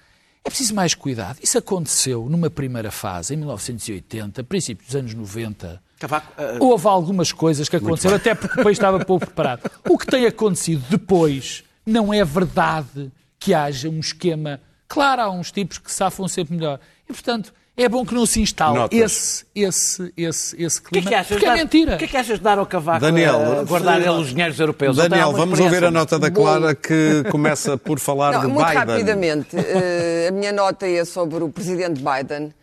É 0.45 0.49
preciso 0.49 0.75
mais 0.75 0.93
cuidado. 0.93 1.39
Isso 1.41 1.57
aconteceu 1.57 2.27
numa 2.29 2.49
primeira 2.49 2.91
fase, 2.91 3.33
em 3.33 3.37
1980, 3.37 4.43
princípios 4.43 4.87
dos 4.87 4.95
anos 4.97 5.13
90. 5.13 5.81
Cavaco, 6.03 6.33
ah, 6.37 6.57
Houve 6.59 6.87
algumas 6.87 7.31
coisas 7.31 7.69
que 7.69 7.77
aconteceram, 7.77 8.17
até 8.17 8.35
porque 8.35 8.59
o 8.59 8.63
país 8.63 8.77
estava 8.77 8.99
pouco 9.05 9.25
preparado. 9.25 9.61
O 9.89 9.97
que 9.97 10.05
tem 10.05 10.25
acontecido 10.25 10.83
depois 10.89 11.63
não 11.85 12.13
é 12.13 12.25
verdade 12.25 13.09
que 13.39 13.53
haja 13.53 13.87
um 13.89 13.99
esquema. 13.99 14.59
Claro, 14.87 15.21
há 15.21 15.29
uns 15.31 15.49
tipos 15.51 15.77
que 15.77 15.89
safam 15.91 16.27
sempre 16.27 16.55
melhor. 16.55 16.79
E, 17.09 17.13
portanto, 17.13 17.53
é 17.77 17.87
bom 17.87 18.05
que 18.05 18.13
não 18.13 18.25
se 18.25 18.41
instale 18.41 18.75
Notas. 18.77 18.99
esse, 18.99 19.45
esse, 19.55 20.13
esse, 20.17 20.61
esse 20.61 20.79
o 20.79 20.83
que 20.83 20.87
é 20.87 21.01
clima. 21.01 21.09
que 21.09 21.15
achas? 21.15 21.27
porque 21.29 21.45
é 21.45 21.49
dar- 21.49 21.55
mentira. 21.57 21.95
O 21.95 21.97
que 21.97 22.03
é 22.03 22.07
que 22.07 22.17
achas 22.17 22.37
de 22.37 22.43
dar 22.43 22.59
ao 22.59 22.65
Cavaco 22.65 22.99
Daniel, 22.99 23.61
a 23.61 23.63
guardar 23.63 23.99
ele 24.01 24.09
os 24.09 24.27
dinheiros 24.29 24.59
europeus? 24.59 24.97
Daniel, 24.97 25.31
vamos 25.31 25.57
ouvir 25.59 25.83
a 25.85 25.89
nota 25.91 26.19
da 26.19 26.29
Clara 26.29 26.75
que 26.75 27.23
começa 27.31 27.77
por 27.77 27.97
falar 27.97 28.33
Não, 28.33 28.41
de 28.41 28.47
muito 28.47 28.65
Biden. 28.67 28.77
rapidamente, 28.85 29.55
eh, 29.57 30.27
a 30.29 30.31
minha 30.33 30.51
nota 30.51 30.85
é 30.87 31.03
sobre 31.05 31.43
o 31.43 31.49
presidente 31.49 32.01
Biden. 32.01 32.53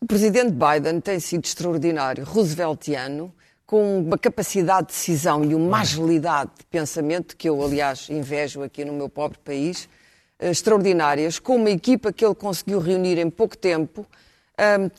O 0.00 0.06
presidente 0.06 0.52
Biden 0.52 1.00
tem 1.00 1.18
sido 1.18 1.44
extraordinário, 1.44 2.24
rooseveltiano, 2.24 3.34
com 3.66 3.98
uma 3.98 4.16
capacidade 4.16 4.86
de 4.86 4.92
decisão 4.92 5.44
e 5.44 5.54
uma 5.54 5.80
agilidade 5.80 6.50
de 6.56 6.64
pensamento, 6.66 7.36
que 7.36 7.48
eu, 7.48 7.62
aliás, 7.62 8.08
invejo 8.08 8.62
aqui 8.62 8.84
no 8.84 8.92
meu 8.92 9.08
pobre 9.08 9.38
país, 9.38 9.88
eh, 10.38 10.50
extraordinárias, 10.50 11.38
com 11.38 11.56
uma 11.56 11.70
equipa 11.70 12.12
que 12.12 12.24
ele 12.24 12.34
conseguiu 12.34 12.78
reunir 12.78 13.18
em 13.18 13.28
pouco 13.28 13.56
tempo, 13.56 14.06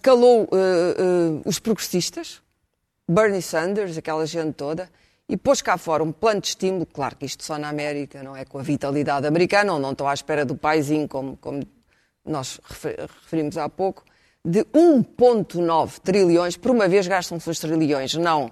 calou 0.01 0.47
eh, 0.51 0.95
eh, 0.97 1.41
os 1.45 1.59
progressistas, 1.59 2.41
Bernie 3.09 3.41
Sanders, 3.41 3.97
aquela 3.97 4.25
gente 4.25 4.53
toda, 4.53 4.89
e 5.27 5.37
pôs 5.37 5.61
cá 5.61 5.77
fora 5.77 6.03
um 6.03 6.11
plano 6.11 6.41
de 6.41 6.47
estímulo, 6.47 6.85
claro 6.85 7.15
que 7.15 7.25
isto 7.25 7.43
só 7.43 7.57
na 7.57 7.69
América, 7.69 8.21
não 8.21 8.35
é 8.35 8.43
com 8.45 8.59
a 8.59 8.63
vitalidade 8.63 9.25
americana, 9.25 9.73
ou 9.73 9.79
não 9.79 9.93
estou 9.93 10.07
à 10.07 10.13
espera 10.13 10.43
do 10.45 10.55
paizinho, 10.55 11.07
como, 11.07 11.37
como 11.37 11.63
nós 12.25 12.59
refer- 12.63 12.99
referimos 13.23 13.57
há 13.57 13.67
pouco, 13.67 14.03
de 14.43 14.63
1,9 14.65 15.99
trilhões, 15.99 16.55
por 16.55 16.71
uma 16.71 16.87
vez 16.87 17.07
gastam-se 17.07 17.49
os 17.49 17.59
trilhões, 17.59 18.15
não 18.15 18.51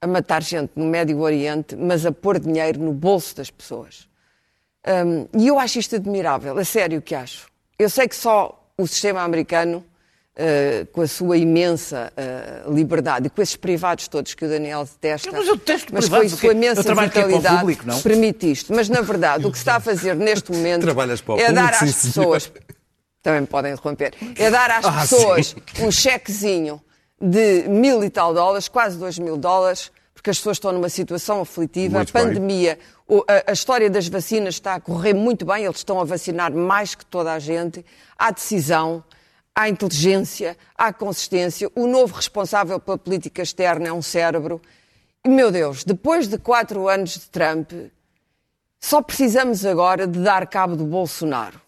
a 0.00 0.06
matar 0.06 0.42
gente 0.42 0.72
no 0.74 0.86
Médio 0.86 1.20
Oriente, 1.20 1.76
mas 1.76 2.06
a 2.06 2.12
pôr 2.12 2.38
dinheiro 2.38 2.80
no 2.80 2.92
bolso 2.92 3.36
das 3.36 3.50
pessoas. 3.50 4.08
Hum, 4.86 5.26
e 5.38 5.48
eu 5.48 5.58
acho 5.58 5.78
isto 5.78 5.96
admirável, 5.96 6.58
a 6.58 6.64
sério 6.64 7.02
que 7.02 7.14
acho. 7.14 7.48
Eu 7.78 7.90
sei 7.90 8.08
que 8.08 8.16
só 8.16 8.66
o 8.78 8.86
sistema 8.86 9.20
americano, 9.20 9.84
eh, 10.34 10.86
com 10.90 11.02
a 11.02 11.06
sua 11.06 11.36
imensa 11.36 12.10
eh, 12.16 12.62
liberdade 12.68 13.26
e 13.26 13.30
com 13.30 13.42
esses 13.42 13.56
privados 13.56 14.08
todos 14.08 14.32
que 14.32 14.42
o 14.42 14.48
Daniel 14.48 14.86
detesta, 14.86 15.30
Mas 15.30 15.46
eu 15.46 15.56
detesto 15.56 15.92
mas 15.92 16.08
privados, 16.08 16.30
com 16.30 16.36
a 16.36 16.40
sua 16.40 16.52
imensa 16.52 16.94
vitalidade, 16.94 17.58
público, 17.58 17.84
permite 18.02 18.50
isto. 18.50 18.74
Mas, 18.74 18.88
na 18.88 19.02
verdade, 19.02 19.44
o 19.44 19.50
que 19.50 19.58
se 19.58 19.62
está 19.62 19.76
a 19.76 19.80
fazer 19.80 20.16
neste 20.16 20.50
momento 20.52 20.88
é 21.38 21.52
dar 21.52 21.74
às 21.74 21.80
pessoas... 21.80 22.50
Também 23.22 23.42
me 23.42 23.46
podem 23.46 23.72
interromper. 23.72 24.14
É 24.38 24.50
dar 24.50 24.70
às 24.70 24.84
Ah, 24.84 24.92
pessoas 25.00 25.54
um 25.80 25.90
chequezinho 25.90 26.80
de 27.20 27.68
mil 27.68 28.02
e 28.02 28.08
tal 28.10 28.32
dólares, 28.32 28.66
quase 28.68 28.96
dois 28.96 29.18
mil 29.18 29.36
dólares, 29.36 29.92
porque 30.14 30.30
as 30.30 30.38
pessoas 30.38 30.56
estão 30.56 30.72
numa 30.72 30.88
situação 30.88 31.40
aflitiva. 31.42 31.96
Muito 31.98 32.12
pandemia, 32.12 32.78
o- 33.06 33.22
a, 33.28 33.50
a 33.50 33.52
história 33.52 33.90
das 33.90 34.08
vacinas 34.08 34.54
está 34.54 34.74
a 34.76 34.80
correr 34.80 35.12
muito 35.14 35.44
bem, 35.44 35.64
eles 35.64 35.76
estão 35.78 36.00
a 36.00 36.04
vacinar 36.04 36.50
mais 36.52 36.94
que 36.94 37.04
toda 37.04 37.32
a 37.32 37.38
gente. 37.38 37.84
Há 38.18 38.30
decisão, 38.30 39.04
há 39.54 39.68
inteligência, 39.68 40.56
há 40.76 40.90
consistência. 40.92 41.70
O 41.74 41.86
novo 41.86 42.14
responsável 42.14 42.80
pela 42.80 42.96
política 42.96 43.42
externa 43.42 43.88
é 43.88 43.92
um 43.92 44.02
cérebro. 44.02 44.62
E, 45.24 45.28
meu 45.28 45.50
Deus, 45.50 45.84
depois 45.84 46.26
de 46.26 46.38
quatro 46.38 46.88
anos 46.88 47.10
de 47.10 47.28
Trump, 47.28 47.70
só 48.80 49.02
precisamos 49.02 49.66
agora 49.66 50.06
de 50.06 50.18
dar 50.20 50.46
cabo 50.46 50.74
do 50.74 50.84
Bolsonaro. 50.84 51.60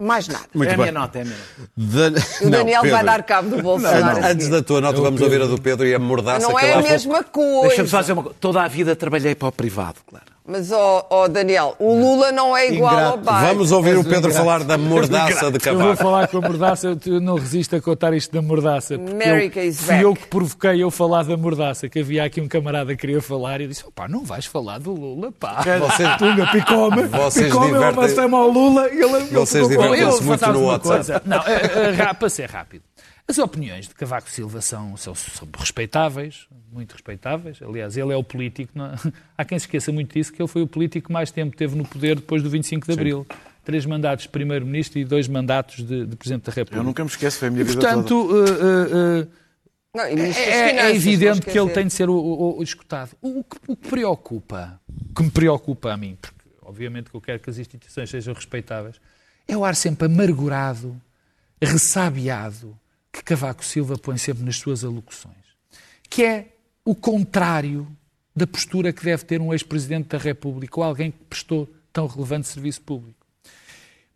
Mais 0.00 0.26
nada. 0.28 0.46
Muito 0.54 0.70
É 0.70 0.74
a 0.74 0.76
minha 0.78 0.92
nota, 0.92 1.18
é 1.18 1.22
a 1.22 1.24
minha 1.26 1.36
nota. 1.36 1.70
Dan- 1.76 2.20
O 2.40 2.44
Não, 2.44 2.50
Daniel 2.50 2.82
vai 2.90 3.04
dar 3.04 3.22
cabo 3.22 3.54
do 3.54 3.62
Bolsonaro. 3.62 4.24
Antes 4.24 4.48
da 4.48 4.62
tua 4.62 4.80
nota, 4.80 4.98
vamos 5.00 5.20
ouvir 5.20 5.42
a 5.42 5.46
do 5.46 5.60
Pedro 5.60 5.86
e 5.86 5.94
a 5.94 5.98
mordaça 5.98 6.48
Não 6.48 6.58
é 6.58 6.72
a 6.72 6.80
mesma 6.80 7.22
coisa. 7.22 7.66
Deixa-me 7.68 7.88
só 7.88 8.00
dizer 8.00 8.12
uma 8.14 8.22
coisa. 8.22 8.36
Toda 8.40 8.62
a 8.62 8.68
vida 8.68 8.96
trabalhei 8.96 9.34
para 9.34 9.48
o 9.48 9.52
privado, 9.52 9.96
claro. 10.08 10.24
Mas, 10.46 10.72
ó 10.72 11.06
ó, 11.10 11.28
Daniel, 11.28 11.76
o 11.78 11.94
Lula 11.94 12.32
não 12.32 12.56
é 12.56 12.72
igual 12.72 12.92
ao 12.92 13.18
Ingrato. 13.18 13.18
Biden. 13.18 13.48
Vamos 13.54 13.72
ouvir 13.72 13.96
o 13.98 14.02
Pedro 14.02 14.18
ingrato. 14.30 14.34
falar 14.36 14.64
da 14.64 14.76
mordaça 14.78 15.50
de 15.52 15.68
Eu 15.68 15.78
vou 15.78 15.94
falar 15.96 16.26
com 16.28 16.38
a 16.38 16.40
mordaça, 16.40 16.86
eu- 16.88 17.14
eu 17.14 17.20
não 17.20 17.36
resisto 17.36 17.76
a 17.76 17.80
contar 17.80 18.14
isto 18.14 18.32
da 18.32 18.42
mordaça. 18.42 18.94
America 18.96 19.60
eu, 19.60 19.68
is 19.68 19.80
fui 19.80 20.02
eu 20.02 20.10
back. 20.12 20.22
que 20.22 20.28
provoquei 20.28 20.82
eu 20.82 20.90
falar 20.90 21.22
da 21.24 21.36
mordaça, 21.36 21.88
que 21.88 22.00
havia 22.00 22.24
aqui 22.24 22.40
um 22.40 22.48
camarada 22.48 22.94
que 22.96 23.00
queria 23.00 23.22
falar 23.22 23.60
e 23.60 23.64
eu 23.64 23.68
disse, 23.68 23.84
opá, 23.86 24.08
não 24.08 24.24
vais 24.24 24.46
falar 24.46 24.78
do 24.80 24.92
Lula, 24.92 25.30
pá. 25.38 25.62
Vocês- 25.78 26.16
Tunga, 26.16 26.46
picou-me. 26.48 27.02
Vocês 27.04 27.46
Picou-me, 27.46 27.68
eu 27.68 27.74
divertem- 27.74 28.04
avancei-me 28.04 28.34
ao 28.34 28.48
Lula 28.50 28.88
e 28.88 28.96
ele... 29.02 29.16
ele 29.16 29.24
Vocês 29.26 29.62
Eu 29.62 29.68
Divertem-se 29.68 30.22
muito 30.24 30.52
no 30.52 30.58
uma 30.58 30.72
WhatsApp. 30.72 30.94
coisa. 30.96 31.22
Não, 31.24 31.38
é, 31.38 32.00
é, 32.10 32.12
para 32.14 32.28
ser 32.28 32.50
rápido. 32.50 32.82
As 33.30 33.38
opiniões 33.38 33.86
de 33.86 33.94
Cavaco 33.94 34.28
Silva 34.28 34.60
são, 34.60 34.96
são, 34.96 35.14
são 35.14 35.46
respeitáveis, 35.56 36.46
muito 36.72 36.92
respeitáveis. 36.92 37.58
Aliás, 37.62 37.96
ele 37.96 38.12
é 38.12 38.16
o 38.16 38.24
político. 38.24 38.72
não- 38.74 38.92
Há 39.38 39.44
quem 39.44 39.56
se 39.58 39.66
esqueça 39.66 39.92
muito 39.92 40.12
disso, 40.12 40.32
que 40.32 40.42
ele 40.42 40.48
foi 40.48 40.62
o 40.62 40.66
político 40.66 41.06
que 41.06 41.12
mais 41.12 41.30
tempo 41.30 41.56
teve 41.56 41.76
no 41.76 41.84
poder 41.86 42.16
depois 42.16 42.42
do 42.42 42.50
25 42.50 42.86
de 42.86 42.92
Abril. 42.92 43.26
Três 43.64 43.86
mandatos 43.86 44.24
de 44.24 44.30
Primeiro-Ministro 44.30 44.98
e 44.98 45.04
dois 45.04 45.28
mandatos 45.28 45.76
de, 45.86 46.06
de 46.06 46.16
Presidente 46.16 46.44
da 46.46 46.52
República. 46.52 46.78
Eu 46.78 46.82
nunca 46.82 47.04
me 47.04 47.10
esqueço, 47.10 47.38
foi 47.38 47.48
a 47.48 47.50
minha 47.52 47.62
E, 47.62 47.64
vida 47.66 47.80
toda. 47.80 47.92
portanto, 47.92 48.14
uh, 48.14 48.34
uh, 48.34 49.20
uh, 49.22 49.28
Não, 49.94 50.04
é, 50.04 50.76
é 50.90 50.94
evidente 50.96 51.42
que 51.42 51.56
ele 51.58 51.70
tem 51.70 51.86
de 51.86 51.92
ser 51.92 52.08
o, 52.08 52.14
o- 52.14 52.58
o 52.58 52.62
escutado. 52.64 53.10
O, 53.22 53.40
o 53.40 53.44
que, 53.44 53.56
o 53.68 53.76
que 53.76 53.88
preocupa, 53.88 54.80
o 55.10 55.14
que 55.14 55.22
me 55.22 55.30
preocupa 55.30 55.92
a 55.92 55.96
mim, 55.96 56.16
porque 56.20 56.40
obviamente 56.62 57.10
que 57.10 57.16
eu 57.16 57.20
quero 57.20 57.38
que 57.38 57.48
as 57.50 57.58
instituições 57.58 58.10
sejam 58.10 58.34
respeitáveis, 58.34 58.96
é 59.46 59.56
o 59.56 59.64
ar 59.64 59.76
sempre 59.76 60.06
amargurado, 60.06 61.00
ressabiado, 61.62 62.76
que 63.12 63.22
Cavaco 63.22 63.64
Silva 63.64 63.96
põe 63.98 64.16
sempre 64.18 64.44
nas 64.44 64.56
suas 64.56 64.84
alocuções. 64.84 65.34
Que 66.08 66.24
é 66.24 66.48
o 66.84 66.94
contrário 66.94 67.86
da 68.34 68.46
postura 68.46 68.92
que 68.92 69.04
deve 69.04 69.24
ter 69.24 69.40
um 69.40 69.52
ex-presidente 69.52 70.08
da 70.08 70.18
República 70.18 70.78
ou 70.80 70.84
alguém 70.84 71.10
que 71.10 71.18
prestou 71.28 71.68
tão 71.92 72.06
relevante 72.06 72.46
serviço 72.48 72.80
público. 72.82 73.18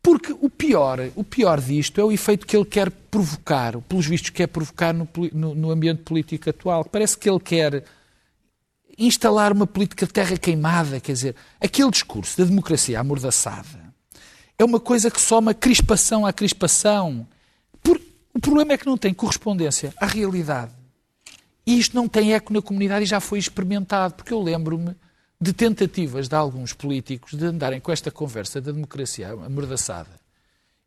Porque 0.03 0.33
o 0.33 0.51
pior, 0.51 0.99
o 1.17 1.25
pior 1.25 1.61
disto 1.61 2.01
é 2.01 2.05
o 2.05 2.13
efeito 2.13 2.47
que 2.47 2.57
ele 2.57 2.65
quer 2.67 2.91
provocar, 2.91 3.81
pelos 3.83 4.07
vistos 4.07 4.31
quer 4.31 4.47
provocar 4.47 4.93
no, 4.93 5.09
no- 5.33 5.55
no 5.55 5.71
ambiente 5.71 6.03
político 6.03 6.51
atual. 6.51 6.85
Parece 6.85 7.17
que 7.17 7.29
ele 7.29 7.41
quer 7.41 7.85
instalar 8.99 9.53
uma 9.53 9.67
política 9.67 10.07
de 10.07 10.13
terra 10.13 10.37
queimada, 10.37 11.01
quer 11.01 11.13
dizer, 11.13 11.35
aquele 11.61 11.91
discurso 11.91 12.39
da 12.39 12.45
democracia 12.45 13.01
amordaçada 13.01 13.93
é 14.57 14.65
uma 14.65 14.79
coisa 14.79 15.11
que 15.11 15.21
soma 15.21 15.53
crispação 15.53 16.25
à 16.25 16.33
crispação. 16.33 17.27
O 18.35 18.41
problema 18.41 18.73
é 18.73 18.79
que 18.79 18.87
não 18.87 18.99
tem 18.99 19.15
correspondência 19.15 19.95
à 19.97 20.07
realidade. 20.07 20.73
E 21.67 21.79
isto 21.79 21.95
não 21.95 22.09
tem 22.09 22.35
eco 22.35 22.53
na 22.53 22.61
comunidade 22.61 23.05
e 23.05 23.09
já 23.09 23.21
foi 23.21 23.39
experimentado, 23.39 24.15
porque 24.15 24.35
eu 24.35 24.43
lembro-me 24.43 24.95
de 25.41 25.53
tentativas 25.53 26.29
de 26.29 26.35
alguns 26.35 26.73
políticos 26.73 27.35
de 27.35 27.45
andarem 27.47 27.81
com 27.81 27.93
esta 27.93 28.11
conversa 28.11 28.61
da 28.61 28.73
democracia 28.73 29.31
amordaçada 29.31 30.11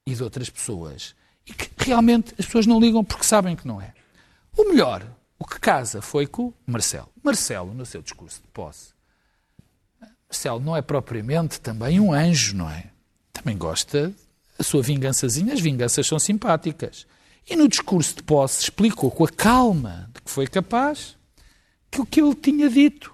e 0.05 0.13
de 0.13 0.23
outras 0.23 0.49
pessoas 0.49 1.15
e 1.45 1.53
que 1.53 1.69
realmente 1.77 2.33
as 2.37 2.45
pessoas 2.45 2.67
não 2.67 2.79
ligam 2.79 3.03
porque 3.03 3.23
sabem 3.23 3.55
que 3.55 3.67
não 3.67 3.81
é. 3.81 3.93
O 4.55 4.65
melhor, 4.65 5.05
o 5.39 5.45
que 5.45 5.59
casa 5.59 6.01
foi 6.01 6.27
com 6.27 6.53
Marcelo. 6.65 7.09
Marcelo, 7.23 7.73
no 7.73 7.85
seu 7.85 8.01
discurso 8.01 8.41
de 8.41 8.47
posse, 8.49 8.93
Marcelo 10.29 10.59
não 10.59 10.75
é 10.75 10.81
propriamente 10.81 11.61
também 11.61 11.99
um 11.99 12.11
anjo, 12.11 12.55
não 12.55 12.69
é? 12.69 12.85
Também 13.31 13.57
gosta 13.57 14.13
a 14.59 14.63
sua 14.63 14.81
vingançazinha, 14.81 15.53
as 15.53 15.61
vinganças 15.61 16.05
são 16.05 16.19
simpáticas. 16.19 17.05
E 17.49 17.55
no 17.55 17.67
discurso 17.67 18.15
de 18.15 18.23
posse 18.23 18.63
explicou 18.63 19.09
com 19.09 19.23
a 19.23 19.29
calma 19.29 20.09
de 20.13 20.21
que 20.21 20.29
foi 20.31 20.47
capaz 20.47 21.15
que 21.89 22.01
o 22.01 22.05
que 22.05 22.21
ele 22.21 22.35
tinha 22.35 22.69
dito 22.69 23.13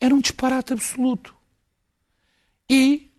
era 0.00 0.14
um 0.14 0.20
disparate 0.20 0.72
absoluto. 0.72 1.34
E 2.68 3.10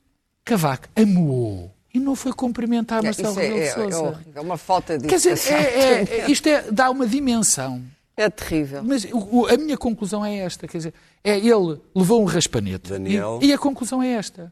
Cavaco 0.43 0.88
amoou 0.95 1.74
e 1.93 1.99
não 1.99 2.16
foi 2.16 2.34
cumprimentar 2.34 2.99
É, 2.99 3.03
Marcelo 3.05 3.39
é, 3.39 3.43
Rebelo 3.43 3.55
de 3.59 3.61
é, 3.61 3.68
é 3.68 3.74
Sousa. 3.74 4.01
horrível, 4.01 4.34
é 4.36 4.41
uma 4.41 4.57
falta 4.57 4.97
de 4.97 5.07
Quer 5.07 5.16
dizer, 5.16 5.38
é- 5.53 5.53
é- 5.53 6.01
é- 6.22 6.32
isto 6.32 6.47
é- 6.47 6.72
dá 6.72 6.89
uma 6.89 7.07
dimensão. 7.07 7.84
É 8.18 8.30
terrível. 8.30 8.84
Mas 8.84 9.03
o- 9.05 9.41
o- 9.41 9.45
a 9.47 9.57
minha 9.57 9.78
conclusão 9.78 10.26
é 10.26 10.38
esta, 10.38 10.68
quer 10.68 10.78
dizer, 10.78 10.93
é 11.24 11.38
ele 11.38 11.80
levou 11.93 12.22
um 12.22 12.26
raspanete. 12.26 12.89
Daniel. 12.89 13.39
E, 13.41 13.47
e 13.47 13.53
a 13.53 13.57
conclusão 13.57 14.01
é 14.01 14.09
esta. 14.13 14.51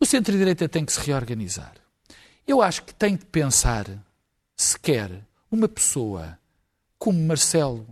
O 0.00 0.06
centro-direita 0.06 0.68
tem 0.68 0.84
que 0.84 0.92
se 0.92 1.00
reorganizar. 1.00 1.74
Eu 2.46 2.60
acho 2.60 2.82
que 2.82 2.92
tem 2.94 3.14
de 3.16 3.24
pensar 3.26 3.86
se 4.56 4.78
quer 4.78 5.10
uma 5.54 5.68
pessoa 5.68 6.38
como 6.98 7.18
Marcelo 7.20 7.86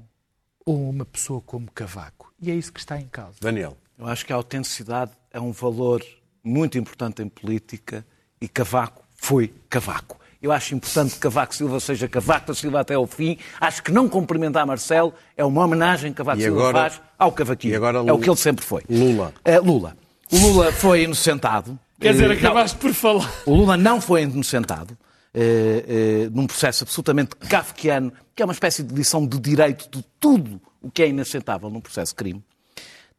ou 0.67 0.89
uma 0.91 1.05
pessoa 1.05 1.41
como 1.41 1.71
Cavaco. 1.71 2.33
E 2.41 2.51
é 2.51 2.55
isso 2.55 2.73
que 2.73 2.81
está 2.81 3.01
em 3.01 3.07
causa. 3.07 3.37
Daniel. 3.41 3.77
Eu 3.99 4.07
acho 4.07 4.25
que 4.27 4.33
a 4.33 4.37
autenticidade 4.37 5.13
é 5.31 5.41
um 5.41 5.53
valor 5.53 6.03
muito 6.43 6.77
importante 6.77 7.23
em 7.23 7.29
política 7.29 8.05
e 8.41 8.49
Cavaco 8.49 9.03
foi 9.15 9.53
Cavaco. 9.71 10.21
Eu 10.41 10.51
acho 10.51 10.75
importante 10.75 11.15
que 11.15 11.21
Cavaco 11.21 11.55
Silva 11.55 11.79
seja 11.79 12.09
Cavaco 12.09 12.49
da 12.49 12.55
Silva 12.55 12.81
até 12.81 12.95
ao 12.95 13.07
fim. 13.07 13.39
Acho 13.61 13.81
que 13.81 13.93
não 13.93 14.09
cumprimentar 14.09 14.67
Marcelo 14.67 15.15
é 15.37 15.45
uma 15.45 15.65
homenagem 15.65 16.11
que 16.11 16.17
Cavaco 16.19 16.41
E 16.41 16.43
Silva 16.43 16.61
agora- 16.69 16.91
faz 16.91 17.01
ao 17.17 17.31
Cavaquinho. 17.31 17.73
e 17.73 17.77
agora 17.77 17.99
é 17.99 18.01
o 18.01 18.05
Lula- 18.07 18.21
que 18.21 18.29
ele 18.29 18.37
sempre 18.37 18.65
foi. 18.65 18.83
Lula. 18.91 19.33
É, 19.45 19.61
Lula. 19.61 19.97
O 20.33 20.37
Lula 20.39 20.73
foi 20.73 21.05
inocentado. 21.05 21.79
Quer 22.01 22.13
dizer, 22.13 22.25
Eh, 22.25 22.29
não, 22.29 22.35
acabaste 22.35 22.77
por 22.77 22.93
falar. 22.93 23.31
o 23.47 23.55
Lula 23.55 23.77
não 23.77 24.01
foi 24.01 24.23
inocentado 24.23 24.99
num 26.31 26.47
processo 26.47 26.85
absolutamente 26.85 27.35
kafkiano, 27.37 28.13
que 28.35 28.43
é 28.43 28.45
uma 28.45 28.53
espécie 28.53 28.83
de 28.83 28.95
lição 28.95 29.27
de 29.27 29.39
direito 29.39 29.89
de 29.91 30.05
tudo 30.21 30.61
o 30.81 30.91
que 30.91 31.03
é 31.03 31.09
inacentável 31.09 31.71
num 31.71 31.81
processo 31.81 32.13
de 32.13 32.17
crime. 32.17 32.45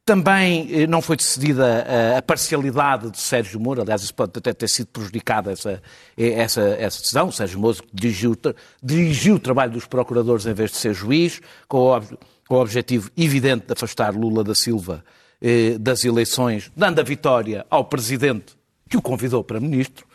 Também 0.06 0.68
eh, 0.70 0.86
não 0.86 1.02
foi 1.02 1.16
decidida 1.16 1.86
eh, 1.88 2.18
a 2.18 2.22
parcialidade 2.22 3.10
de 3.10 3.18
Sérgio 3.18 3.58
Moro, 3.58 3.82
aliás, 3.82 4.04
isso 4.04 4.14
pode 4.14 4.34
até 4.36 4.52
ter 4.52 4.68
sido 4.68 4.88
prejudicada 4.88 5.54
essa, 5.54 5.82
eh, 6.18 6.34
essa, 6.34 6.62
essa 6.62 7.00
decisão. 7.00 7.30
O 7.30 7.32
Sérgio 7.32 7.58
Moro 7.58 7.78
dirigiu, 7.94 8.36
dirigiu 8.84 9.36
o 9.36 9.40
trabalho 9.40 9.72
dos 9.72 9.86
procuradores 9.86 10.46
em 10.46 10.54
vez 10.54 10.72
de 10.72 10.78
ser 10.78 10.94
juiz, 10.94 11.40
com 11.70 11.78
o, 11.78 12.02
com 12.46 12.56
o 12.56 12.60
objetivo 12.60 13.10
evidente 13.16 13.68
de 13.68 13.72
afastar 13.72 14.14
Lula 14.14 14.44
da 14.44 14.54
Silva 14.54 15.06
eh, 15.42 15.78
das 15.80 16.04
eleições, 16.04 16.70
dando 16.76 17.00
a 17.00 17.04
vitória 17.04 17.66
ao 17.70 17.86
presidente 17.86 18.58
que 18.90 18.98
o 18.98 19.02
convidou 19.02 19.42
para 19.42 19.58
ministro. 19.58 20.06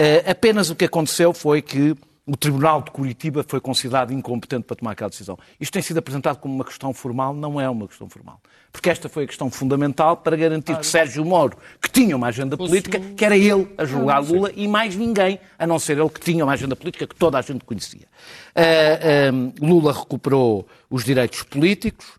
Eh, 0.00 0.30
apenas 0.30 0.70
o 0.70 0.76
que 0.76 0.84
aconteceu 0.84 1.34
foi 1.34 1.60
que 1.60 1.92
o 2.24 2.36
Tribunal 2.36 2.82
de 2.82 2.92
Curitiba 2.92 3.44
foi 3.48 3.60
considerado 3.60 4.12
incompetente 4.12 4.62
para 4.62 4.76
tomar 4.76 4.92
aquela 4.92 5.10
decisão. 5.10 5.36
Isto 5.58 5.72
tem 5.72 5.82
sido 5.82 5.98
apresentado 5.98 6.36
como 6.36 6.54
uma 6.54 6.64
questão 6.64 6.94
formal, 6.94 7.34
não 7.34 7.60
é 7.60 7.68
uma 7.68 7.88
questão 7.88 8.08
formal. 8.08 8.40
Porque 8.70 8.88
esta 8.90 9.08
foi 9.08 9.24
a 9.24 9.26
questão 9.26 9.50
fundamental 9.50 10.16
para 10.18 10.36
garantir 10.36 10.76
que 10.76 10.86
Sérgio 10.86 11.24
Moro, 11.24 11.56
que 11.82 11.90
tinha 11.90 12.14
uma 12.14 12.28
agenda 12.28 12.56
política, 12.56 13.00
que 13.00 13.24
era 13.24 13.36
ele 13.36 13.66
a 13.76 13.84
julgar 13.84 14.22
Lula 14.22 14.52
e 14.54 14.68
mais 14.68 14.94
ninguém, 14.94 15.40
a 15.58 15.66
não 15.66 15.80
ser 15.80 15.98
ele 15.98 16.10
que 16.10 16.20
tinha 16.20 16.44
uma 16.44 16.52
agenda 16.52 16.76
política 16.76 17.04
que 17.04 17.16
toda 17.16 17.36
a 17.36 17.42
gente 17.42 17.64
conhecia. 17.64 18.06
Ah, 18.54 18.62
ah, 18.62 19.52
Lula 19.60 19.92
recuperou 19.92 20.68
os 20.88 21.02
direitos 21.04 21.42
políticos, 21.42 22.06
eh, 22.06 22.17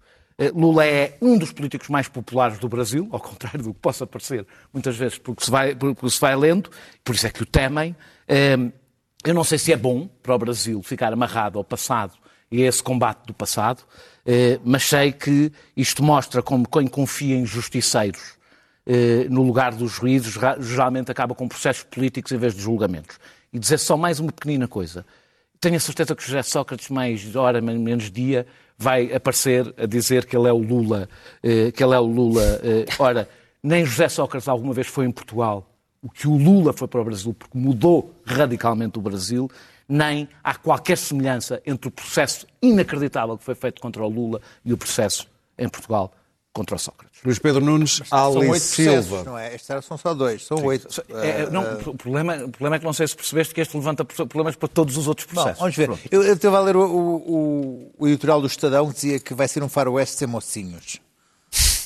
Lula 0.56 0.86
é 0.86 1.18
um 1.22 1.38
dos 1.38 1.52
políticos 1.52 1.90
mais 1.90 2.08
populares 2.08 2.58
do 2.60 2.70
Brasil, 2.70 3.08
ao 3.12 3.20
contrário 3.20 3.62
do 3.64 3.74
que 3.74 3.80
possa 3.80 4.08
parecer 4.08 4.46
muitas 4.74 4.96
vezes 4.96 5.18
porque 5.18 5.44
se 5.44 5.52
vai, 5.52 5.76
porque 5.76 6.10
se 6.10 6.20
vai 6.20 6.36
lendo, 6.36 6.70
por 7.04 7.14
isso 7.16 7.28
é 7.28 7.30
que 7.30 7.44
o 7.44 7.46
temem. 7.46 7.96
Eh, 8.28 8.58
Eu 9.26 9.34
não 9.34 9.44
sei 9.44 9.58
se 9.58 9.74
é 9.74 9.78
bom 9.78 10.08
para 10.24 10.34
o 10.34 10.38
Brasil 10.40 10.82
ficar 10.82 11.12
amarrado 11.12 11.58
ao 11.58 11.64
passado 11.64 12.14
e 12.50 12.64
a 12.64 12.68
esse 12.68 12.82
combate 12.82 13.26
do 13.28 13.34
passado, 13.34 13.84
eh, 14.26 14.58
mas 14.64 14.84
sei 14.84 15.12
que 15.12 15.52
isto 15.76 16.02
mostra 16.02 16.42
como 16.42 16.66
quem 16.66 16.88
confia 16.88 17.36
em 17.36 17.46
justiceiros 17.46 18.38
eh, 18.86 19.28
no 19.30 19.44
lugar 19.44 19.74
dos 19.76 19.92
juízes 19.92 20.36
ra- 20.38 20.56
geralmente 20.60 21.12
acaba 21.12 21.36
com 21.36 21.50
processos 21.50 21.84
políticos 21.84 22.32
em 22.32 22.38
vez 22.38 22.56
de 22.56 22.62
julgamentos. 22.62 23.20
E 23.52 23.60
dizer 23.60 23.78
só 23.78 23.98
mais 23.98 24.20
uma 24.22 24.32
pequenina 24.32 24.68
coisa. 24.70 25.06
Tenho 25.60 25.76
a 25.76 25.80
certeza 25.82 26.16
que 26.16 26.24
José 26.24 26.42
Sócrates, 26.42 26.88
mais 26.90 27.36
hora, 27.36 27.60
men- 27.60 27.78
menos 27.78 28.10
dia, 28.10 28.48
vai 28.80 29.14
aparecer 29.14 29.74
a 29.78 29.86
dizer 29.86 30.26
que 30.26 30.36
ele 30.36 30.48
é 30.48 30.54
o 30.54 30.58
Lula. 30.58 31.10
eh, 31.44 31.72
que 31.72 31.84
ele 31.84 31.94
é 31.94 32.00
o 32.00 32.06
Lula. 32.06 32.42
eh. 32.64 32.86
Ora, 32.98 33.30
nem 33.62 33.86
José 33.86 34.08
Sócrates 34.08 34.48
alguma 34.48 34.74
vez 34.74 34.88
foi 34.88 35.06
em 35.06 35.12
Portugal 35.12 35.70
o 36.02 36.10
que 36.10 36.28
o 36.30 36.38
Lula 36.38 36.72
foi 36.72 36.88
para 36.88 37.02
o 37.02 37.04
Brasil, 37.04 37.34
porque 37.34 37.58
mudou 37.58 38.16
radicalmente 38.26 38.98
o 38.98 39.02
Brasil, 39.02 39.52
nem 39.88 40.30
há 40.42 40.56
qualquer 40.56 40.98
semelhança 40.98 41.62
entre 41.66 41.90
o 41.90 41.92
processo 41.92 42.48
inacreditável 42.62 43.38
que 43.38 43.44
foi 43.44 43.56
feito 43.56 43.82
contra 43.82 44.02
o 44.02 44.08
Lula 44.08 44.40
e 44.64 44.72
o 44.72 44.78
processo 44.78 45.28
em 45.58 45.68
Portugal 45.68 46.14
contra 46.54 46.78
o 46.78 46.80
Sócrates. 46.80 47.09
Luís 47.26 47.38
Pedro 47.38 47.64
Nunes, 47.64 48.02
São 48.06 48.40
Ali 48.42 48.60
Silva. 48.60 49.24
não 49.26 49.38
é? 49.38 49.54
Estes 49.54 49.86
são 49.86 49.98
só 49.98 50.14
dois, 50.14 50.46
são 50.46 50.64
oito. 50.64 50.88
É, 51.16 51.42
é, 51.42 51.50
não, 51.50 51.64
o, 51.88 51.96
problema, 51.98 52.36
o 52.46 52.50
problema 52.50 52.78
é 52.78 52.80
que 52.80 52.86
não 52.86 52.94
sei 52.94 53.08
se 53.08 53.16
percebeste 53.16 53.54
que 53.54 53.60
este 53.60 53.76
levanta 53.76 54.06
problemas 54.06 54.56
para 54.56 54.70
todos 54.70 54.96
os 54.96 55.08
outros 55.08 55.28
processos. 55.28 55.60
vamos 55.60 55.76
ver. 55.76 55.88
Pronto. 55.88 56.02
Eu, 56.10 56.24
eu 56.24 56.34
estava 56.34 56.58
a 56.58 56.62
ler 56.62 56.78
o, 56.78 56.82
o, 56.86 57.92
o 58.00 58.08
editorial 58.08 58.40
do 58.40 58.48
Estadão 58.48 58.88
que 58.88 58.94
dizia 58.96 59.20
que 59.20 59.34
vai 59.34 59.48
ser 59.48 59.62
um 59.64 59.70
faroeste 59.70 60.16
sem 60.18 60.28
mocinhos. 60.28 61.00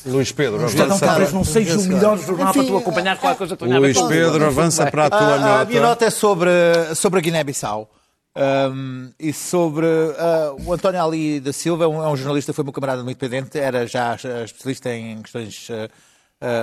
Luís 0.05 0.31
Pedro, 0.31 0.65
Estadão 0.65 0.85
avança, 0.97 1.05
talvez 1.05 1.33
não 1.33 1.43
seja 1.45 1.79
o 1.79 1.83
melhor 1.83 2.17
jornal 2.17 2.53
para 2.53 2.61
tu 2.63 2.67
Enfim, 2.69 2.77
acompanhar 2.77 3.17
qualquer 3.17 3.37
coisa 3.37 3.57
a 3.59 3.79
Luís 3.79 4.01
Pedro, 4.01 4.45
avança 4.45 4.91
para 4.91 5.05
a 5.05 5.09
tua 5.09 5.19
A, 5.19 5.35
a 5.35 5.39
nota. 5.39 5.65
minha 5.65 5.81
nota 5.81 6.05
é 6.05 6.09
sobre, 6.09 6.49
sobre 6.95 7.19
a 7.19 7.21
Guiné-Bissau. 7.21 7.89
Um, 8.35 9.11
e 9.19 9.31
sobre 9.31 9.85
uh, 9.85 10.57
o 10.65 10.73
António 10.73 11.03
Ali 11.03 11.39
da 11.39 11.53
Silva, 11.53 11.83
é 11.83 11.87
um, 11.87 12.03
é 12.03 12.07
um 12.07 12.15
jornalista, 12.15 12.51
foi 12.51 12.63
meu 12.63 12.73
camarada 12.73 13.03
muito 13.03 13.17
independente, 13.17 13.59
era 13.59 13.85
já 13.85 14.15
especialista 14.15 14.91
em 14.91 15.21
questões 15.21 15.69
uh, 15.69 15.89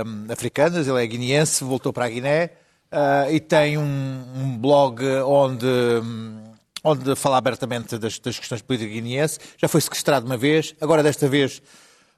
um, 0.04 0.32
africanas, 0.32 0.88
ele 0.88 1.02
é 1.02 1.06
guineense, 1.06 1.62
voltou 1.62 1.92
para 1.92 2.06
a 2.06 2.08
Guiné 2.08 2.50
uh, 2.92 3.32
e 3.32 3.38
tem 3.38 3.78
um, 3.78 4.58
blog 4.58 5.04
onde, 5.24 5.66
onde 6.82 7.14
fala 7.14 7.38
abertamente 7.38 7.96
das, 7.98 8.18
das 8.18 8.36
questões 8.36 8.62
políticas 8.62 8.92
guineenses. 8.92 9.38
Já 9.56 9.68
foi 9.68 9.80
sequestrado 9.80 10.26
uma 10.26 10.36
vez, 10.36 10.74
agora 10.80 11.02
desta 11.02 11.28
vez 11.28 11.62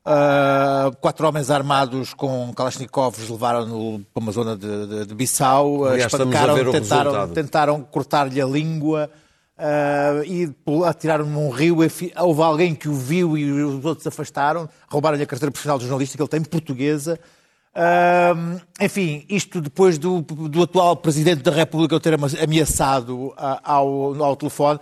Uh, 0.05 0.91
quatro 0.97 1.29
homens 1.29 1.49
armados 1.49 2.13
com 2.13 2.53
Kalashnikovs 2.55 3.29
levaram-no 3.29 4.05
para 4.13 4.21
uma 4.21 4.33
zona 4.33 4.57
de, 4.57 4.87
de, 4.89 5.07
de 5.07 5.15
Bissau, 5.15 5.83
o 5.83 6.73
tentaram, 6.73 7.29
tentaram 7.29 7.83
cortar-lhe 7.85 8.41
a 8.41 8.45
língua 8.45 9.09
uh, 9.59 10.25
e 10.25 10.55
atiraram-no 10.85 11.31
num 11.31 11.51
rio. 11.51 11.79
Houve 12.19 12.43
alguém 12.43 12.75
que 12.75 12.89
o 12.89 12.95
viu 12.95 13.37
e 13.37 13.51
os 13.51 13.85
outros 13.85 14.07
afastaram, 14.07 14.69
roubaram-lhe 14.89 15.23
a 15.23 15.27
carteira 15.27 15.51
profissional 15.51 15.79
de 15.79 15.85
jornalista 15.85 16.17
que 16.17 16.23
ele 16.23 16.29
tem, 16.29 16.43
portuguesa. 16.43 17.19
Uh, 17.75 18.61
enfim, 18.81 19.25
isto 19.29 19.61
depois 19.61 19.97
do, 19.97 20.21
do 20.21 20.63
atual 20.63 20.95
Presidente 20.95 21.43
da 21.43 21.51
República 21.51 21.97
o 21.97 22.01
ter 22.01 22.15
ameaçado 22.15 23.29
uh, 23.29 23.35
ao, 23.63 24.23
ao 24.23 24.37
telefone. 24.37 24.79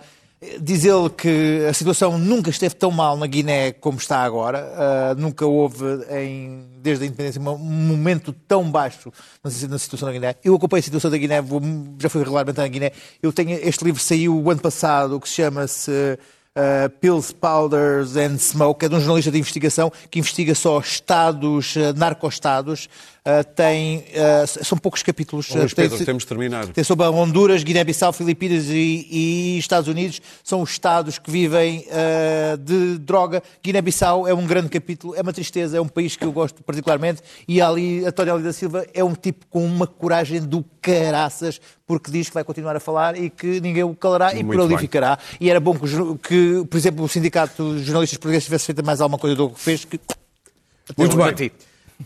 Diz 0.59 0.83
ele 0.85 1.07
que 1.11 1.67
a 1.69 1.73
situação 1.73 2.17
nunca 2.17 2.49
esteve 2.49 2.73
tão 2.73 2.89
mal 2.89 3.15
na 3.15 3.27
Guiné 3.27 3.73
como 3.73 3.99
está 3.99 4.23
agora. 4.23 4.67
Uh, 5.15 5.21
nunca 5.21 5.45
houve, 5.45 5.85
em- 6.09 6.65
desde 6.81 7.03
a 7.03 7.07
independência, 7.07 7.39
um 7.39 7.57
momento 7.59 8.33
tão 8.47 8.69
baixo 8.71 9.13
na, 9.43 9.51
situação 9.77 10.07
da 10.07 10.13
Guiné. 10.13 10.35
Eu 10.43 10.55
acompanho 10.55 10.79
a 10.79 10.83
situação 10.83 11.11
da 11.11 11.17
Guiné, 11.17 11.39
vou- 11.43 11.61
já 11.99 12.09
fui 12.09 12.23
regularmente 12.23 12.57
na 12.57 12.67
Guiné. 12.67 12.91
Eu 13.21 13.31
tenho, 13.31 13.51
este 13.51 13.83
livro 13.85 14.01
saiu 14.01 14.35
o 14.35 14.49
ano 14.49 14.59
passado, 14.61 15.19
que 15.19 15.29
se 15.29 15.35
chama-se 15.35 15.91
uh, 15.91 16.89
Pills, 16.99 17.35
Powders 17.35 18.15
and 18.15 18.39
Smoke. 18.39 18.83
É 18.83 18.89
de 18.89 18.95
um 18.95 18.99
jornalista 18.99 19.29
de 19.29 19.37
investigação 19.37 19.91
que 20.09 20.17
investiga 20.17 20.55
só 20.55 20.79
estados, 20.79 21.75
uh. 21.93 22.89
Uh, 23.23 23.43
tem, 23.53 23.99
uh, 23.99 24.65
são 24.65 24.75
poucos 24.75 25.03
capítulos. 25.03 25.47
Oh, 25.51 25.59
Luís 25.59 25.75
tem- 25.75 25.87
Pedro, 25.87 26.03
temos 26.03 26.23
de 26.23 26.27
terminar. 26.27 26.65
tem 26.65 26.83
sobre 26.83 27.05
Honduras, 27.05 27.63
Guiné-Bissau, 27.63 28.11
Filipinas 28.11 28.65
e, 28.67 29.07
e 29.11 29.57
Estados 29.59 29.87
Unidos. 29.87 30.19
São 30.43 30.59
os 30.59 30.71
estados 30.71 31.19
que 31.19 31.29
vivem 31.29 31.85
uh, 31.85 32.57
de 32.57 32.97
droga. 32.97 33.43
Guiné-Bissau 33.63 34.27
é 34.27 34.33
um 34.33 34.47
grande 34.47 34.69
capítulo, 34.69 35.13
é 35.15 35.21
uma 35.21 35.31
tristeza, 35.31 35.77
é 35.77 35.81
um 35.81 35.87
país 35.87 36.15
que 36.15 36.25
eu 36.25 36.31
gosto 36.31 36.63
particularmente. 36.63 37.21
E 37.47 37.61
ali, 37.61 38.03
António 38.03 38.33
Ali 38.33 38.43
da 38.43 38.53
Silva 38.53 38.87
é 38.91 39.03
um 39.03 39.13
tipo 39.13 39.45
com 39.51 39.63
uma 39.63 39.85
coragem 39.85 40.41
do 40.41 40.65
caraças, 40.81 41.61
porque 41.85 42.09
diz 42.09 42.27
que 42.27 42.33
vai 42.33 42.43
continuar 42.43 42.75
a 42.75 42.79
falar 42.79 43.15
e 43.15 43.29
que 43.29 43.61
ninguém 43.61 43.83
o 43.83 43.93
calará 43.93 44.33
e 44.33 44.41
Muito 44.41 44.57
por 44.57 44.65
ali 44.65 44.79
ficará. 44.79 45.19
E 45.39 45.47
era 45.47 45.59
bom 45.59 45.77
que, 45.77 45.87
que, 46.27 46.65
por 46.67 46.75
exemplo, 46.75 47.05
o 47.05 47.07
Sindicato 47.07 47.75
de 47.75 47.83
Jornalistas 47.83 48.17
Portugueses 48.17 48.45
tivesse 48.45 48.65
feito 48.65 48.83
mais 48.83 48.99
alguma 48.99 49.19
coisa 49.19 49.35
do 49.35 49.51
que 49.51 49.59
fez. 49.59 49.85
Que... 49.85 49.99
Muito 50.97 51.15
bem. 51.15 51.51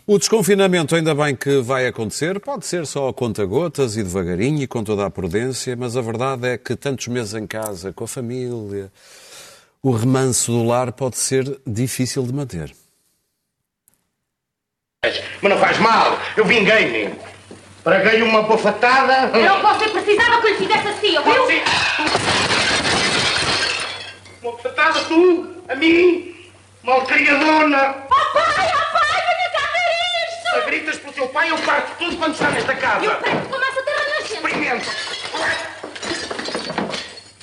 O 0.04 0.18
desconfinamento, 0.18 0.94
ainda 0.96 1.14
bem 1.14 1.34
que 1.36 1.60
vai 1.60 1.86
acontecer, 1.86 2.40
pode 2.40 2.66
ser 2.66 2.84
só 2.86 3.08
a 3.08 3.14
conta-gotas 3.14 3.96
e 3.96 4.02
devagarinho 4.02 4.62
e 4.62 4.66
com 4.66 4.82
toda 4.82 5.06
a 5.06 5.10
prudência, 5.10 5.76
mas 5.76 5.96
a 5.96 6.00
verdade 6.00 6.48
é 6.48 6.58
que 6.58 6.74
tantos 6.74 7.06
meses 7.06 7.34
em 7.34 7.46
casa, 7.46 7.92
com 7.92 8.04
a 8.04 8.08
família, 8.08 8.90
o 9.82 9.90
remanso 9.92 10.50
do 10.52 10.64
lar 10.64 10.90
pode 10.92 11.16
ser 11.18 11.60
difícil 11.66 12.24
de 12.24 12.32
manter. 12.32 12.74
Mas 15.04 15.22
não 15.42 15.58
faz 15.58 15.78
mal, 15.78 16.18
eu 16.36 16.44
vinguei-me. 16.44 17.14
Traguei 17.84 18.20
uma 18.22 18.42
bofatada. 18.42 19.28
Não, 19.38 19.62
você 19.62 19.88
precisava 19.90 20.40
que 20.40 20.48
eu 20.48 20.50
lhe 20.50 20.56
fizesse 20.56 20.88
assim, 20.88 21.16
ouviu? 21.18 21.34
Você- 21.44 21.62
Uma 24.42 24.52
bofatada, 24.52 25.00
tu, 25.04 25.46
a 25.68 25.74
mim, 25.76 26.34
malcriadona. 26.82 27.94
Oh 28.10 28.32
pai, 28.32 28.75
se 30.56 30.62
gritas 30.62 30.96
pelo 30.96 31.12
teu 31.12 31.28
pai, 31.28 31.50
eu 31.50 31.58
parto 31.58 31.92
tudo 31.98 32.16
quando 32.16 32.32
está 32.32 32.50
nesta 32.50 32.74
casa. 32.74 33.04
Eu 33.04 33.14
parto 33.16 33.48
como 33.50 33.62
essa 33.62 33.82
terra 33.82 34.04
na 34.08 34.20
gente. 34.20 34.34
Experimenta. 34.34 34.90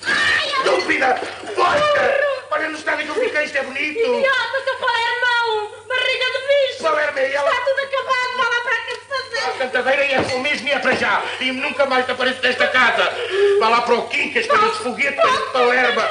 Ai, 0.07 0.47
Estúpida! 0.47 1.21
Porca! 1.55 2.23
Olha 2.51 2.69
no 2.69 2.77
estado 2.77 3.03
que 3.03 3.09
eu 3.09 3.15
fiquei, 3.15 3.43
isto 3.43 3.57
é 3.57 3.61
bonito. 3.61 3.99
Idiota, 3.99 4.63
seu 4.63 4.75
Palermão! 4.77 5.71
Barriga 5.87 6.25
de 6.25 6.39
bicho! 6.47 6.83
Palermo 6.83 7.19
é 7.19 7.33
ela... 7.33 7.49
Está 7.51 7.61
tudo 7.61 7.79
acabado, 7.81 8.37
vá 8.37 8.49
lá 8.49 8.61
para 8.61 8.73
a 8.73 8.81
cantadeira. 8.81 9.47
A 9.47 9.57
cantadeira 9.59 10.05
é 10.05 10.35
o 10.35 10.39
mesmo 10.39 10.67
e 10.67 10.71
é 10.71 10.79
para 10.79 10.95
já. 10.95 11.23
E 11.39 11.51
nunca 11.51 11.85
mais 11.85 12.05
te 12.05 12.11
apareço 12.11 12.41
nesta 12.41 12.67
casa. 12.67 13.13
Vá 13.59 13.69
lá 13.69 13.81
para 13.81 13.93
o 13.93 14.07
Quincas, 14.07 14.47
para 14.47 14.65
o 14.65 14.73
foguete 14.73 15.17
para 15.17 15.51
Palermo. 15.51 16.01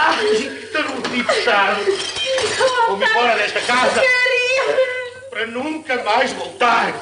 Ai! 0.00 0.32
Estou 0.62 0.82
num 0.84 1.02
tipo 1.02 1.32
fechado! 1.32 1.80
Vou-me 2.86 3.04
embora 3.04 3.36
desta 3.36 3.60
casa! 3.62 4.00
Para 5.28 5.46
nunca 5.48 6.04
mais 6.04 6.32
voltar! 6.32 6.94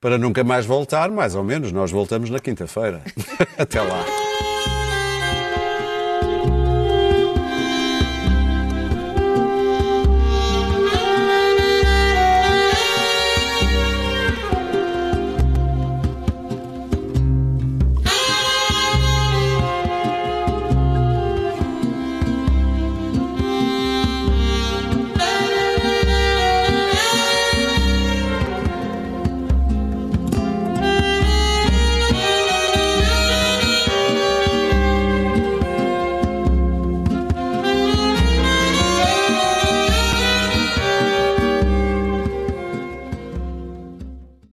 Para 0.00 0.18
nunca 0.18 0.42
mais 0.42 0.66
voltar, 0.66 1.08
mais 1.08 1.36
ou 1.36 1.44
menos, 1.44 1.70
nós 1.70 1.92
voltamos 1.92 2.28
na 2.30 2.40
quinta-feira. 2.40 3.00
Até 3.56 3.80
lá. 3.80 4.04